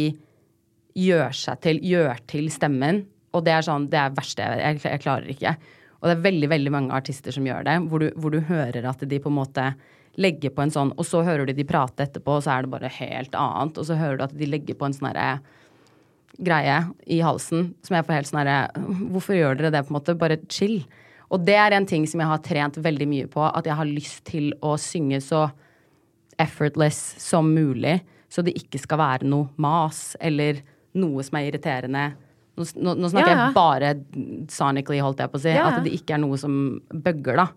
gjør 0.99 1.37
seg 1.37 1.61
til, 1.63 1.79
gjør 1.87 2.19
til 2.27 2.49
stemmen. 2.51 3.05
Og 3.31 3.45
det 3.47 3.55
er 3.55 3.63
sånn, 3.63 3.87
det 3.93 4.01
er 4.01 4.17
verste 4.17 4.43
jeg 4.43 4.57
vet. 4.57 4.65
Jeg, 4.65 4.81
jeg 4.91 5.03
klarer 5.05 5.31
ikke. 5.31 5.53
Og 6.01 6.09
det 6.09 6.17
er 6.17 6.25
veldig 6.25 6.49
veldig 6.51 6.73
mange 6.75 6.99
artister 6.99 7.37
som 7.37 7.47
gjør 7.47 7.69
det, 7.69 7.77
hvor 7.93 8.03
du, 8.03 8.09
hvor 8.19 8.35
du 8.35 8.41
hører 8.49 8.91
at 8.91 9.07
de 9.07 9.21
på 9.23 9.31
en 9.31 9.39
måte 9.39 9.69
legger 10.17 10.53
på 10.57 10.65
en 10.65 10.73
sånn 10.73 10.95
Og 10.97 11.05
så 11.05 11.21
hører 11.27 11.47
du 11.47 11.53
de 11.53 11.67
prate 11.69 12.07
etterpå, 12.07 12.39
og 12.39 12.45
så 12.45 12.57
er 12.57 12.67
det 12.67 12.73
bare 12.73 12.91
helt 12.99 13.39
annet. 13.39 13.79
Og 13.79 13.87
så 13.87 14.01
hører 14.01 14.19
du 14.19 14.27
at 14.27 14.35
de 14.37 14.51
legger 14.51 14.79
på 14.79 14.89
en 14.89 14.97
sånn 14.97 15.13
herre 15.13 15.39
greie 16.39 16.79
i 17.07 17.21
halsen 17.25 17.71
som 17.87 17.97
jeg 17.97 18.07
får 18.07 18.19
helt 18.19 18.31
sånn 18.31 18.41
herre 18.43 18.57
Hvorfor 19.13 19.37
gjør 19.37 19.59
dere 19.59 19.73
det, 19.75 19.85
på 19.87 19.93
en 19.93 19.99
måte? 19.99 20.17
Bare 20.19 20.39
chill. 20.53 20.81
Og 21.33 21.43
det 21.47 21.57
er 21.59 21.75
en 21.75 21.87
ting 21.89 22.07
som 22.07 22.23
jeg 22.23 22.31
har 22.31 22.43
trent 22.45 22.79
veldig 22.83 23.09
mye 23.11 23.31
på, 23.31 23.43
at 23.47 23.67
jeg 23.67 23.79
har 23.79 23.89
lyst 23.89 24.23
til 24.29 24.53
å 24.65 24.77
synge 24.81 25.21
så 25.25 25.49
effortless 26.43 27.17
som 27.23 27.49
mulig, 27.55 27.99
så 28.29 28.45
det 28.45 28.55
ikke 28.59 28.79
skal 28.83 29.01
være 29.01 29.29
noe 29.29 29.49
mas 29.63 30.15
eller 30.21 30.61
noe 30.97 31.25
som 31.25 31.39
er 31.39 31.49
irriterende. 31.49 32.11
Nå, 32.57 32.95
nå, 32.97 33.09
snakker 33.13 33.33
Ja, 33.33 33.37
ja. 33.37 33.47
jeg 33.47 33.57
bare 33.57 33.95
sonically, 34.53 35.01
holdt 35.05 35.21
jeg 35.21 35.33
på 35.33 35.41
å 35.41 35.43
si. 35.43 35.53
Ja. 35.53 35.67
At 35.71 35.85
det 35.85 35.93
ikke 35.97 36.17
er 36.17 36.23
noe 36.23 36.39
som 36.41 36.55
bugger, 36.89 37.43
da. 37.43 37.49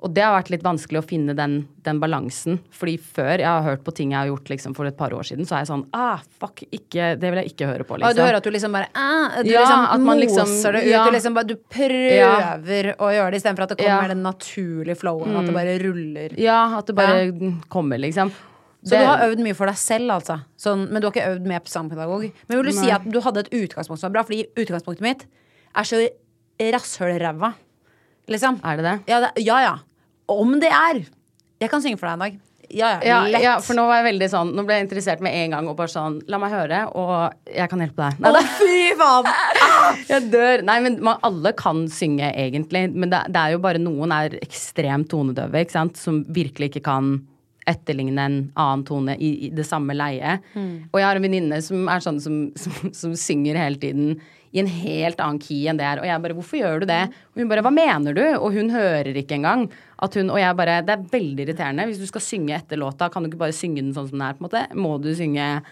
Og 0.00 0.14
det 0.16 0.22
har 0.24 0.32
vært 0.32 0.48
litt 0.48 0.62
vanskelig 0.64 1.02
å 1.02 1.04
finne 1.04 1.34
den, 1.36 1.58
den 1.84 1.98
balansen. 2.00 2.56
Fordi 2.72 2.94
før 2.96 3.34
jeg 3.42 3.44
har 3.48 3.66
hørt 3.66 3.82
på 3.84 3.92
ting 3.92 4.14
jeg 4.14 4.18
har 4.22 4.30
gjort 4.30 4.48
liksom, 4.48 4.74
for 4.76 4.88
et 4.88 4.96
par 4.96 5.12
år 5.12 5.26
siden, 5.28 5.44
så 5.44 5.58
er 5.58 5.64
jeg 5.64 5.68
sånn 5.68 5.82
ah, 5.92 6.22
fuck, 6.40 6.62
ikke, 6.72 7.10
det 7.20 7.32
vil 7.32 7.40
jeg 7.42 7.52
ikke 7.52 7.68
høre 7.68 7.84
på, 7.84 7.98
Og 7.98 8.00
liksom. 8.00 8.16
du 8.16 8.22
hører 8.24 8.38
at 8.40 8.46
du 8.48 8.50
liksom 8.54 8.72
bare 8.78 8.88
ah, 8.96 9.42
Du 9.44 9.50
Ja, 9.50 9.60
liksom 9.60 10.16
liksom- 10.22 10.54
moser 10.54 10.72
det 10.72 10.82
ut. 10.86 10.90
ja. 10.90 11.04
Du, 11.04 11.12
liksom 11.12 11.36
bare, 11.36 11.50
du 11.52 11.56
prøver 11.56 12.94
å 12.96 13.10
gjøre 13.12 13.30
det 13.34 13.40
istedenfor 13.42 13.66
at 13.66 13.74
det 13.74 13.78
kommer 13.82 13.90
Ja. 13.90 14.00
Mm. 14.00 14.08
den 14.14 14.22
naturlige 14.22 14.96
flowen. 14.96 15.36
At 15.36 15.46
det 15.46 15.54
bare 15.54 15.78
ruller. 15.84 16.38
Ja, 16.40 16.78
at 16.78 16.86
det 16.86 16.94
bare 16.96 17.58
kommer, 17.68 17.98
liksom. 17.98 18.32
Så 18.82 18.96
du 18.96 19.04
har 19.04 19.20
øvd 19.28 19.42
mye 19.44 19.54
for 19.54 19.66
deg 19.68 19.76
selv, 19.76 20.08
altså. 20.10 20.40
Sånn, 20.56 20.88
men 20.88 21.02
du 21.02 21.08
har 21.08 21.12
ikke 21.12 21.28
øvd 21.36 21.44
med 21.44 21.68
sangpedagog. 21.68 22.32
Men 22.48 22.56
vil 22.56 22.64
du 22.64 22.72
si 22.72 22.88
at 22.90 23.04
du 23.04 23.20
hadde 23.20 23.44
et 23.44 23.52
utgangspunkt 23.52 24.00
som 24.00 24.08
var 24.08 24.22
bra? 24.22 24.22
Fordi 24.24 24.46
utgangspunktet 24.56 25.04
mitt 25.04 25.26
er 25.76 25.84
så 25.84 26.00
rasshølræva. 26.58 27.52
Liksom. 28.30 28.60
Er 28.64 28.76
det 28.76 28.84
det? 28.86 28.96
Ja, 29.10 29.20
det, 29.20 29.30
ja, 29.44 29.60
ja. 29.60 29.78
Om 30.30 30.60
det 30.62 30.70
er. 30.70 31.02
Jeg 31.60 31.72
kan 31.72 31.82
synge 31.84 32.00
for 32.00 32.08
deg 32.08 32.16
en 32.16 32.24
dag. 32.26 32.38
Ja, 32.70 32.90
ja. 33.02 33.26
Lett. 33.26 33.42
ja, 33.42 33.56
for 33.58 33.74
nå 33.74 33.82
var 33.88 33.98
jeg 33.98 34.12
veldig 34.12 34.26
sånn 34.30 34.52
Nå 34.54 34.62
ble 34.62 34.76
jeg 34.76 34.84
interessert 34.84 35.22
med 35.24 35.34
en 35.34 35.56
gang 35.56 35.66
og 35.66 35.74
bare 35.74 35.90
sånn 35.90 36.20
La 36.30 36.38
meg 36.38 36.52
høre, 36.54 36.84
og 36.94 37.50
jeg 37.50 37.66
kan 37.72 37.82
hjelpe 37.82 38.04
deg. 38.04 38.20
Nei, 38.22 38.30
Å, 38.30 38.42
fy 38.60 38.76
faen! 39.00 39.30
Jeg 40.06 40.28
dør. 40.30 40.62
Nei, 40.66 40.76
men 40.84 41.00
man, 41.02 41.18
alle 41.26 41.50
kan 41.58 41.82
synge, 41.90 42.28
egentlig. 42.30 42.84
Men 42.94 43.10
det, 43.10 43.24
det 43.34 43.42
er 43.42 43.56
jo 43.56 43.62
bare 43.64 43.82
noen 43.82 44.14
er 44.14 44.36
ekstremt 44.38 45.10
tonedøve, 45.10 45.64
ikke 45.64 45.74
sant, 45.74 45.98
som 45.98 46.22
virkelig 46.30 46.70
ikke 46.70 46.84
kan 46.86 47.16
etterligne 47.70 48.22
en 48.22 48.38
annen 48.58 48.84
tone 48.86 49.16
i, 49.18 49.32
i 49.46 49.50
det 49.54 49.66
samme 49.66 49.94
leiet. 49.96 50.46
Og 50.54 51.00
jeg 51.00 51.06
har 51.06 51.18
en 51.18 51.26
venninne 51.26 51.58
som 51.64 51.90
er 51.90 52.02
sånn 52.04 52.20
som, 52.22 52.38
som, 52.58 52.92
som 52.96 53.16
synger 53.18 53.58
hele 53.60 53.80
tiden 53.82 54.14
i 54.52 54.58
en 54.62 54.66
helt 54.66 55.20
annen 55.22 55.38
key 55.42 55.66
enn 55.70 55.78
det 55.78 55.86
er. 55.86 56.00
Og 56.02 56.06
jeg 56.08 56.22
bare 56.22 56.34
'Hvorfor 56.34 56.58
gjør 56.58 56.80
du 56.80 56.86
det?' 56.86 57.10
Og 57.34 57.38
hun 57.38 57.48
bare 57.48 57.62
'Hva 57.62 57.72
mener 57.74 58.14
du?' 58.14 58.38
Og 58.40 58.52
hun 58.52 58.70
hører 58.70 59.14
ikke 59.14 59.38
engang. 59.38 59.70
At 60.02 60.14
hun, 60.14 60.30
og 60.30 60.38
jeg 60.38 60.56
bare 60.56 60.82
Det 60.82 60.90
er 60.90 61.06
veldig 61.10 61.46
irriterende. 61.46 61.86
Hvis 61.86 61.98
du 61.98 62.06
skal 62.06 62.20
synge 62.20 62.54
etter 62.56 62.76
låta, 62.76 63.10
kan 63.10 63.22
du 63.22 63.28
ikke 63.30 63.38
bare 63.38 63.52
synge 63.52 63.76
den 63.82 63.94
sånn 63.94 64.08
som 64.08 64.18
den 64.18 64.22
er, 64.22 64.34
på 64.34 64.42
en 64.44 64.48
måte? 64.48 64.74
Må 64.74 65.00
du 65.00 65.14
synge 65.14 65.62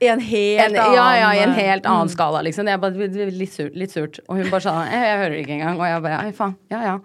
I 0.00 0.06
en 0.06 0.20
helt 0.20 0.60
en, 0.62 0.76
annen 0.78 0.94
ja, 0.94 1.14
ja, 1.18 1.30
i 1.32 1.42
en 1.42 1.54
helt 1.54 1.82
Mm. 1.82 2.08
skala, 2.08 2.42
liksom. 2.44 2.64
Det 2.64 2.74
er 2.74 3.08
det 3.26 3.34
litt 3.34 3.50
surt. 3.50 3.74
Litt 3.74 3.90
surt. 3.90 4.20
Og 4.28 4.36
hun 4.36 4.50
bare 4.50 4.60
sa 4.60 4.84
jeg, 4.84 4.92
jeg 4.92 5.18
hører 5.18 5.38
ikke 5.42 5.54
engang. 5.58 5.80
Og 5.80 5.86
jeg 5.86 6.02
bare 6.02 6.18
Ai, 6.24 6.30
faen. 6.32 6.54
Ja, 6.70 6.82
ja. 6.82 6.98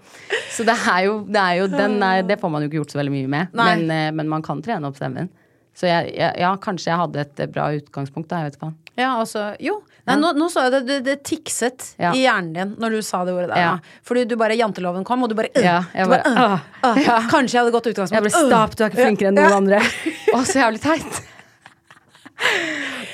Så 0.52 0.64
det 0.64 0.76
er 0.76 1.06
jo, 1.06 1.26
det 1.26 1.42
er 1.42 1.54
jo 1.58 1.68
den 1.68 2.04
er, 2.04 2.22
Det 2.22 2.40
får 2.40 2.52
man 2.52 2.62
jo 2.62 2.70
ikke 2.70 2.84
gjort 2.84 2.92
så 2.92 3.00
veldig 3.02 3.12
mye 3.12 3.28
med. 3.28 3.48
Men, 3.54 3.90
eh, 3.90 4.12
men 4.12 4.30
man 4.30 4.42
kan 4.44 4.62
trene 4.62 4.86
opp 4.86 4.96
stemmen. 4.96 5.30
Så 5.74 5.88
jeg, 5.90 6.14
jeg, 6.14 6.36
ja, 6.38 6.52
kanskje 6.62 6.92
jeg 6.92 7.00
hadde 7.02 7.22
et 7.24 7.40
bra 7.54 7.72
utgangspunkt, 7.74 8.28
da. 8.30 8.44
Jeg 8.44 8.52
vet 8.52 8.58
ikke. 8.60 8.72
Ja, 9.00 9.08
altså, 9.18 9.48
jo. 9.64 9.80
Nei, 10.06 10.18
nå, 10.20 10.34
nå 10.38 10.50
så 10.52 10.66
jeg 10.68 10.74
det, 10.76 10.82
det, 10.86 10.98
det 11.08 11.16
tikset 11.26 11.86
Ja. 11.98 12.12
i 12.14 12.26
hjernen 12.26 12.52
din 12.54 12.74
når 12.78 12.98
du 12.98 13.02
sa 13.02 13.24
det 13.26 13.34
ordet 13.34 13.50
der. 13.50 13.62
Ja. 13.64 13.72
Fordi 14.06 14.26
du 14.30 14.36
bare 14.38 14.58
Janteloven 14.60 15.06
kom, 15.08 15.24
og 15.26 15.32
du 15.32 15.36
bare, 15.40 15.50
øh, 15.56 15.64
Ja, 15.66 15.80
du 15.96 16.12
bare, 16.12 16.22
bare, 16.28 16.60
øh, 16.84 16.92
øh. 16.92 17.02
Ja. 17.08 17.16
Kanskje 17.32 17.58
jeg 17.58 17.64
hadde 17.64 17.74
gått 17.74 17.90
utgangspunkt. 17.94 18.20
Jeg 18.20 18.26
ble 18.28 18.34
øh. 18.44 18.76
Du 18.78 18.84
er 18.84 18.92
ikke 18.92 19.02
flinkere 19.08 19.32
enn 19.32 19.40
noen 19.40 19.58
andre. 19.64 19.80
Å, 20.36 20.44
så 20.46 20.60
jævlig 20.62 20.84
teit. 20.84 21.22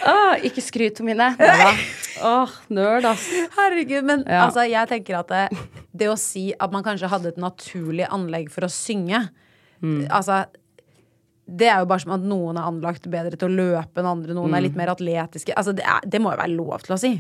Åh, 0.10 0.36
ikke 0.50 0.64
skryt, 0.64 1.00
mine. 1.06 1.32
Neida. 1.40 1.72
Åh, 2.28 2.56
nerd, 2.76 3.06
ass. 3.14 3.28
Herregud, 3.56 4.04
men 4.04 4.24
Ja. 4.28 4.46
altså, 4.48 4.66
jeg 4.68 4.90
tenker 4.92 5.20
at 5.22 5.32
det, 5.32 5.46
det 5.96 6.10
å 6.12 6.18
si 6.20 6.50
at 6.60 6.72
man 6.76 6.84
kanskje 6.84 7.08
hadde 7.12 7.32
et 7.32 7.40
naturlig 7.40 8.08
anlegg 8.12 8.52
for 8.52 8.68
å 8.68 8.72
synge 8.74 9.30
Mm. 9.80 10.10
Altså 10.12 10.42
det 11.50 11.68
er 11.72 11.80
jo 11.82 11.88
bare 11.90 12.04
som 12.04 12.12
at 12.14 12.24
noen 12.30 12.58
er 12.60 12.68
anlagt 12.70 13.08
bedre 13.10 13.38
til 13.40 13.48
å 13.50 13.56
løpe 13.58 14.02
enn 14.02 14.06
andre. 14.10 14.36
Noen 14.38 14.52
Mm. 14.52 14.56
er 14.58 14.62
litt 14.68 14.76
mer 14.78 14.92
atletiske. 14.94 15.54
Altså, 15.58 15.74
det, 15.74 15.84
er, 15.84 16.04
det 16.06 16.20
må 16.22 16.32
jo 16.34 16.38
være 16.42 16.54
lov 16.56 16.84
til 16.86 16.94
å 16.94 17.00
si. 17.02 17.12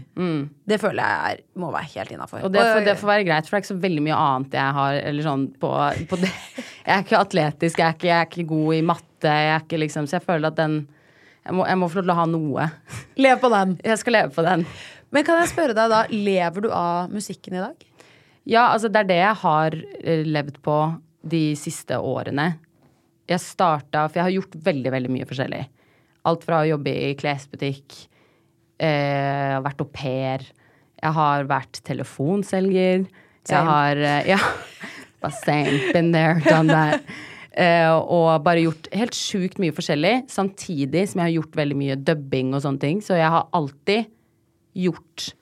Det 0.69 0.77
føler 0.81 1.01
jeg 1.01 1.33
er, 1.33 1.41
må 1.59 1.71
være 1.73 1.89
helt 1.95 2.11
innafor. 2.13 2.43
Og 2.45 2.51
det, 2.53 2.61
får, 2.61 2.85
det 2.85 2.95
får 2.99 3.09
være 3.13 3.25
greit, 3.25 3.47
for 3.49 3.55
det 3.55 3.59
er 3.59 3.65
ikke 3.65 3.73
så 3.73 3.79
veldig 3.87 4.03
mye 4.05 4.19
annet 4.27 4.57
jeg 4.59 4.75
har 4.79 4.99
Eller 5.09 5.23
sånn 5.25 5.47
på, 5.59 5.71
på 6.11 6.19
det. 6.21 6.31
Jeg 6.59 6.93
er 6.95 7.03
ikke 7.07 7.19
atletisk, 7.23 7.81
jeg 7.81 7.87
er 7.87 7.97
ikke, 7.97 8.07
jeg 8.11 8.17
er 8.19 8.29
ikke 8.29 8.47
god 8.53 8.75
i 8.77 8.81
matte, 8.93 9.33
jeg 9.41 9.51
er 9.55 9.65
ikke 9.65 9.79
liksom 9.83 10.07
Så 10.09 10.17
jeg 10.19 10.25
føler 10.29 10.47
at 10.53 10.55
den 10.61 10.79
jeg 11.45 11.55
må, 11.55 11.63
jeg 11.65 11.77
må 11.81 11.87
få 11.89 12.01
lov 12.01 12.05
til 12.05 12.11
å 12.13 12.19
ha 12.19 12.25
noe. 12.29 12.65
Leve 13.17 13.39
på 13.41 13.49
den. 13.49 13.77
Jeg 13.81 13.97
skal 14.01 14.13
leve 14.13 14.29
på 14.35 14.43
den. 14.45 14.65
Men 15.15 15.23
kan 15.25 15.39
jeg 15.41 15.49
spørre 15.49 15.73
deg 15.73 15.89
da, 15.89 16.01
lever 16.11 16.61
du 16.61 16.69
av 16.75 17.09
musikken 17.09 17.55
i 17.57 17.61
dag? 17.63 17.85
Ja, 18.45 18.67
altså 18.75 18.89
det 18.91 18.99
er 19.01 19.07
det 19.09 19.17
jeg 19.23 19.37
har 19.41 19.77
eh, 20.03 20.21
levd 20.27 20.59
på 20.65 20.75
de 21.29 21.41
siste 21.57 21.97
årene. 21.97 22.51
Jeg 23.29 23.43
starta 23.43 24.07
For 24.09 24.19
jeg 24.19 24.25
har 24.25 24.35
gjort 24.39 24.55
veldig, 24.65 24.93
veldig 24.95 25.11
mye 25.13 25.27
forskjellig. 25.29 25.63
Alt 26.29 26.45
fra 26.47 26.63
å 26.63 26.69
jobbe 26.69 26.91
i 26.91 27.13
klesbutikk, 27.17 27.95
eh, 28.81 29.55
vært 29.63 29.83
au 29.83 29.87
pair, 29.87 30.43
jeg 30.99 31.15
har 31.15 31.45
vært 31.47 31.79
telefonselger, 31.87 33.05
Same. 33.47 33.53
jeg 33.53 33.65
har 33.69 34.03
eh, 34.03 34.29
Ja. 34.33 34.39
Bare 35.21 35.35
same. 35.35 35.91
Been 35.91 36.13
there, 36.13 36.39
done 36.45 36.71
that. 36.71 37.03
Eh, 37.51 37.91
og 37.91 38.43
bare 38.45 38.61
gjort 38.63 38.85
helt 38.95 39.17
sjukt 39.17 39.57
mye 39.59 39.73
forskjellig, 39.75 40.29
samtidig 40.31 41.01
som 41.11 41.19
jeg 41.19 41.25
har 41.25 41.33
gjort 41.41 41.57
veldig 41.59 41.75
mye 41.75 41.97
dubbing 42.07 42.53
og 42.53 42.61
sånne 42.63 42.79
ting. 42.79 43.01
Så 43.03 43.17
jeg 43.19 43.27
har 43.27 43.49
alltid 43.51 44.07
gjort 44.79 45.33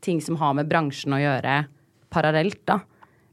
ting 0.00 0.22
som 0.24 0.38
har 0.40 0.54
med 0.56 0.70
bransjen 0.70 1.12
å 1.12 1.20
gjøre, 1.20 1.58
parallelt, 2.14 2.62
da. 2.70 2.78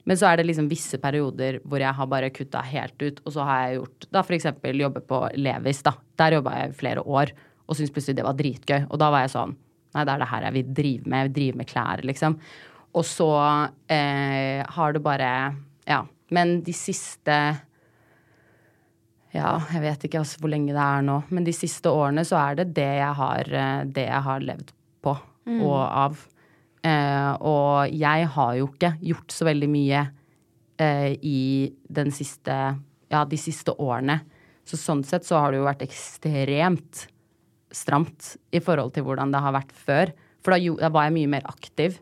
Men 0.05 0.19
så 0.19 0.29
er 0.29 0.39
det 0.39 0.45
liksom 0.47 0.69
visse 0.69 0.99
perioder 1.01 1.59
hvor 1.65 1.81
jeg 1.81 1.97
har 1.97 2.09
bare 2.09 2.31
kutta 2.33 2.61
helt 2.65 2.95
ut, 3.01 3.21
og 3.25 3.33
så 3.33 3.45
har 3.47 3.61
jeg 3.63 3.79
gjort 3.79 4.07
da 4.13 4.23
eksempel 4.37 4.83
jobbe 4.85 5.01
på 5.09 5.21
Levis, 5.41 5.81
da. 5.85 5.95
Der 6.21 6.37
jobba 6.37 6.55
jeg 6.59 6.71
i 6.71 6.79
flere 6.81 7.01
år, 7.01 7.33
og 7.65 7.77
syntes 7.77 7.93
plutselig 7.93 8.19
det 8.19 8.27
var 8.27 8.37
dritgøy. 8.37 8.85
Og 8.89 9.01
da 9.01 9.11
var 9.13 9.25
jeg 9.25 9.35
sånn 9.35 9.55
Nei, 9.95 10.03
det 10.03 10.11
er 10.11 10.19
det 10.19 10.27
her 10.27 10.43
jeg 10.43 10.55
vil 10.57 10.71
drive 10.75 11.07
med. 11.07 11.19
Jeg 11.21 11.27
vil 11.29 11.35
drive 11.37 11.57
med 11.61 11.67
klær, 11.69 12.01
liksom. 12.03 12.33
Og 12.99 13.05
så 13.07 13.29
eh, 13.87 14.59
har 14.75 14.95
det 14.95 15.01
bare 15.05 15.29
Ja. 15.87 16.01
Men 16.35 16.57
de 16.65 16.73
siste 16.75 17.35
ja, 19.35 19.51
jeg 19.71 19.81
vet 19.83 20.05
ikke 20.07 20.21
altså 20.21 20.39
hvor 20.41 20.51
lenge 20.51 20.73
det 20.75 20.83
er 20.83 21.03
nå. 21.05 21.21
Men 21.31 21.47
de 21.47 21.53
siste 21.55 21.91
årene 21.91 22.23
så 22.27 22.39
er 22.41 22.59
det 22.59 22.69
det 22.75 22.91
jeg 22.99 23.13
har, 23.19 23.51
eh, 23.61 23.83
det 23.95 24.07
jeg 24.07 24.21
har 24.27 24.45
levd 24.51 24.71
på 25.05 25.15
og 25.61 25.81
av. 25.85 26.21
Eh, 26.85 27.31
og 27.41 27.93
jeg 27.95 28.29
har 28.35 28.53
jo 28.59 28.69
ikke 28.69 28.93
gjort 29.09 29.33
så 29.33 29.47
veldig 29.47 29.69
mye 29.71 30.03
eh, 30.81 31.15
i 31.17 31.41
den 31.89 32.13
siste 32.13 32.57
Ja, 33.13 33.21
de 33.29 33.37
siste 33.37 33.73
årene. 33.77 34.19
Så 34.65 34.79
sånn 34.81 35.03
sett 35.05 35.25
så 35.27 35.37
har 35.39 35.53
det 35.53 35.59
jo 35.59 35.67
vært 35.67 35.83
ekstremt 35.85 37.05
stramt 37.75 38.31
i 38.55 38.61
forhold 38.63 38.95
til 38.95 39.05
hvordan 39.05 39.33
det 39.33 39.41
har 39.43 39.53
vært 39.53 39.73
før. 39.77 40.11
For 40.41 40.55
da, 40.55 40.75
da 40.81 40.89
var 40.93 41.07
jeg 41.07 41.15
mye 41.19 41.31
mer 41.35 41.45
aktiv. 41.49 41.99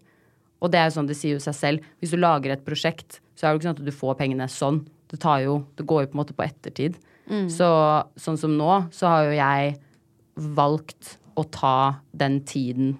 Og 0.63 0.71
det 0.71 0.79
er 0.79 0.87
jo 0.87 0.95
sånn, 0.95 1.09
det 1.09 1.17
sier 1.19 1.35
jo 1.35 1.43
seg 1.43 1.57
selv. 1.57 1.87
Hvis 1.99 2.13
du 2.15 2.19
lager 2.21 2.53
et 2.53 2.63
prosjekt, 2.63 3.19
så 3.35 3.45
er 3.45 3.49
det 3.49 3.53
jo 3.53 3.59
ikke 3.59 3.67
sånn 3.67 3.79
at 3.81 3.89
du 3.89 3.95
får 3.99 4.19
pengene 4.19 4.47
sånn. 4.51 4.79
Det, 5.11 5.19
tar 5.21 5.43
jo, 5.43 5.57
det 5.75 5.85
går 5.89 6.05
jo 6.05 6.11
på 6.11 6.15
en 6.15 6.21
måte 6.21 6.35
på 6.37 6.45
ettertid. 6.45 6.95
Så 7.51 7.67
sånn 8.19 8.39
som 8.39 8.55
nå, 8.59 8.71
så 8.95 9.11
har 9.11 9.27
jo 9.27 9.35
jeg 9.37 9.75
valgt 10.55 11.17
å 11.39 11.43
ta 11.51 11.75
den 12.15 12.39
tiden 12.47 12.95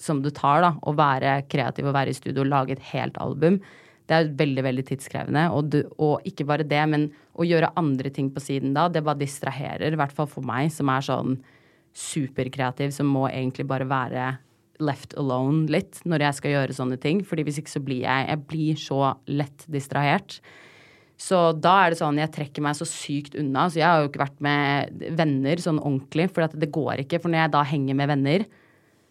som 0.00 0.20
du 0.24 0.30
tar, 0.34 0.62
da. 0.64 0.74
Å 0.82 0.94
være 0.96 1.40
kreativ 1.50 1.88
og 1.88 1.96
være 1.96 2.12
i 2.12 2.18
studio 2.18 2.44
og 2.44 2.52
lage 2.52 2.76
et 2.76 2.86
helt 2.92 3.18
album. 3.22 3.60
Det 4.04 4.16
er 4.16 4.32
veldig, 4.36 4.64
veldig 4.66 4.84
tidskrevende. 4.90 5.44
Og, 5.56 5.70
du, 5.72 5.80
og 6.02 6.24
ikke 6.28 6.46
bare 6.48 6.66
det, 6.68 6.82
men 6.90 7.08
å 7.40 7.46
gjøre 7.46 7.72
andre 7.80 8.12
ting 8.12 8.30
på 8.32 8.42
siden 8.42 8.74
da, 8.76 8.88
det 8.92 9.04
bare 9.04 9.22
distraherer. 9.22 9.94
I 9.94 10.00
hvert 10.00 10.14
fall 10.16 10.28
for 10.30 10.44
meg, 10.46 10.72
som 10.74 10.90
er 10.92 11.06
sånn 11.06 11.38
superkreativ, 11.94 12.92
som 12.92 13.08
må 13.08 13.28
egentlig 13.30 13.68
bare 13.70 13.86
være 13.88 14.34
left 14.82 15.14
alone 15.20 15.68
litt 15.70 16.00
når 16.02 16.26
jeg 16.26 16.38
skal 16.40 16.54
gjøre 16.56 16.76
sånne 16.76 16.98
ting. 17.00 17.22
fordi 17.22 17.44
hvis 17.46 17.60
ikke 17.62 17.70
så 17.76 17.82
blir 17.84 18.02
jeg 18.02 18.28
Jeg 18.28 18.40
blir 18.50 18.74
så 18.76 19.00
lett 19.30 19.64
distrahert. 19.70 20.40
Så 21.16 21.52
da 21.54 21.84
er 21.84 21.92
det 21.92 22.00
sånn 22.00 22.18
jeg 22.18 22.32
trekker 22.34 22.64
meg 22.64 22.74
så 22.74 22.86
sykt 22.88 23.36
unna. 23.38 23.68
Så 23.70 23.78
jeg 23.78 23.86
har 23.86 24.02
jo 24.02 24.10
ikke 24.10 24.24
vært 24.24 24.40
med 24.42 25.04
venner 25.14 25.62
sånn 25.62 25.78
ordentlig, 25.78 26.28
for 26.34 26.46
det 26.50 26.72
går 26.74 27.04
ikke. 27.04 27.20
For 27.22 27.30
når 27.30 27.44
jeg 27.44 27.54
da 27.54 27.62
henger 27.70 27.94
med 27.94 28.10
venner, 28.10 28.46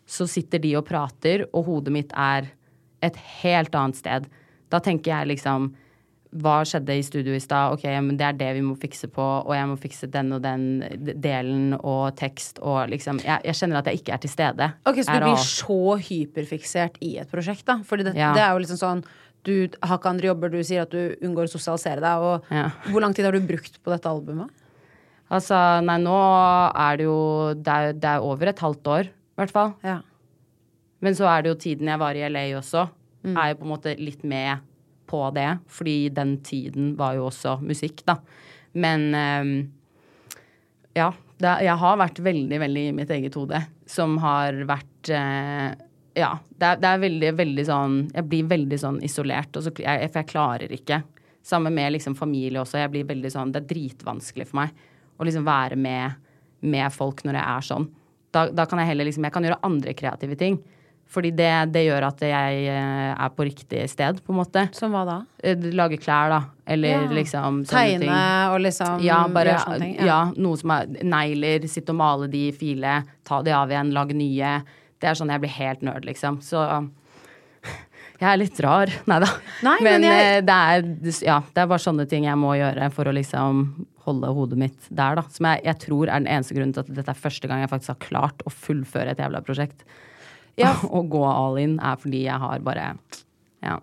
så 0.06 0.28
sitter 0.28 0.60
de 0.60 0.76
og 0.78 0.86
prater, 0.86 1.45
og 1.54 1.66
hodet 1.66 1.93
mitt 1.95 2.12
er 2.16 2.49
et 3.04 3.16
helt 3.43 3.74
annet 3.76 3.95
sted. 3.99 4.28
Da 4.70 4.80
tenker 4.84 5.12
jeg 5.14 5.28
liksom 5.38 5.74
hva 6.34 6.64
skjedde 6.66 6.95
i 6.97 7.04
studio 7.06 7.36
i 7.38 7.39
stad? 7.43 7.76
Ok, 7.76 7.84
men 8.01 8.18
det 8.18 8.26
er 8.26 8.34
det 8.39 8.47
vi 8.58 8.62
må 8.66 8.74
fikse 8.82 9.06
på, 9.14 9.22
og 9.22 9.51
jeg 9.54 9.68
må 9.70 9.76
fikse 9.78 10.08
den 10.10 10.32
og 10.34 10.41
den 10.41 10.64
delen 11.22 11.76
og 11.78 12.16
tekst 12.18 12.58
og 12.66 12.89
liksom 12.89 13.20
Jeg, 13.22 13.43
jeg 13.45 13.54
kjenner 13.60 13.78
at 13.84 13.86
jeg 13.91 13.99
ikke 14.01 14.14
er 14.16 14.24
til 14.24 14.32
stede. 14.34 14.70
Ok, 14.89 15.04
Så 15.06 15.14
du 15.14 15.28
blir 15.28 15.38
så 15.38 15.78
hyperfiksert 16.10 16.97
i 17.06 17.18
et 17.22 17.30
prosjekt, 17.30 17.66
da? 17.70 17.78
Fordi 17.86 18.04
det, 18.10 18.16
Ja. 18.18 18.34
det 18.34 18.41
er 18.41 18.51
jo 18.58 18.64
liksom 18.66 18.82
sånn 18.82 19.04
Du 19.45 19.68
har 19.84 19.97
ikke 19.99 20.10
andre 20.10 20.28
jobber, 20.32 20.49
du 20.49 20.64
sier 20.64 20.82
at 20.88 20.89
du 20.89 21.16
unngår 21.22 21.49
å 21.49 21.51
sosialisere 21.54 21.99
deg. 22.01 22.18
Og 22.24 22.43
Ja. 22.49 22.70
hvor 22.89 23.01
lang 23.01 23.14
tid 23.14 23.26
har 23.26 23.34
du 23.34 23.41
brukt 23.41 23.78
på 23.84 23.91
dette 23.91 24.08
albumet? 24.10 24.49
Altså, 25.30 25.84
nei, 25.84 25.97
nå 25.99 26.18
er 26.76 26.97
det 26.97 27.04
jo 27.06 27.54
Det 27.54 27.68
er, 27.68 27.93
det 27.93 28.10
er 28.10 28.20
over 28.22 28.47
et 28.47 28.58
halvt 28.60 28.84
år, 28.88 29.10
i 29.34 29.42
hvert 29.42 29.54
fall. 29.54 29.74
Ja. 29.84 30.00
Men 31.04 31.18
så 31.18 31.28
er 31.28 31.44
det 31.44 31.52
jo 31.52 31.60
tiden 31.60 31.90
jeg 31.90 32.00
var 32.00 32.16
i 32.16 32.24
LA 32.30 32.46
også, 32.60 32.86
er 33.34 33.52
jo 33.52 33.60
på 33.60 33.66
en 33.66 33.72
måte 33.74 33.96
litt 34.00 34.24
med 34.28 34.64
på 35.10 35.22
det. 35.36 35.50
Fordi 35.68 36.10
den 36.14 36.38
tiden 36.46 36.94
var 37.00 37.18
jo 37.18 37.28
også 37.30 37.58
musikk, 37.64 38.06
da. 38.08 38.18
Men 38.74 39.10
um, 39.14 39.54
ja. 40.98 41.12
Det, 41.44 41.50
jeg 41.66 41.76
har 41.82 41.98
vært 42.00 42.20
veldig, 42.24 42.58
veldig 42.62 42.82
i 42.88 42.92
mitt 42.96 43.10
eget 43.12 43.36
hode, 43.36 43.58
som 43.90 44.14
har 44.24 44.62
vært 44.70 45.10
uh, 45.12 45.74
Ja. 46.16 46.30
Det 46.48 46.68
er, 46.70 46.78
det 46.80 46.88
er 46.88 47.02
veldig, 47.02 47.32
veldig 47.36 47.64
sånn 47.68 47.96
Jeg 48.14 48.28
blir 48.30 48.46
veldig 48.52 48.78
sånn 48.80 49.00
isolert, 49.04 49.58
så, 49.58 49.74
jeg, 49.82 50.12
for 50.14 50.22
jeg 50.22 50.30
klarer 50.30 50.76
ikke. 50.78 51.02
Sammen 51.44 51.76
med 51.76 51.98
liksom 51.98 52.16
familie 52.16 52.62
også. 52.62 52.80
Jeg 52.80 52.94
blir 52.94 53.10
veldig 53.10 53.32
sånn 53.34 53.52
Det 53.52 53.64
er 53.64 53.72
dritvanskelig 53.74 54.48
for 54.52 54.62
meg 54.62 54.78
å 55.18 55.28
liksom 55.28 55.44
være 55.46 55.76
med, 55.78 56.16
med 56.64 56.94
folk 56.94 57.26
når 57.26 57.38
jeg 57.38 57.50
er 57.50 57.68
sånn. 57.68 57.90
Da, 58.34 58.48
da 58.50 58.66
kan 58.66 58.80
jeg 58.82 58.88
heller 58.90 59.06
liksom 59.06 59.24
Jeg 59.28 59.34
kan 59.36 59.44
gjøre 59.46 59.60
andre 59.64 59.94
kreative 59.94 60.36
ting. 60.40 60.58
Fordi 61.14 61.30
det, 61.38 61.50
det 61.76 61.84
gjør 61.86 62.06
at 62.08 62.22
jeg 62.26 62.62
eh, 62.74 63.12
er 63.14 63.30
på 63.38 63.46
riktig 63.46 63.84
sted, 63.92 64.18
på 64.26 64.34
en 64.34 64.40
måte. 64.40 64.64
Som 64.74 64.96
hva 64.96 65.04
da? 65.06 65.18
Eh, 65.46 65.60
Lage 65.78 66.00
klær, 66.02 66.32
da. 66.34 66.40
Eller 66.66 67.04
Ja. 67.04 67.10
liksom 67.14 67.60
sånne 67.70 68.00
ting. 68.00 68.08
Tegne 68.08 68.54
og 68.56 68.60
liksom 68.66 69.04
Ja, 69.06 69.20
bare 69.30 69.52
gjøre 69.54 69.66
sånne 69.68 69.80
ting? 69.84 69.94
ja. 70.08 70.22
noe 70.36 70.58
som 70.58 70.72
er 70.74 70.88
negler, 71.06 71.68
sitte 71.70 71.94
og 71.94 72.00
male 72.00 72.28
de, 72.34 72.48
file, 72.58 72.96
ta 73.28 73.42
de 73.46 73.52
av 73.54 73.70
igjen, 73.70 73.94
lage 73.94 74.16
nye. 74.18 74.56
Det 75.00 75.12
er 75.12 75.20
sånn 75.20 75.30
jeg 75.30 75.44
blir 75.44 75.54
helt 75.60 75.82
nerd, 75.86 76.06
liksom. 76.08 76.40
Så 76.42 76.64
jeg 78.24 78.30
er 78.32 78.38
litt 78.40 78.60
rar. 78.64 78.90
Nei 79.06 79.20
da. 79.22 79.30
Men 79.62 79.84
men 79.84 80.04
jeg- 80.08 80.38
eh, 80.38 80.42
det 80.42 80.58
er 80.58 81.26
ja, 81.28 81.40
det 81.54 81.62
er 81.62 81.68
bare 81.68 81.80
sånne 81.84 82.08
ting 82.10 82.24
jeg 82.26 82.38
må 82.40 82.56
gjøre 82.58 82.90
for 82.92 83.06
å 83.06 83.14
liksom 83.14 83.86
holde 84.08 84.32
hodet 84.36 84.60
mitt 84.60 84.89
der, 84.89 85.18
da. 85.20 85.24
Som 85.32 85.47
jeg, 85.49 85.64
jeg 85.68 85.80
tror 85.86 86.10
er 86.10 86.24
den 86.24 86.32
eneste 86.32 86.58
grunnen 86.58 86.76
til 86.76 86.84
at 86.84 86.91
dette 86.99 87.14
er 87.14 87.24
første 87.26 87.49
gang 87.49 87.64
jeg 87.64 87.72
faktisk 87.72 87.95
har 87.95 88.04
klart 88.04 88.43
å 88.47 88.54
fullføre 88.54 89.16
et 89.16 89.24
jævla 89.24 89.43
prosjekt. 89.45 89.86
Ja. 90.60 90.76
Å 90.97 91.01
gå 91.10 91.24
all 91.26 91.58
in 91.62 91.80
er 91.82 91.97
fordi 92.01 92.28
jeg 92.28 92.43
har 92.43 92.64
bare 92.66 92.93
Ja. 93.64 93.80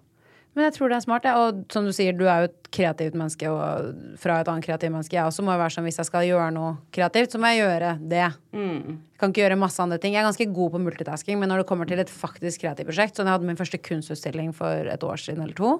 Men 0.50 0.66
jeg 0.66 0.74
tror 0.74 0.90
det 0.90 0.96
er 0.98 1.04
smart. 1.04 1.26
Ja. 1.28 1.36
Og 1.46 1.60
som 1.72 1.86
du 1.86 1.92
sier, 1.94 2.14
du 2.16 2.24
er 2.26 2.42
jo 2.42 2.48
et 2.48 2.70
kreativt 2.74 3.14
menneske, 3.14 3.46
og 3.48 4.16
fra 4.18 4.40
et 4.42 4.48
annet 4.50 4.66
kreativt 4.66 4.92
menneske. 4.92 5.14
Jeg 5.14 5.30
også 5.30 5.44
må 5.46 5.54
jo 5.54 5.60
være 5.62 5.74
sånn 5.76 5.86
hvis 5.86 6.00
jeg 6.02 6.08
skal 6.08 6.26
gjøre 6.26 6.48
noe 6.56 6.72
kreativt, 6.94 7.32
så 7.32 7.40
må 7.40 7.52
jeg 7.52 7.62
gjøre 7.62 7.92
det. 8.10 8.24
Jeg 8.58 8.96
kan 9.22 9.30
ikke 9.30 9.44
gjøre 9.44 9.60
masse 9.62 9.82
andre 9.82 10.00
ting. 10.02 10.16
Jeg 10.16 10.24
er 10.24 10.26
ganske 10.26 10.48
god 10.58 10.74
på 10.74 10.82
multitasking, 10.82 11.38
men 11.40 11.52
når 11.52 11.62
det 11.62 11.68
kommer 11.70 11.88
til 11.88 12.02
et 12.02 12.10
faktisk 12.10 12.64
kreativt 12.64 12.90
prosjekt 12.90 13.18
Sånn 13.18 13.30
jeg 13.30 13.38
hadde 13.38 13.46
min 13.46 13.60
første 13.60 13.78
kunstutstilling 13.78 14.50
for 14.56 14.90
et 14.90 15.06
år 15.06 15.22
siden 15.22 15.46
eller 15.46 15.54
to. 15.54 15.76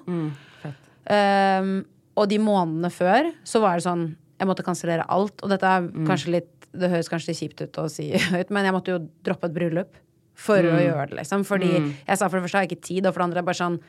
Um, 1.11 1.75
og 2.21 2.31
de 2.31 2.39
månedene 2.43 2.91
før 2.95 3.31
så 3.49 3.63
var 3.63 3.79
det 3.79 3.87
sånn 3.89 4.11
Jeg 4.41 4.49
måtte 4.49 4.65
kansellere 4.67 5.07
alt. 5.13 5.45
Og 5.45 5.53
dette 5.53 5.69
er 5.69 5.91
kanskje 6.09 6.37
litt 6.39 6.53
Det 6.71 6.89
høres 6.89 7.11
kanskje 7.11 7.33
litt 7.33 7.41
kjipt 7.43 7.65
ut 7.65 7.79
å 7.83 7.89
si 7.91 8.11
høyt, 8.35 8.53
men 8.55 8.69
jeg 8.69 8.77
måtte 8.77 8.95
jo 8.95 9.01
droppe 9.27 9.51
et 9.51 9.57
bryllup 9.57 9.97
for 10.41 10.65
å 10.65 10.77
gjøre 10.81 11.11
det, 11.11 11.17
liksom. 11.19 11.43
Fordi 11.45 11.71
jeg 11.77 12.17
sa 12.17 12.29
for 12.29 12.39
det 12.39 12.47
første 12.47 12.61
har 12.61 12.65
jeg 12.65 12.73
ikke 12.73 12.87
tid, 12.87 13.09
og 13.09 13.13
for 13.13 13.21
det 13.21 13.27
andre 13.29 13.43
er 13.43 13.49
bare 13.51 13.61
sånn 13.61 13.81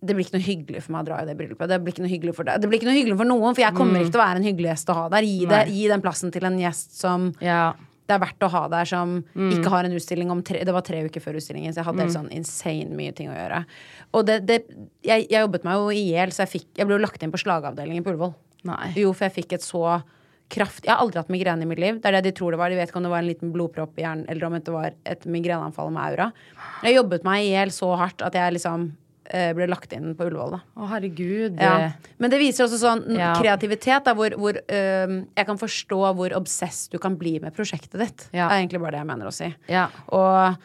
det 0.00 0.16
blir 0.16 0.24
ikke 0.24 0.38
noe 0.38 0.46
hyggelig 0.46 0.80
for 0.86 0.94
meg 0.94 1.02
å 1.02 1.08
dra 1.10 1.20
i 1.20 1.28
det 1.28 1.36
bryllupet. 1.36 1.68
Det 1.68 1.78
blir 1.84 1.92
ikke 1.92 2.04
noe 2.06 2.12
hyggelig 2.14 2.32
for 2.38 2.48
deg. 2.48 2.62
Det 2.62 2.68
blir 2.70 2.80
ikke 2.80 2.88
noe 2.88 2.96
hyggelig 2.96 3.18
for 3.20 3.28
noen, 3.28 3.52
for 3.52 3.64
jeg 3.66 3.76
kommer 3.76 4.00
ikke 4.00 4.14
til 4.14 4.20
å 4.20 4.24
være 4.24 4.40
en 4.40 4.48
hyggelig 4.48 4.70
gjest 4.70 4.92
å 4.92 4.96
ha 4.96 5.04
der. 5.12 5.28
Gi, 5.28 5.38
det, 5.50 5.60
gi 5.76 5.86
den 5.92 6.04
plassen 6.04 6.32
til 6.32 6.46
en 6.48 6.56
gjest 6.60 6.96
som 6.96 7.26
ja. 7.44 7.60
det 8.08 8.16
er 8.16 8.22
verdt 8.22 8.46
å 8.46 8.50
ha 8.54 8.62
der, 8.72 8.88
som 8.88 9.18
ikke 9.36 9.72
har 9.74 9.88
en 9.88 9.96
utstilling 9.98 10.32
om 10.32 10.40
tre 10.46 10.62
Det 10.64 10.72
var 10.72 10.86
tre 10.86 11.02
uker 11.04 11.24
før 11.24 11.36
utstillingen, 11.42 11.76
så 11.76 11.82
jeg 11.82 11.90
hadde 11.90 12.06
helt 12.06 12.16
sånn 12.16 12.30
insane 12.32 12.96
mye 12.96 13.12
ting 13.18 13.28
å 13.28 13.36
gjøre. 13.36 13.60
Og 14.16 14.24
det, 14.30 14.38
det 14.48 14.62
jeg, 15.04 15.26
jeg 15.26 15.36
jobbet 15.36 15.68
meg 15.68 15.82
jo 15.82 15.92
i 15.92 16.06
hjel, 16.14 16.32
så 16.32 16.46
jeg 16.46 16.54
fikk 16.56 16.70
Jeg 16.80 16.88
ble 16.88 16.96
jo 16.96 17.04
lagt 17.04 17.26
inn 17.26 17.34
på 17.34 17.42
slagavdelingen 17.44 18.06
på 18.06 18.14
Ullevål. 18.14 18.32
Nei. 18.68 18.92
Jo, 19.00 19.12
for 19.16 19.28
jeg 19.28 19.36
fikk 19.42 19.52
et 19.58 19.64
så 19.64 20.00
kraft 20.50 20.82
Jeg 20.82 20.90
har 20.90 20.98
aldri 21.04 21.20
hatt 21.20 21.28
migrene 21.30 21.62
i 21.62 21.68
mitt 21.70 21.78
liv. 21.78 22.00
Det 22.02 22.08
er 22.10 22.16
det 22.18 22.24
de 22.26 22.32
tror 22.40 22.50
det 22.50 22.58
var. 22.58 22.72
De 22.72 22.78
vet 22.80 22.90
ikke 22.90 22.98
om 22.98 23.04
det 23.06 23.12
var 23.12 23.22
en 23.22 23.28
liten 23.30 23.52
blodpropp 23.54 24.00
i 24.00 24.02
hjernen, 24.02 24.24
eller 24.32 24.48
om 24.48 24.56
det 24.58 24.72
var 24.74 24.96
et 25.06 25.26
migreneanfall 25.30 25.92
med 25.94 26.02
aura. 26.08 26.26
Jeg 26.82 26.96
jobbet 26.96 27.22
meg 27.28 27.44
i 27.44 27.52
hjel 27.52 27.70
så 27.70 27.92
hardt 28.00 28.24
at 28.26 28.34
jeg 28.34 28.56
liksom 28.56 28.88
eh, 29.30 29.52
ble 29.54 29.68
lagt 29.70 29.94
inn 29.94 30.10
på 30.18 30.26
Ullevål, 30.26 30.56
da. 30.56 30.60
Å, 30.74 30.88
herregud. 30.90 31.54
Ja. 31.62 31.92
Men 32.18 32.34
det 32.34 32.40
viser 32.42 32.66
også 32.66 32.80
sånn 32.82 33.04
Ja. 33.14 33.30
kreativitet, 33.38 34.02
da, 34.08 34.16
hvor, 34.18 34.34
hvor 34.42 34.58
øhm, 34.58 35.16
jeg 35.38 35.46
kan 35.52 35.62
forstå 35.62 36.00
hvor 36.18 36.34
obsess 36.40 36.88
du 36.90 36.98
kan 36.98 37.14
bli 37.20 37.36
med 37.38 37.54
prosjektet 37.54 37.94
ditt. 38.02 38.26
Ja. 38.34 38.48
Det 38.50 38.56
er 38.56 38.64
egentlig 38.64 38.82
bare 38.82 38.96
det 38.98 39.04
jeg 39.04 39.10
mener 39.14 39.30
å 39.30 39.34
si. 39.38 39.52
Ja. 39.70 39.86
Og 40.10 40.58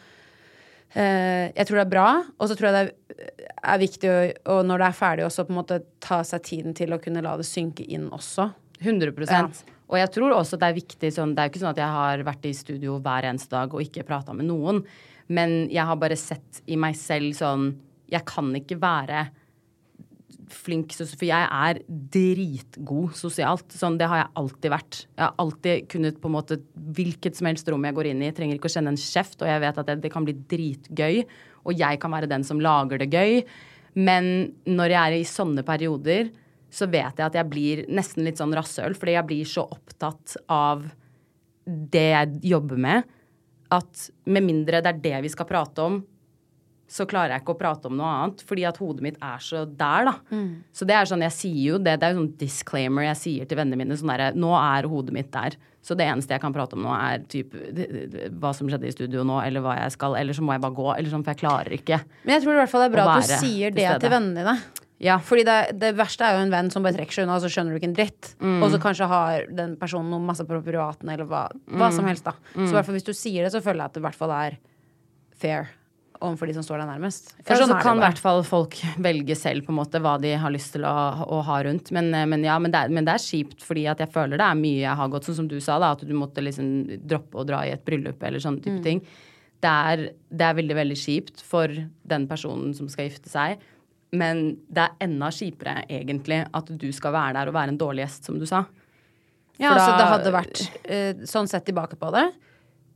jeg 0.94 1.66
tror 1.66 1.76
det 1.80 1.84
er 1.84 1.90
bra, 1.92 2.10
og 2.38 2.48
så 2.48 2.56
tror 2.56 2.70
jeg 2.70 2.86
det 2.86 3.30
er, 3.56 3.80
viktig 3.80 4.10
å, 4.48 4.60
når 4.64 4.80
det 4.80 4.86
er 4.86 4.96
ferdig, 4.96 5.24
også 5.26 5.44
på 5.48 5.52
en 5.52 5.58
måte 5.58 5.80
ta 6.00 6.22
seg 6.24 6.44
tiden 6.46 6.76
til 6.76 6.94
å 6.94 7.00
kunne 7.02 7.24
la 7.24 7.34
det 7.36 7.48
synke 7.48 7.84
inn 7.84 8.06
også. 8.14 8.50
100 8.80 9.12
Ja. 9.32 9.48
Og 9.86 9.98
jeg 10.00 10.10
tror 10.16 10.34
også 10.34 10.58
det 10.58 10.66
er 10.66 10.76
viktig 10.80 11.10
sånn, 11.14 11.34
Det 11.34 11.40
er 11.40 11.46
jo 11.46 11.52
ikke 11.54 11.62
sånn 11.62 11.74
at 11.74 11.82
jeg 11.82 11.94
har 11.94 12.22
vært 12.26 12.46
i 12.48 12.54
studio 12.58 12.98
hver 12.98 13.28
eneste 13.28 13.54
dag 13.54 13.74
og 13.74 13.84
ikke 13.84 14.06
prata 14.06 14.34
med 14.34 14.48
noen. 14.48 14.82
Men 15.28 15.68
jeg 15.70 15.86
har 15.86 15.96
bare 15.96 16.16
sett 16.18 16.62
i 16.66 16.76
meg 16.78 16.94
selv 16.98 17.34
sånn 17.34 17.74
Jeg 18.10 18.24
kan 18.26 18.52
ikke 18.54 18.78
være 18.78 19.28
flink 20.52 20.94
søster, 20.94 21.18
For 21.18 21.28
jeg 21.28 21.48
er 21.50 21.80
dritgod 21.88 23.14
sosialt. 23.18 23.68
Sånn, 23.74 23.98
det 23.98 24.08
har 24.10 24.22
jeg 24.22 24.32
alltid 24.42 24.72
vært. 24.72 24.98
Jeg 25.16 25.24
har 25.24 25.34
alltid 25.42 25.88
kunnet 25.92 26.20
på 26.22 26.30
en 26.30 26.36
måte 26.36 26.60
Hvilket 26.96 27.38
som 27.38 27.50
helst 27.50 27.68
rom 27.72 27.86
jeg 27.86 27.96
går 27.96 28.10
inn 28.12 28.24
i, 28.26 28.32
trenger 28.34 28.58
ikke 28.58 28.70
å 28.70 28.74
kjenne 28.76 28.94
en 28.94 29.00
kjeft, 29.00 29.40
og 29.42 29.50
jeg 29.50 29.62
vet 29.64 29.80
at 29.82 29.90
det, 29.90 29.98
det 30.04 30.12
kan 30.14 30.26
bli 30.26 30.36
dritgøy. 30.52 31.22
Og 31.66 31.80
jeg 31.80 32.00
kan 32.02 32.14
være 32.14 32.30
den 32.30 32.46
som 32.46 32.62
lager 32.62 33.02
det 33.02 33.10
gøy. 33.12 33.42
Men 33.96 34.52
når 34.68 34.92
jeg 34.92 35.00
er 35.02 35.16
i 35.16 35.28
sånne 35.28 35.64
perioder, 35.66 36.30
så 36.72 36.88
vet 36.90 37.16
jeg 37.16 37.26
at 37.26 37.36
jeg 37.38 37.48
blir 37.48 37.84
nesten 37.88 38.26
litt 38.26 38.40
sånn 38.40 38.54
rasshøl, 38.54 38.96
fordi 38.98 39.16
jeg 39.16 39.28
blir 39.28 39.48
så 39.48 39.64
opptatt 39.64 40.36
av 40.52 40.84
det 41.66 42.08
jeg 42.12 42.40
jobber 42.52 42.80
med, 42.80 43.06
at 43.74 44.08
med 44.30 44.44
mindre 44.46 44.82
det 44.84 44.92
er 44.92 45.00
det 45.02 45.22
vi 45.24 45.32
skal 45.32 45.48
prate 45.48 45.82
om, 45.82 45.98
så 46.88 47.06
klarer 47.10 47.34
jeg 47.34 47.42
ikke 47.42 47.54
å 47.56 47.58
prate 47.58 47.88
om 47.90 47.96
noe 47.98 48.06
annet, 48.06 48.42
fordi 48.46 48.62
at 48.68 48.76
hodet 48.78 49.02
mitt 49.02 49.16
er 49.20 49.40
så 49.42 49.64
der, 49.66 50.06
da. 50.06 50.14
Så 50.72 50.86
det 50.86 50.94
er 50.94 51.08
sånn, 51.10 51.24
jeg 51.26 51.34
sier 51.34 51.62
jo 51.72 51.78
det, 51.82 51.96
det 51.98 52.06
er 52.06 52.14
jo 52.14 52.20
sånn 52.22 52.34
disclaimer 52.38 53.08
jeg 53.08 53.18
sier 53.22 53.48
til 53.50 53.58
vennene 53.58 53.80
mine, 53.80 53.96
sånn 53.98 54.12
derre, 54.14 54.28
nå 54.38 54.52
er 54.58 54.86
hodet 54.90 55.14
mitt 55.16 55.32
der. 55.34 55.56
Så 55.86 55.94
det 55.98 56.06
eneste 56.10 56.34
jeg 56.34 56.42
kan 56.42 56.54
prate 56.54 56.74
om 56.78 56.82
nå, 56.82 56.94
er 56.94 57.20
typ 57.30 57.52
hva 58.40 58.50
som 58.54 58.66
skjedde 58.70 58.88
i 58.88 58.94
studio 58.94 59.22
nå, 59.26 59.36
eller 59.42 59.62
hva 59.62 59.76
jeg 59.80 59.92
skal, 59.94 60.16
eller 60.18 60.34
så 60.34 60.42
må 60.46 60.54
jeg 60.56 60.62
bare 60.64 60.74
gå, 60.78 60.88
eller 60.96 61.10
sånn, 61.12 61.22
for 61.26 61.34
jeg 61.34 61.42
klarer 61.44 61.74
ikke. 61.76 62.00
Men 62.24 62.34
jeg 62.36 62.42
tror 62.46 62.56
i 62.56 62.60
hvert 62.62 62.72
fall 62.72 62.82
det 62.86 62.88
er 62.90 62.96
bra 62.96 63.06
at 63.18 63.30
du 63.30 63.36
sier 63.44 63.70
det 63.74 63.86
til, 63.86 64.00
til 64.06 64.14
vennene 64.16 64.42
dine. 64.42 64.56
Ja. 64.98 65.18
Fordi 65.20 65.42
det, 65.44 65.56
det 65.76 65.90
verste 65.98 66.24
er 66.24 66.38
jo 66.38 66.44
en 66.46 66.52
venn 66.54 66.70
som 66.72 66.82
bare 66.86 66.96
trekker 66.96 67.12
seg 67.18 67.26
unna, 67.26 67.36
og 67.36 67.42
så 67.44 67.50
skjønner 67.52 67.74
du 67.74 67.78
ikke 67.82 67.90
en 67.90 67.96
dritt. 67.98 68.30
Mm. 68.40 68.60
Og 68.64 68.70
så 68.72 68.78
kanskje 68.80 69.08
har 69.10 69.44
den 69.58 69.74
personen 69.78 70.08
noe 70.14 70.24
masse 70.24 70.46
på 70.48 70.62
privaten, 70.64 71.10
eller 71.12 71.28
hva, 71.28 71.42
hva 71.68 71.90
Mm. 71.90 71.96
som 71.98 72.06
helst, 72.08 72.24
da. 72.24 72.32
Så 72.54 72.70
i 72.70 72.76
hvert 72.78 72.86
fall 72.88 72.96
hvis 72.96 73.04
du 73.10 73.12
sier 73.14 73.44
det, 73.44 73.52
så 73.52 73.60
føler 73.60 73.82
jeg 73.84 73.90
at 73.92 73.98
det 73.98 74.00
i 74.00 74.06
hvert 74.08 74.16
fall 74.22 74.32
er 74.38 74.56
fair 75.36 75.68
overfor 76.20 76.48
de 76.50 76.54
som 76.56 76.64
står 76.66 76.80
deg 76.82 76.88
nærmest. 76.90 77.32
For 77.42 77.52
Ja, 77.54 77.60
sånn 77.60 77.72
så 77.72 77.78
kan 77.82 77.98
i 78.00 78.04
hvert 78.04 78.18
fall 78.22 78.42
folk 78.46 78.76
velge 79.02 79.36
selv 79.36 79.66
på 79.66 79.72
en 79.74 79.78
måte 79.80 80.00
hva 80.02 80.16
de 80.22 80.32
har 80.40 80.50
lyst 80.54 80.72
til 80.76 80.84
å, 80.88 80.94
å 81.36 81.42
ha 81.46 81.58
rundt. 81.66 81.90
Men, 81.94 82.12
eh, 82.14 82.26
men 82.26 82.44
ja, 82.46 82.58
men 82.62 82.72
det, 82.74 82.80
er, 82.86 82.88
men 82.96 83.04
det 83.08 83.14
er 83.16 83.24
kjipt 83.24 83.62
fordi 83.66 83.86
at 83.90 84.00
jeg 84.02 84.12
føler 84.14 84.36
det 84.40 84.46
er 84.48 84.58
mye 84.60 84.82
jeg 84.84 84.96
har 85.00 85.08
gått 85.12 85.28
Sånn 85.28 85.38
som 85.42 85.48
du 85.50 85.56
sa, 85.60 85.78
da, 85.82 85.92
at 85.96 86.04
du 86.06 86.14
måtte 86.16 86.44
liksom 86.44 86.98
droppe 87.06 87.40
å 87.42 87.46
dra 87.48 87.64
i 87.66 87.72
et 87.74 87.84
bryllup 87.84 88.22
eller 88.22 88.42
sånne 88.42 88.60
Mm. 88.60 88.64
type 88.64 88.82
ting. 88.84 89.00
Det 89.60 89.70
er, 89.72 90.02
det 90.30 90.44
er 90.46 90.54
veldig, 90.58 90.74
veldig 90.76 90.96
kjipt 91.00 91.40
for 91.42 91.68
den 92.06 92.26
personen 92.28 92.74
som 92.76 92.88
skal 92.92 93.08
gifte 93.08 93.28
seg. 93.32 93.58
Men 94.12 94.56
det 94.70 94.84
er 94.84 95.06
enda 95.08 95.28
kjipere, 95.34 95.82
egentlig, 95.90 96.42
at 96.54 96.66
du 96.78 96.90
skal 96.92 97.12
være 97.12 97.34
der 97.40 97.48
og 97.50 97.54
være 97.56 97.72
en 97.74 97.78
dårlig 97.80 98.04
gjest, 98.04 98.24
som 98.28 98.38
du 98.38 98.46
sa. 98.46 98.64
Ja, 99.58 99.70
For 99.72 99.80
altså 99.80 99.96
det 99.96 100.08
hadde 100.12 100.32
vært 100.34 100.60
eh, 100.84 101.24
Sånn 101.24 101.48
sett 101.48 101.64
tilbake 101.64 101.96
på 101.96 102.10
det 102.12 102.26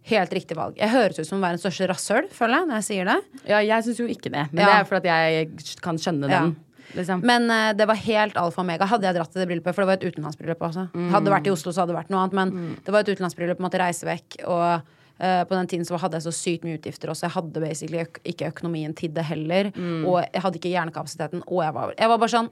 helt 0.09 0.33
riktig 0.33 0.57
valg. 0.57 0.77
Jeg 0.81 0.89
høres 0.91 1.19
ut 1.21 1.27
som 1.29 1.41
verdens 1.43 1.61
største 1.65 1.89
rasshøl, 1.91 2.29
føler 2.33 2.57
jeg, 2.61 2.67
når 2.71 2.79
jeg 2.81 2.87
sier 2.89 3.05
det. 3.11 3.19
Ja, 3.51 3.59
jeg 3.61 3.85
syns 3.85 4.01
jo 4.01 4.07
ikke 4.09 4.31
det, 4.33 4.47
men 4.53 4.63
Ja. 4.65 4.67
det 4.67 4.75
er 4.81 4.85
fordi 4.89 5.09
jeg 5.13 5.81
kan 5.85 5.97
skjønne 6.01 6.29
den. 6.31 6.57
Liksom. 6.97 7.21
Men 7.23 7.45
uh, 7.51 7.73
det 7.73 7.87
var 7.87 7.95
helt 7.95 8.37
alfa 8.37 8.59
og 8.61 8.65
omega. 8.65 8.85
Hadde 8.91 9.07
jeg 9.07 9.15
dratt 9.15 9.31
til 9.31 9.43
det 9.45 9.47
bryllupet, 9.47 9.75
for 9.77 9.83
det 9.85 9.87
var 9.93 9.99
et 10.01 10.07
utenlandsbryllup 10.11 10.63
også. 10.67 10.89
Hadde 11.13 11.25
det 11.29 11.35
vært 11.37 11.47
i 11.47 11.53
Oslo, 11.53 11.71
så 11.71 11.85
hadde 11.85 11.93
det 11.93 12.01
vært 12.01 12.11
noe 12.11 12.25
annet, 12.25 12.35
men 12.35 12.77
det 12.83 12.91
var 12.95 13.05
et 13.05 13.13
utenlandsbryllup, 13.13 13.61
måtte 13.63 13.79
reise 13.79 14.09
vekk. 14.09 14.41
Og 14.51 14.65
eh, 15.21 15.45
på 15.47 15.55
den 15.55 15.69
tiden 15.71 15.87
så 15.87 16.01
hadde 16.03 16.19
jeg 16.19 16.27
så 16.27 16.33
sykt 16.35 16.65
mye 16.67 16.81
utgifter 16.81 17.13
også. 17.13 17.29
Jeg 17.29 17.35
hadde 17.37 17.63
basically 17.63 18.03
ikke 18.33 18.49
økonomien 18.51 18.97
til 18.99 19.13
det 19.15 19.23
heller. 19.29 19.71
Og 20.09 20.25
jeg 20.25 20.43
hadde 20.43 20.59
ikke 20.59 20.73
hjernekapasiteten. 20.75 21.45
Og 21.47 21.63
jeg 21.63 21.77
var, 21.79 21.95
jeg 21.95 22.09
var 22.11 22.19
bare 22.25 22.35
sånn 22.35 22.51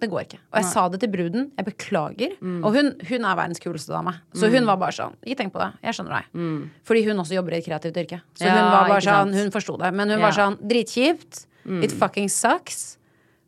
det 0.00 0.08
går 0.10 0.22
ikke. 0.24 0.38
Og 0.52 0.56
jeg 0.60 0.66
sa 0.70 0.82
det 0.88 1.00
til 1.02 1.10
bruden. 1.12 1.50
Jeg 1.58 1.66
beklager. 1.66 2.32
Og 2.64 2.70
hun, 2.76 2.92
hun 3.08 3.24
er 3.28 3.36
verdens 3.38 3.60
kuleste 3.62 3.92
dame. 3.92 4.14
Så 4.34 4.50
hun 4.52 4.66
var 4.68 4.76
bare 4.80 4.92
sånn 4.96 5.14
Ikke 5.24 5.36
tenk 5.42 5.52
på 5.54 5.60
det. 5.62 5.70
Jeg 5.84 5.94
skjønner 5.98 6.20
deg. 6.20 6.70
Fordi 6.88 7.02
hun 7.08 7.20
også 7.22 7.36
jobber 7.36 7.56
i 7.56 7.58
et 7.60 7.66
kreativt 7.68 7.96
yrke. 8.02 8.20
Så 8.34 8.46
Ja, 8.48 8.54
hun 8.56 8.70
var 8.72 8.88
bare 8.88 9.04
sånn 9.04 9.34
Hun 9.36 9.50
forsto 9.54 9.76
det. 9.78 9.92
Men 9.94 10.08
hun 10.08 10.18
Ja. 10.18 10.26
var 10.28 10.32
sånn 10.36 10.56
Dritkjipt. 10.66 11.46
It 11.84 11.92
fucking 11.92 12.28
sucks. 12.28 12.96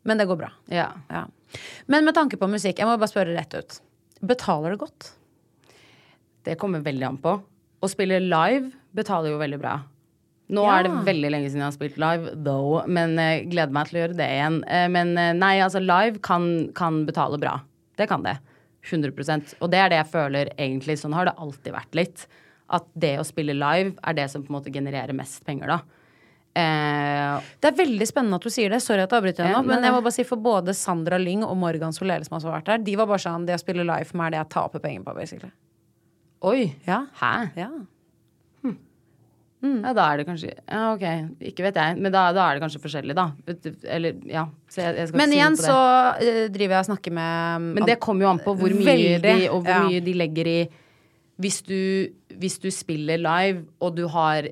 Men 0.05 0.17
det 0.17 0.27
går 0.27 0.37
bra. 0.37 0.51
Ja. 0.69 0.91
Ja. 1.09 1.25
Men 1.87 2.05
med 2.05 2.15
tanke 2.15 2.37
på 2.37 2.47
musikk, 2.49 2.77
jeg 2.79 2.85
må 2.87 2.97
bare 2.99 3.09
spørre 3.11 3.35
rett 3.37 3.53
ut. 3.53 3.79
Betaler 4.23 4.71
det 4.71 4.79
godt? 4.79 5.11
Det 6.43 6.57
kommer 6.59 6.81
veldig 6.83 7.07
an 7.07 7.17
på. 7.17 7.41
Å 7.83 7.89
spille 7.89 8.19
live 8.19 8.71
betaler 8.95 9.29
jo 9.33 9.37
veldig 9.39 9.59
bra. 9.59 9.77
Nå 10.49 10.63
Ja. 10.67 10.79
er 10.79 10.83
det 10.83 10.91
veldig 11.07 11.29
lenge 11.31 11.47
siden 11.49 11.61
jeg 11.63 11.69
har 11.71 11.75
spilt 11.77 11.97
live, 11.97 12.33
though, 12.43 12.83
men 12.87 13.13
uh, 13.17 13.39
gleder 13.47 13.71
meg 13.71 13.87
til 13.87 13.97
å 13.97 14.01
gjøre 14.03 14.17
det 14.19 14.27
igjen. 14.27 14.57
Uh, 14.67 14.87
men 14.91 15.13
uh, 15.17 15.31
nei, 15.33 15.53
altså, 15.63 15.79
live 15.81 16.19
kan, 16.21 16.69
kan 16.75 17.05
betale 17.07 17.39
bra. 17.39 17.61
Det 17.97 18.09
kan 18.11 18.23
det. 18.23 18.37
100% 18.83 19.53
Og 19.63 19.69
det 19.71 19.79
er 19.79 19.89
det 19.93 20.01
jeg 20.01 20.11
føler 20.11 20.49
egentlig. 20.59 20.97
Sånn 20.99 21.13
har 21.15 21.25
det 21.29 21.37
alltid 21.39 21.71
vært 21.73 21.95
litt. 21.95 22.25
At 22.73 22.83
det 22.99 23.15
å 23.21 23.23
spille 23.27 23.53
live 23.55 23.93
er 24.03 24.13
det 24.17 24.29
som 24.31 24.43
på 24.43 24.51
en 24.51 24.57
måte 24.59 24.73
genererer 24.73 25.13
mest 25.15 25.45
penger, 25.47 25.67
da. 25.71 25.79
Eh, 26.55 27.39
Det 27.63 27.71
er 27.71 27.77
veldig 27.79 28.05
spennende 28.07 28.37
at 28.37 28.43
du 28.45 28.49
sier 28.53 28.69
det. 28.69 28.81
Sorry 28.83 29.01
at 29.01 29.09
jeg 29.09 29.21
avbryter 29.23 29.47
deg 29.47 29.55
nå. 29.55 29.63
Men 29.65 29.83
jeg 29.87 29.93
må 29.95 30.01
bare 30.05 30.13
si 30.13 30.25
for 30.27 30.37
både 30.43 30.75
Sandra 30.77 31.17
Lyng 31.17 31.45
og 31.47 31.55
Morgan 31.57 31.95
Solele 31.95 32.25
som 32.27 32.37
også 32.37 32.51
har 32.51 32.59
vært 32.59 32.69
der, 32.73 32.83
de 32.85 32.95
var 32.99 33.07
bare 33.09 33.23
sånn 33.23 33.47
Det 33.47 33.55
å 33.55 33.61
spille 33.63 33.85
live 33.87 34.05
for 34.09 34.19
meg 34.19 34.27
er 34.27 34.35
det 34.35 34.41
jeg 34.43 34.49
taper 34.57 34.83
penger 34.83 35.05
på, 35.07 35.15
basically. 35.17 35.51
oi! 36.43 36.73
Ja. 36.85 37.05
Hæ? 37.21 37.33
Ja. 37.57 37.69
Ja, 39.63 39.93
da 39.95 40.05
er 40.11 40.19
det 40.19 40.27
kanskje 40.27 40.51
Ja, 40.51 40.81
ok. 40.91 41.03
Ikke 41.51 41.63
vet 41.63 41.77
jeg. 41.79 41.97
Men 42.03 42.11
da, 42.11 42.25
da 42.35 42.49
er 42.49 42.57
det 42.57 42.63
kanskje 42.65 42.81
forskjellig, 42.83 43.15
da. 43.15 43.29
Eller, 43.87 44.17
ja. 44.27 44.45
Jeg, 44.75 44.95
jeg 44.99 45.15
Men 45.15 45.35
igjen 45.35 45.55
så 45.59 45.77
eh, 46.19 46.45
driver 46.51 46.77
jeg 46.77 46.83
og 46.83 46.89
snakker 46.89 47.15
med 47.15 47.67
Men 47.79 47.87
det 47.87 47.99
kommer 48.03 48.27
jo 48.27 48.31
an 48.33 48.41
på 48.43 48.55
hvor 48.59 48.73
mye 48.75 48.89
Veldig, 48.89 49.21
de, 49.23 49.51
og 49.53 49.61
hvor 49.63 49.75
ja. 49.75 49.83
mye 49.87 50.03
de 50.03 50.15
legger 50.19 50.49
i 50.51 50.61
hvis 51.41 51.63
du, 51.65 52.13
hvis 52.39 52.59
du 52.61 52.67
spiller 52.71 53.17
live, 53.17 53.63
og 53.81 53.95
du 53.97 54.03
har 54.13 54.45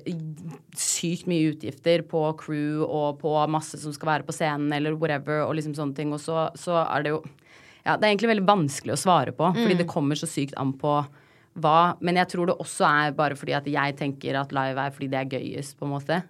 sykt 0.76 1.28
mye 1.30 1.52
utgifter 1.52 2.02
på 2.10 2.24
crew 2.40 2.82
og 2.82 3.20
på 3.20 3.34
masse 3.52 3.78
som 3.78 3.94
skal 3.94 4.10
være 4.16 4.26
på 4.26 4.34
scenen, 4.34 4.72
eller 4.74 4.96
whatever, 4.98 5.44
og 5.46 5.54
liksom 5.56 5.76
sånne 5.78 5.94
ting, 5.96 6.10
og 6.12 6.20
så, 6.20 6.48
så 6.58 6.82
er 6.82 7.06
det 7.06 7.14
jo 7.14 7.22
Ja, 7.82 7.96
det 7.96 8.06
er 8.06 8.10
egentlig 8.12 8.32
veldig 8.32 8.46
vanskelig 8.46 8.94
å 8.94 9.00
svare 9.00 9.32
på, 9.34 9.48
fordi 9.56 9.78
det 9.78 9.88
kommer 9.90 10.18
så 10.18 10.28
sykt 10.30 10.58
an 10.60 10.74
på 10.78 11.00
hva. 11.58 11.96
Men 12.00 12.16
jeg 12.16 12.28
tror 12.32 12.46
det 12.52 12.58
også 12.62 12.86
er 12.88 13.12
bare 13.18 13.36
fordi 13.36 13.52
at 13.58 13.66
jeg 13.68 13.96
tenker 13.98 14.38
at 14.40 14.52
live 14.52 14.78
er 14.86 14.90
fordi 14.94 15.08
det 15.12 15.18
er 15.20 15.32
gøyest, 15.36 15.76
på 15.78 15.84
en 15.88 15.92
måte. 15.96 16.22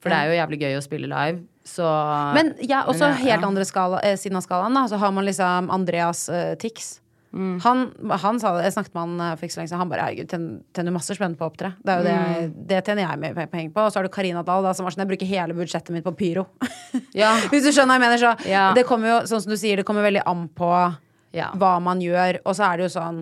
For 0.00 0.08
det 0.08 0.16
er 0.16 0.30
jo 0.30 0.38
jævlig 0.38 0.58
gøy 0.62 0.78
å 0.78 0.84
spille 0.84 1.08
live, 1.12 1.42
så 1.68 1.84
Men 2.32 2.54
ja, 2.64 2.86
også 2.88 3.04
Men 3.10 3.18
ja, 3.18 3.24
helt 3.26 3.42
ja. 3.42 3.48
andre 3.50 3.64
skala, 3.68 3.98
eh, 4.02 4.16
siden 4.16 4.38
av 4.38 4.46
skalaen, 4.46 4.72
da, 4.74 4.86
så 4.88 4.96
har 4.96 5.12
man 5.12 5.26
liksom 5.28 5.68
Andreas 5.70 6.22
eh, 6.32 6.54
Tix. 6.56 7.00
Mm. 7.36 7.60
Han, 7.62 7.82
han 8.10 8.40
sa 8.42 8.56
det, 8.56 8.64
Jeg 8.64 8.72
snakket 8.74 8.94
med 8.96 9.02
han 9.04 9.20
eh, 9.20 9.34
for 9.36 9.44
ikke 9.46 9.54
så 9.54 9.60
lenge 9.60 9.68
siden. 9.70 9.78
Han 9.84 9.90
bare 9.92 10.06
herregud, 10.08 10.30
tjener, 10.32 10.56
tjener 10.74 10.94
masse 10.96 11.14
spenn 11.14 11.36
på 11.38 11.44
å 11.44 11.50
opptre. 11.52 11.74
Det 11.84 11.92
er 11.92 12.00
jo 12.00 12.06
det, 12.08 12.14
Mm. 12.16 12.54
det 12.72 12.80
tjener 12.88 13.02
jeg 13.04 13.20
mye 13.22 13.46
penger 13.52 13.70
på. 13.76 13.84
Og 13.84 13.92
så 13.92 14.00
har 14.00 14.08
du 14.08 14.10
Karina 14.16 14.42
Dahl, 14.42 14.64
da, 14.64 14.72
som 14.74 14.88
var 14.88 14.96
sånn 14.96 15.04
jeg 15.04 15.10
bruker 15.12 15.28
hele 15.30 15.54
budsjettet 15.54 15.92
mitt 15.94 16.04
på 16.08 16.16
pyro. 16.16 16.46
Ja. 17.14 17.36
Hvis 17.52 17.62
du 17.68 17.70
skjønner 17.70 17.92
hva 17.92 18.00
jeg 18.00 18.02
mener, 18.08 18.18
så. 18.24 18.74
Det 18.74 18.86
kommer 18.88 19.08
jo, 19.12 19.18
sånn 19.30 19.44
som 19.44 19.52
du 19.52 19.58
sier, 19.60 19.76
det 19.78 19.84
kommer 19.86 20.02
veldig 20.08 20.24
an 20.26 20.48
på 20.48 20.72
Ja. 21.36 21.52
hva 21.54 21.76
man 21.82 22.00
gjør. 22.02 22.40
Og 22.46 22.56
så 22.56 22.66
er 22.72 22.80
det 22.80 22.88
jo 22.88 22.94
sånn 22.96 23.20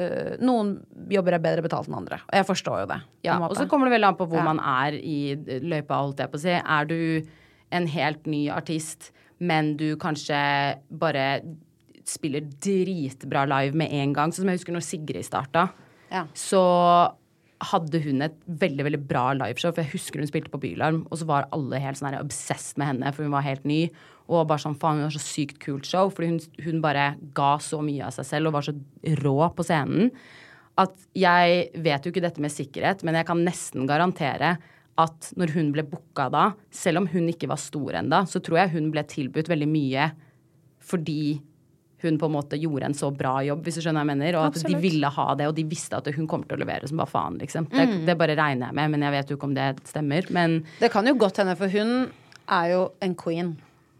øh, 0.00 0.36
Noen 0.42 0.72
jobber 1.12 1.36
er 1.36 1.42
bedre 1.44 1.62
betalt 1.64 1.88
enn 1.90 1.98
andre. 2.00 2.18
Og 2.28 2.36
jeg 2.40 2.46
forstår 2.48 2.82
jo 2.84 2.86
det. 2.90 3.00
Ja, 3.28 3.38
og 3.44 3.54
så 3.58 3.66
kommer 3.70 3.86
det 3.90 3.94
veldig 3.98 4.08
an 4.12 4.18
på 4.20 4.26
hvor 4.30 4.40
Ja. 4.42 4.44
man 4.52 4.60
er 4.60 4.96
i 4.98 5.36
løypa, 5.60 6.00
holdt 6.00 6.18
jeg 6.24 6.30
på 6.32 6.38
å 6.40 6.44
si. 6.44 6.54
Er 6.56 6.84
du 6.90 7.26
en 7.72 7.86
helt 7.86 8.26
ny 8.26 8.48
artist, 8.50 9.10
men 9.38 9.76
du 9.76 9.96
kanskje 9.96 10.40
bare 10.90 11.40
spiller 12.04 12.40
dritbra 12.64 13.44
live 13.46 13.76
med 13.78 13.92
en 13.92 14.12
gang, 14.16 14.32
sånn 14.32 14.42
som 14.42 14.48
jeg 14.50 14.58
husker 14.58 14.72
når 14.74 14.82
Sigrid 14.88 15.24
starta, 15.28 15.68
Ja. 16.10 16.24
så 16.34 17.12
hadde 17.60 18.00
hun 18.04 18.24
et 18.24 18.36
veldig 18.60 18.86
veldig 18.86 19.00
bra 19.08 19.30
liveshow. 19.36 19.74
For 19.74 19.84
jeg 19.84 19.94
husker 19.94 20.22
hun 20.22 20.30
spilte 20.30 20.52
på 20.52 20.60
Bylarm, 20.62 21.02
og 21.10 21.20
så 21.20 21.28
var 21.28 21.48
alle 21.54 21.80
helt 21.82 22.00
sånn 22.00 22.16
obsessed 22.18 22.80
med 22.80 22.92
henne, 22.92 23.12
for 23.14 23.26
hun 23.26 23.34
var 23.34 23.46
helt 23.46 23.66
ny. 23.68 23.82
Og 24.30 24.46
bare 24.48 24.62
sånn, 24.62 24.78
faen, 24.80 25.00
hun 25.00 25.08
har 25.08 25.14
så 25.14 25.22
sykt 25.22 25.60
kult 25.62 25.88
show, 25.88 26.12
fordi 26.14 26.32
hun, 26.32 26.40
hun 26.64 26.82
bare 26.84 27.12
ga 27.36 27.52
så 27.62 27.82
mye 27.84 28.06
av 28.06 28.14
seg 28.16 28.28
selv 28.28 28.50
og 28.50 28.58
var 28.58 28.68
så 28.68 28.76
rå 29.20 29.38
på 29.56 29.66
scenen. 29.66 30.12
At 30.80 30.94
jeg 31.18 31.66
vet 31.84 32.06
jo 32.06 32.12
ikke 32.14 32.24
dette 32.24 32.42
med 32.42 32.54
sikkerhet, 32.54 33.04
men 33.04 33.18
jeg 33.18 33.28
kan 33.28 33.42
nesten 33.44 33.88
garantere 33.90 34.54
at 35.00 35.30
når 35.38 35.54
hun 35.56 35.70
ble 35.74 35.84
booka 35.88 36.28
da, 36.32 36.50
selv 36.74 37.02
om 37.02 37.08
hun 37.12 37.28
ikke 37.32 37.48
var 37.50 37.60
stor 37.60 38.00
enda, 38.00 38.24
så 38.28 38.40
tror 38.44 38.62
jeg 38.62 38.74
hun 38.76 38.90
ble 38.94 39.04
tilbudt 39.08 39.50
veldig 39.50 39.68
mye 39.70 40.10
fordi 40.90 41.40
hun 42.02 42.18
på 42.18 42.26
en 42.26 42.32
måte 42.32 42.58
gjorde 42.60 42.84
en 42.86 42.94
så 42.94 43.10
bra 43.14 43.38
jobb, 43.44 43.62
hvis 43.64 43.74
du 43.76 43.80
skjønner 43.84 44.00
hva 44.02 44.06
jeg 44.06 44.18
mener. 44.18 44.36
Og 44.38 44.46
at 44.46 44.54
Absolutt. 44.56 44.76
de 44.76 44.80
ville 44.88 45.10
ha 45.16 45.26
det, 45.34 45.46
og 45.48 45.54
de 45.54 45.64
visste 45.64 45.96
at 45.96 46.06
hun 46.14 46.26
kommer 46.26 46.46
til 46.48 46.56
å 46.58 46.60
levere 46.64 46.88
som 46.88 46.96
bare 47.02 47.06
faen, 47.12 47.38
liksom. 47.38 47.68
Det, 47.70 47.88
Mm. 47.88 48.06
det 48.06 48.18
bare 48.18 48.36
regner 48.36 48.66
jeg 48.66 48.74
med, 48.74 48.90
men 48.90 49.00
jeg 49.02 49.12
vet 49.12 49.28
jo 49.30 49.36
ikke 49.36 49.44
om 49.50 49.54
det 49.54 49.68
stemmer. 49.84 50.30
Men 50.30 50.64
Det 50.80 50.90
kan 50.92 51.06
jo 51.06 51.14
godt 51.14 51.36
hende, 51.38 51.56
for 51.56 51.68
hun 51.68 52.10
er 52.48 52.70
jo 52.72 52.92
en 53.02 53.14
queen. 53.14 53.56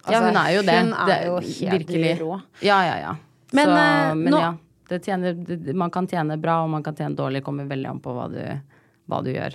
ja, 0.09 0.13
Altså, 0.21 0.27
hun 0.29 0.37
er 0.37 0.51
jo 0.57 0.63
det. 0.63 0.79
Hun 0.81 0.93
er 0.95 1.07
det, 1.07 1.27
jo 1.27 1.37
helt 1.67 2.21
rå. 2.21 2.43
Ja, 2.63 2.83
ja, 2.85 2.97
ja. 3.01 3.15
Men, 3.53 3.67
så, 3.67 3.77
eh, 3.77 4.15
men 4.15 4.33
nå- 4.33 4.41
ja. 4.41 4.55
Det 4.89 5.05
tjener, 5.05 5.75
man 5.75 5.91
kan 5.91 6.07
tjene 6.09 6.41
bra, 6.41 6.65
og 6.65 6.71
man 6.71 6.83
kan 6.83 6.95
tjene 6.97 7.15
dårlig. 7.15 7.45
Kommer 7.45 7.65
veldig 7.69 7.89
an 7.89 8.01
på 8.01 8.11
hva 8.13 8.29
du, 8.29 8.61
hva 9.09 9.23
du 9.23 9.31
gjør. 9.33 9.55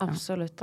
Absolutt. 0.00 0.62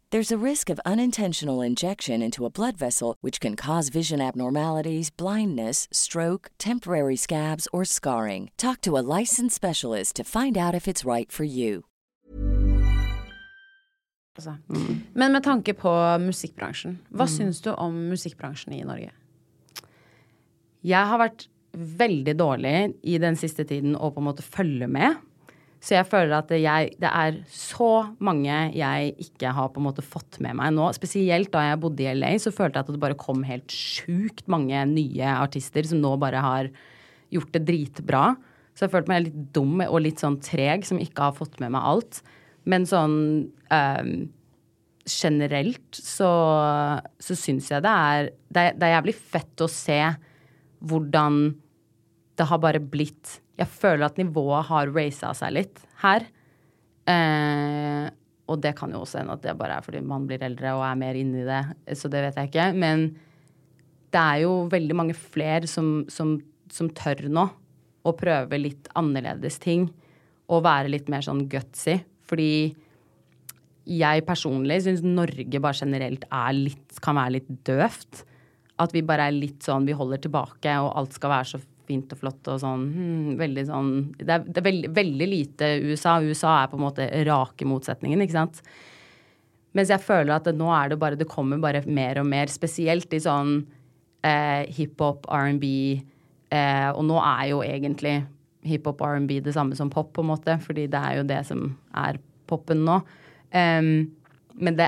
There's 0.11 0.29
a 0.29 0.37
risk 0.37 0.69
of 0.69 0.77
unintentional 0.85 1.61
injection 1.61 2.21
into 2.21 2.45
a 2.45 2.49
blood 2.49 2.75
vessel, 2.75 3.15
which 3.21 3.39
can 3.39 3.55
cause 3.55 3.87
vision 3.87 4.19
abnormalities, 4.19 5.09
blindness, 5.09 5.87
stroke, 5.93 6.51
temporary 6.57 7.15
scabs, 7.15 7.65
or 7.71 7.85
scarring. 7.85 8.49
Talk 8.57 8.81
to 8.81 8.97
a 8.97 9.05
licensed 9.19 9.55
specialist 9.55 10.17
to 10.17 10.25
find 10.25 10.57
out 10.57 10.75
if 10.75 10.85
it's 10.85 11.05
right 11.05 11.31
for 11.31 11.45
you. 11.45 11.83
Altså. 14.35 14.57
Men 15.13 15.31
med 15.31 15.43
tanke 15.43 15.73
på 15.73 15.89
musikkbransjen, 16.19 16.97
hva 17.13 17.23
Mm. 17.23 17.31
syns 17.37 17.61
du 17.61 17.71
om 17.71 17.93
musikkbransjen 18.09 18.73
i 18.73 18.83
Norge? 18.83 19.11
Jeg 20.83 21.07
har 21.07 21.17
vært 21.19 21.47
veldig 21.73 22.35
dårlig 22.35 22.95
i 23.03 23.17
den 23.17 23.35
siste 23.35 23.63
tiden 23.63 23.95
å 23.95 24.11
på 24.13 24.17
en 24.17 24.27
måte 24.27 24.43
følge 24.43 24.89
med. 24.89 25.15
Så 25.81 25.95
jeg 25.95 26.05
føler 26.11 26.35
at 26.37 26.51
jeg, 26.53 26.91
det 27.01 27.09
er 27.09 27.39
så 27.49 28.13
mange 28.21 28.53
jeg 28.77 29.15
ikke 29.23 29.49
har 29.57 29.71
på 29.73 29.81
en 29.81 29.87
måte 29.87 30.03
fått 30.05 30.37
med 30.43 30.59
meg 30.59 30.75
nå. 30.75 30.91
Spesielt 30.93 31.49
da 31.55 31.63
jeg 31.65 31.79
bodde 31.81 32.05
i 32.05 32.11
LA, 32.13 32.35
så 32.37 32.53
følte 32.53 32.77
jeg 32.77 32.85
at 32.85 32.91
det 32.93 33.01
bare 33.01 33.17
kom 33.17 33.41
helt 33.47 33.73
sjukt 33.73 34.45
mange 34.51 34.83
nye 34.91 35.31
artister 35.39 35.89
som 35.89 36.03
nå 36.03 36.13
bare 36.21 36.43
har 36.45 36.69
gjort 37.33 37.55
det 37.57 37.63
dritbra. 37.65 38.27
Så 38.77 38.85
jeg 38.85 38.93
følte 38.93 39.11
meg 39.11 39.25
litt 39.25 39.41
dum 39.57 39.81
og 39.87 40.03
litt 40.05 40.21
sånn 40.21 40.37
treg 40.45 40.85
som 40.85 41.01
ikke 41.01 41.31
har 41.31 41.35
fått 41.39 41.57
med 41.63 41.73
meg 41.73 41.89
alt. 41.89 42.21
Men 42.69 42.85
sånn 42.85 43.17
um, 43.73 44.13
generelt 45.09 45.97
så, 45.97 46.29
så 47.17 47.37
syns 47.37 47.71
jeg 47.73 47.81
det 47.81 47.91
er, 47.91 48.29
det 48.53 48.65
Det 48.77 48.85
er 48.85 48.97
jævlig 48.99 49.17
fett 49.17 49.65
å 49.65 49.71
se 49.71 50.01
hvordan 50.85 51.41
det 52.37 52.47
har 52.49 52.61
bare 52.61 52.81
blitt 52.81 53.40
Jeg 53.59 53.67
føler 53.67 54.07
at 54.07 54.19
nivået 54.19 54.69
har 54.69 54.91
raisa 54.95 55.33
seg 55.37 55.55
litt 55.57 55.81
her. 56.01 56.25
Eh, 57.09 58.07
og 58.51 58.59
det 58.63 58.73
kan 58.77 58.91
jo 58.93 59.01
også 59.03 59.21
hende 59.21 59.35
at 59.37 59.43
det 59.43 59.57
bare 59.59 59.79
er 59.79 59.85
fordi 59.85 60.01
man 60.03 60.27
blir 60.29 60.43
eldre 60.43 60.75
og 60.75 60.85
er 60.85 60.99
mer 60.99 61.17
inni 61.17 61.43
det, 61.47 61.61
så 61.97 62.09
det 62.11 62.23
vet 62.25 62.39
jeg 62.39 62.51
ikke. 62.51 62.67
Men 62.75 63.09
det 64.11 64.21
er 64.21 64.43
jo 64.43 64.53
veldig 64.71 64.97
mange 64.97 65.15
flere 65.15 65.69
som, 65.69 66.01
som, 66.11 66.35
som 66.71 66.91
tør 66.97 67.27
nå 67.31 67.47
å 68.01 68.13
prøve 68.17 68.59
litt 68.59 68.89
annerledes 68.97 69.59
ting. 69.61 69.87
Og 70.51 70.65
være 70.65 70.91
litt 70.91 71.07
mer 71.11 71.23
sånn 71.23 71.45
gutsy. 71.51 72.01
Fordi 72.27 72.73
jeg 73.91 74.25
personlig 74.27 74.81
syns 74.85 75.03
Norge 75.05 75.61
bare 75.63 75.79
generelt 75.79 76.25
litt, 76.57 76.99
kan 77.03 77.17
være 77.17 77.37
litt 77.37 77.51
døvt. 77.67 78.25
At 78.81 78.95
vi 78.95 79.03
bare 79.05 79.29
er 79.29 79.35
litt 79.35 79.61
sånn 79.63 79.85
Vi 79.85 79.95
holder 79.95 80.21
tilbake, 80.23 80.73
og 80.81 80.95
alt 80.97 81.15
skal 81.15 81.33
være 81.35 81.49
så 81.53 81.61
fint 81.91 82.15
og 82.15 82.21
flott 82.23 82.49
og 82.53 82.61
sånn 82.63 82.87
hmm, 82.93 83.35
Veldig 83.39 83.67
sånn 83.67 83.91
Det 84.17 84.29
er, 84.29 84.47
det 84.47 84.61
er 84.61 84.67
veldig, 84.69 84.91
veldig 84.95 85.27
lite 85.29 85.69
USA. 85.83 86.17
USA 86.23 86.55
er 86.61 86.71
på 86.71 86.79
en 86.79 86.85
måte 86.87 87.07
rake 87.27 87.67
motsetningen, 87.67 88.23
ikke 88.23 88.39
sant. 88.39 88.63
Mens 89.77 89.91
jeg 89.93 90.03
føler 90.03 90.33
at 90.35 90.47
det, 90.47 90.55
nå 90.59 90.71
er 90.75 90.91
det 90.91 90.99
bare 91.01 91.19
Det 91.19 91.29
kommer 91.31 91.61
bare 91.63 91.83
mer 91.87 92.21
og 92.21 92.27
mer, 92.31 92.51
spesielt 92.51 93.13
i 93.15 93.21
sånn 93.23 93.61
eh, 94.27 94.67
hiphop, 94.71 95.27
R&B. 95.31 95.67
Eh, 96.51 96.89
og 96.91 97.05
nå 97.07 97.19
er 97.23 97.45
jo 97.53 97.61
egentlig 97.65 98.19
hiphop 98.67 99.01
og 99.01 99.15
R&B 99.15 99.39
det 99.45 99.55
samme 99.55 99.77
som 99.77 99.91
pop, 99.91 100.11
på 100.13 100.23
en 100.23 100.31
måte, 100.33 100.57
fordi 100.61 100.87
det 100.91 100.99
er 100.99 101.21
jo 101.21 101.29
det 101.29 101.39
som 101.47 101.69
er 101.97 102.19
popen 102.51 102.83
nå. 102.85 102.99
Um, 103.51 104.11
men 104.61 104.77
det, 104.77 104.87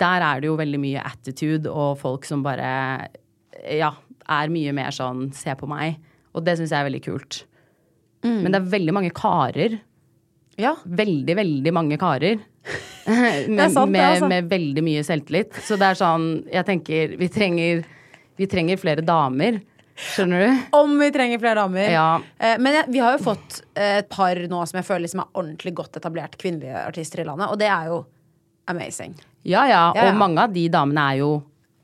der 0.00 0.24
er 0.24 0.40
det 0.40 0.48
jo 0.48 0.56
veldig 0.58 0.80
mye 0.80 1.04
attitude 1.04 1.70
og 1.70 2.00
folk 2.00 2.26
som 2.28 2.42
bare 2.44 2.66
ja, 3.70 3.92
er 4.24 4.52
mye 4.52 4.72
mer 4.76 4.94
sånn 4.94 5.28
se 5.36 5.54
på 5.58 5.68
meg. 5.70 6.00
Og 6.34 6.44
det 6.46 6.56
syns 6.58 6.72
jeg 6.74 6.80
er 6.80 6.88
veldig 6.88 7.02
kult. 7.04 7.42
Mm. 8.24 8.40
Men 8.42 8.54
det 8.54 8.60
er 8.60 8.70
veldig 8.72 8.94
mange 8.96 9.12
karer. 9.14 9.78
Ja. 10.60 10.74
Veldig, 10.84 11.36
veldig 11.36 11.74
mange 11.74 11.98
karer. 12.00 12.40
med, 13.06 13.72
sant, 13.72 13.92
med, 13.92 14.00
altså. 14.00 14.30
med 14.30 14.48
veldig 14.50 14.84
mye 14.86 15.04
selvtillit. 15.04 15.60
Så 15.60 15.76
det 15.76 15.90
er 15.90 15.98
sånn 15.98 16.28
Jeg 16.48 16.64
tenker 16.64 17.16
vi 17.20 17.28
trenger, 17.32 17.84
vi 18.40 18.48
trenger 18.50 18.80
flere 18.80 19.04
damer. 19.04 19.60
Skjønner 19.94 20.42
du? 20.42 20.62
Om 20.74 20.96
vi 20.98 21.10
trenger 21.14 21.38
flere 21.38 21.60
damer. 21.60 21.90
Ja. 21.92 22.08
Eh, 22.38 22.56
men 22.58 22.80
vi 22.90 22.98
har 22.98 23.14
jo 23.14 23.22
fått 23.28 23.60
eh, 23.76 24.00
et 24.00 24.08
par 24.10 24.40
nå 24.50 24.64
som 24.66 24.80
jeg 24.80 24.88
føler 24.88 25.04
liksom 25.06 25.22
er 25.22 25.30
ordentlig 25.38 25.74
godt 25.78 26.00
etablert 26.00 26.34
kvinnelige 26.40 26.80
artister 26.82 27.22
i 27.22 27.28
landet, 27.28 27.52
og 27.52 27.60
det 27.60 27.70
er 27.70 27.92
jo 27.92 28.00
amazing. 28.70 29.14
Ja, 29.44 29.66
ja. 29.68 29.84
Ja, 29.94 30.00
ja. 30.00 30.08
Og 30.08 30.18
mange 30.18 30.42
av 30.42 30.54
de 30.54 30.64
damene 30.72 31.04
er 31.12 31.20
jo 31.20 31.30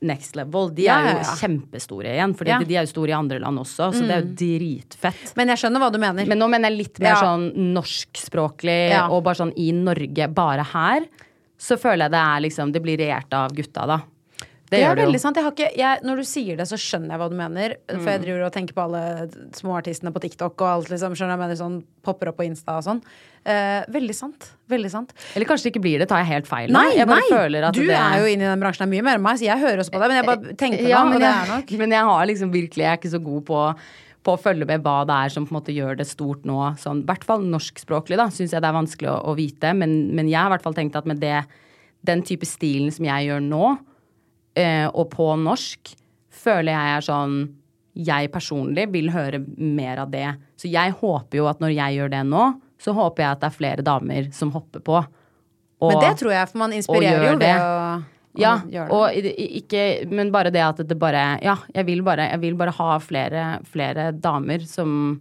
next 0.01 0.35
level. 0.35 0.69
De 0.73 0.83
Ja, 0.87 0.97
er 0.99 1.11
jo 1.13 1.17
ja, 1.21 1.35
kjempestore 1.37 2.11
igjen, 2.15 2.35
for 2.37 2.47
Ja. 2.47 2.57
de 2.59 2.75
er 2.75 2.85
jo 2.85 2.91
store 2.91 3.09
i 3.09 3.17
andre 3.17 3.39
land 3.39 3.59
også, 3.59 3.91
så 3.93 4.01
det 4.01 4.11
er 4.15 4.21
jo 4.23 4.33
dritfett. 4.41 5.35
Men 5.37 5.47
jeg 5.53 5.57
skjønner 5.61 5.79
hva 5.83 5.91
du 5.93 5.99
mener. 6.01 6.25
Men 6.27 6.39
nå 6.39 6.49
mener 6.49 6.69
jeg 6.69 6.77
litt 6.77 6.99
mer 6.99 7.15
sånn 7.15 7.51
norskspråklig, 7.73 9.09
og 9.09 9.23
bare 9.23 9.35
sånn 9.41 9.53
i 9.57 9.71
Norge, 9.71 10.27
bare 10.33 10.63
her, 10.73 11.05
så 11.61 11.77
føler 11.77 12.07
jeg 12.07 12.11
det 12.11 12.21
er 12.25 12.41
liksom 12.47 12.71
Det 12.73 12.81
blir 12.81 12.97
regjert 12.97 13.33
av 13.37 13.51
gutta, 13.53 13.85
da. 13.85 13.99
Det, 14.71 14.79
Det, 14.79 14.87
er 14.87 14.95
veldig 14.95 15.19
sant. 15.19 15.35
Ikke, 15.35 15.67
jeg, 15.75 15.99
når 16.07 16.21
du 16.21 16.23
sier 16.23 16.55
det, 16.55 16.63
så 16.69 16.77
skjønner 16.79 17.11
jeg 17.11 17.19
hva 17.19 17.27
du 17.27 17.35
mener. 17.35 17.73
For 17.89 17.97
Mm. 17.99 18.05
jeg 18.07 18.21
driver 18.21 18.43
og 18.45 18.53
tenker 18.55 18.73
på 18.77 18.83
alle 18.85 19.01
småartistene 19.57 20.13
på 20.15 20.21
TikTok 20.23 20.61
og 20.63 20.67
alt, 20.69 20.91
liksom. 20.93 21.11
Skjønner 21.11 21.35
jeg 21.35 21.41
mener 21.41 21.57
sånn 21.59 21.83
popper 22.01 22.31
opp 22.31 22.37
på 22.39 22.45
Insta 22.47 22.77
og 22.79 22.85
sånn. 22.85 23.01
Eh, 23.43 23.83
veldig 23.91 24.15
sant. 24.15 24.47
Veldig 24.71 24.91
sant. 24.93 25.11
Eller 25.35 25.49
kanskje 25.49 25.67
det 25.67 25.73
ikke 25.75 25.83
blir 25.83 25.99
det, 25.99 26.07
tar 26.07 26.23
jeg 26.23 26.29
helt 26.29 26.47
feil 26.47 26.71
Nei, 26.71 26.95
at 26.95 27.73
du 27.75 27.81
det 27.83 27.97
er 27.97 28.21
jo 28.21 28.29
inne 28.31 28.47
i 28.47 28.51
den 28.53 28.63
bransjen 28.63 28.87
mye 28.87 29.03
mer 29.03 29.19
enn 29.19 29.25
meg, 29.25 29.41
så 29.41 29.49
jeg 29.49 29.59
hører 29.59 29.83
også 29.83 29.91
på 29.91 29.99
deg. 29.99 30.07
Men 30.07 30.21
jeg 30.21 30.29
bare 30.29 30.55
tenker 30.55 30.87
ja, 30.87 31.03
meg 31.03 31.09
om, 31.09 31.13
og 31.15 31.19
det 31.25 31.33
er 31.33 31.51
nok 31.51 31.75
men 31.81 31.91
jeg 31.97 32.07
har 32.11 32.25
liksom 32.31 32.53
virkelig 32.53 32.83
Jeg 32.85 32.91
er 32.91 32.97
ikke 33.01 33.15
så 33.17 33.23
god 33.23 33.45
på 33.51 33.65
på 34.21 34.35
å 34.35 34.39
følge 34.41 34.67
med 34.69 34.83
hva 34.85 35.01
det 35.09 35.15
er 35.17 35.29
som 35.33 35.45
på 35.47 35.49
en 35.49 35.57
måte 35.57 35.73
gjør 35.73 35.97
det 35.97 36.05
stort 36.05 36.43
nå. 36.45 36.57
Sånn, 36.77 37.01
I 37.01 37.07
hvert 37.09 37.23
fall 37.25 37.41
norskspråklig, 37.41 38.19
da, 38.21 38.27
syns 38.29 38.53
jeg 38.53 38.61
det 38.61 38.69
er 38.69 38.75
vanskelig 38.77 39.09
å, 39.09 39.15
å 39.31 39.33
vite. 39.33 39.73
Men, 39.73 39.95
men 40.13 40.29
jeg 40.29 40.37
har 40.37 40.51
i 40.51 40.53
hvert 40.53 40.65
fall 40.67 40.77
tenkt 40.77 40.95
at 40.99 41.07
med 41.09 41.17
det, 41.23 41.39
den 42.05 42.21
type 42.21 42.45
stilen 42.45 42.93
som 42.93 43.07
jeg 43.09 43.31
gjør 43.31 43.41
nå, 43.41 43.63
eh, 43.73 43.79
og 44.91 45.09
på 45.13 45.27
norsk, 45.39 45.93
føler 46.41 46.73
jeg 46.73 46.97
er 46.97 47.05
sånn 47.05 47.35
Jeg 47.95 48.31
personlig 48.31 48.85
vil 48.91 49.09
høre 49.11 49.41
mer 49.57 49.99
av 50.03 50.11
det. 50.11 50.27
Så 50.55 50.69
jeg 50.71 50.93
håper 50.99 51.41
jo 51.41 51.47
at 51.51 51.59
når 51.59 51.73
jeg 51.75 51.97
gjør 51.97 52.11
det 52.13 52.21
nå, 52.27 52.43
så 52.81 52.93
håper 52.95 53.23
jeg 53.23 53.31
at 53.35 53.41
det 53.41 53.49
er 53.49 53.57
flere 53.57 53.85
damer 53.85 54.29
som 54.35 54.53
hopper 54.55 54.83
på. 54.83 55.01
Men 55.81 55.99
det 55.99 56.13
tror 56.21 56.33
jeg, 56.33 56.49
for 56.51 56.61
man 56.61 56.73
inspirerer 56.77 57.25
jo 57.25 57.35
ved 57.35 57.43
det. 57.43 57.53
å, 57.57 58.03
ja, 58.39 58.85
og 58.95 59.11
ikke 59.11 60.05
Men 60.07 60.29
bare 60.31 60.53
det 60.55 60.61
at 60.63 60.77
det 60.87 60.95
bare 60.95 61.39
Ja, 61.43 61.57
jeg 61.75 61.83
vil 61.89 61.99
bare, 62.05 62.29
jeg 62.31 62.39
vil 62.39 62.55
bare 62.55 62.71
ha 62.77 62.93
flere, 63.03 63.59
flere 63.67 64.11
damer 64.15 64.63
som 64.63 65.19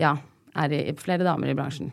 Ja, 0.00 0.14
er 0.56 0.72
i 0.72 0.94
Flere 0.96 1.26
damer 1.26 1.52
i 1.52 1.56
bransjen. 1.58 1.92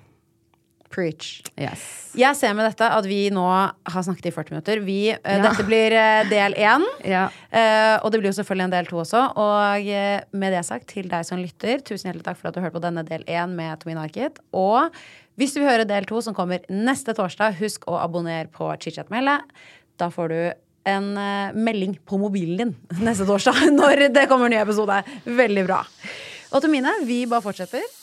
Preach. 0.94 1.42
Yes. 1.58 1.82
Jeg 2.18 2.38
ser 2.38 2.54
med 2.54 2.68
dette 2.68 2.86
at 2.86 3.06
vi 3.10 3.26
nå 3.34 3.44
har 3.50 4.04
snakket 4.06 4.30
i 4.30 4.34
40 4.36 4.54
minutter. 4.54 4.82
Vi, 4.86 5.00
eh, 5.10 5.18
Ja. 5.24 5.42
Dette 5.48 5.66
blir 5.66 5.96
eh, 5.98 6.30
del 6.30 6.54
én. 6.54 6.86
Ja. 7.14 7.26
Eh, 7.50 7.98
og 8.04 8.12
det 8.12 8.20
blir 8.22 8.30
jo 8.30 8.38
selvfølgelig 8.38 8.68
en 8.68 8.76
del 8.76 8.90
to 8.90 9.00
også. 9.02 9.24
Og 9.42 9.90
med 10.38 10.54
det 10.54 10.64
sagt, 10.66 10.88
til 10.94 11.10
deg 11.10 11.26
som 11.26 11.42
lytter, 11.42 11.82
tusen 11.82 12.10
hjertelig 12.12 12.28
takk 12.28 12.38
for 12.40 12.50
at 12.50 12.56
du 12.56 12.62
hørte 12.62 12.78
på 12.78 12.84
denne 12.84 13.04
del 13.08 13.26
én 13.26 13.56
med 13.58 13.82
Tomine 13.82 14.06
Arkit. 14.06 14.38
Og 14.54 14.94
hvis 15.38 15.56
du 15.56 15.62
vil 15.62 15.72
høre 15.72 15.88
del 15.90 16.06
to, 16.06 16.22
som 16.22 16.36
kommer 16.38 16.62
neste 16.70 17.16
torsdag, 17.18 17.58
husk 17.58 17.88
å 17.90 17.98
abonnere 17.98 18.52
på 18.54 18.70
Chitchat 18.78 19.10
med 19.10 19.26
Da 19.98 20.10
får 20.14 20.30
du 20.30 20.54
en 20.86 21.10
melding 21.56 21.96
på 22.06 22.20
mobilen 22.20 22.58
din 22.60 23.04
neste 23.06 23.26
torsdag 23.26 23.72
når 23.80 24.10
det 24.14 24.28
kommer 24.30 24.52
en 24.52 24.58
ny 24.58 24.62
episode. 24.62 25.02
Veldig 25.26 25.66
bra. 25.66 25.82
Og 26.54 26.62
Tomine, 26.62 26.94
vi 27.08 27.24
bare 27.26 27.42
fortsetter. 27.42 28.03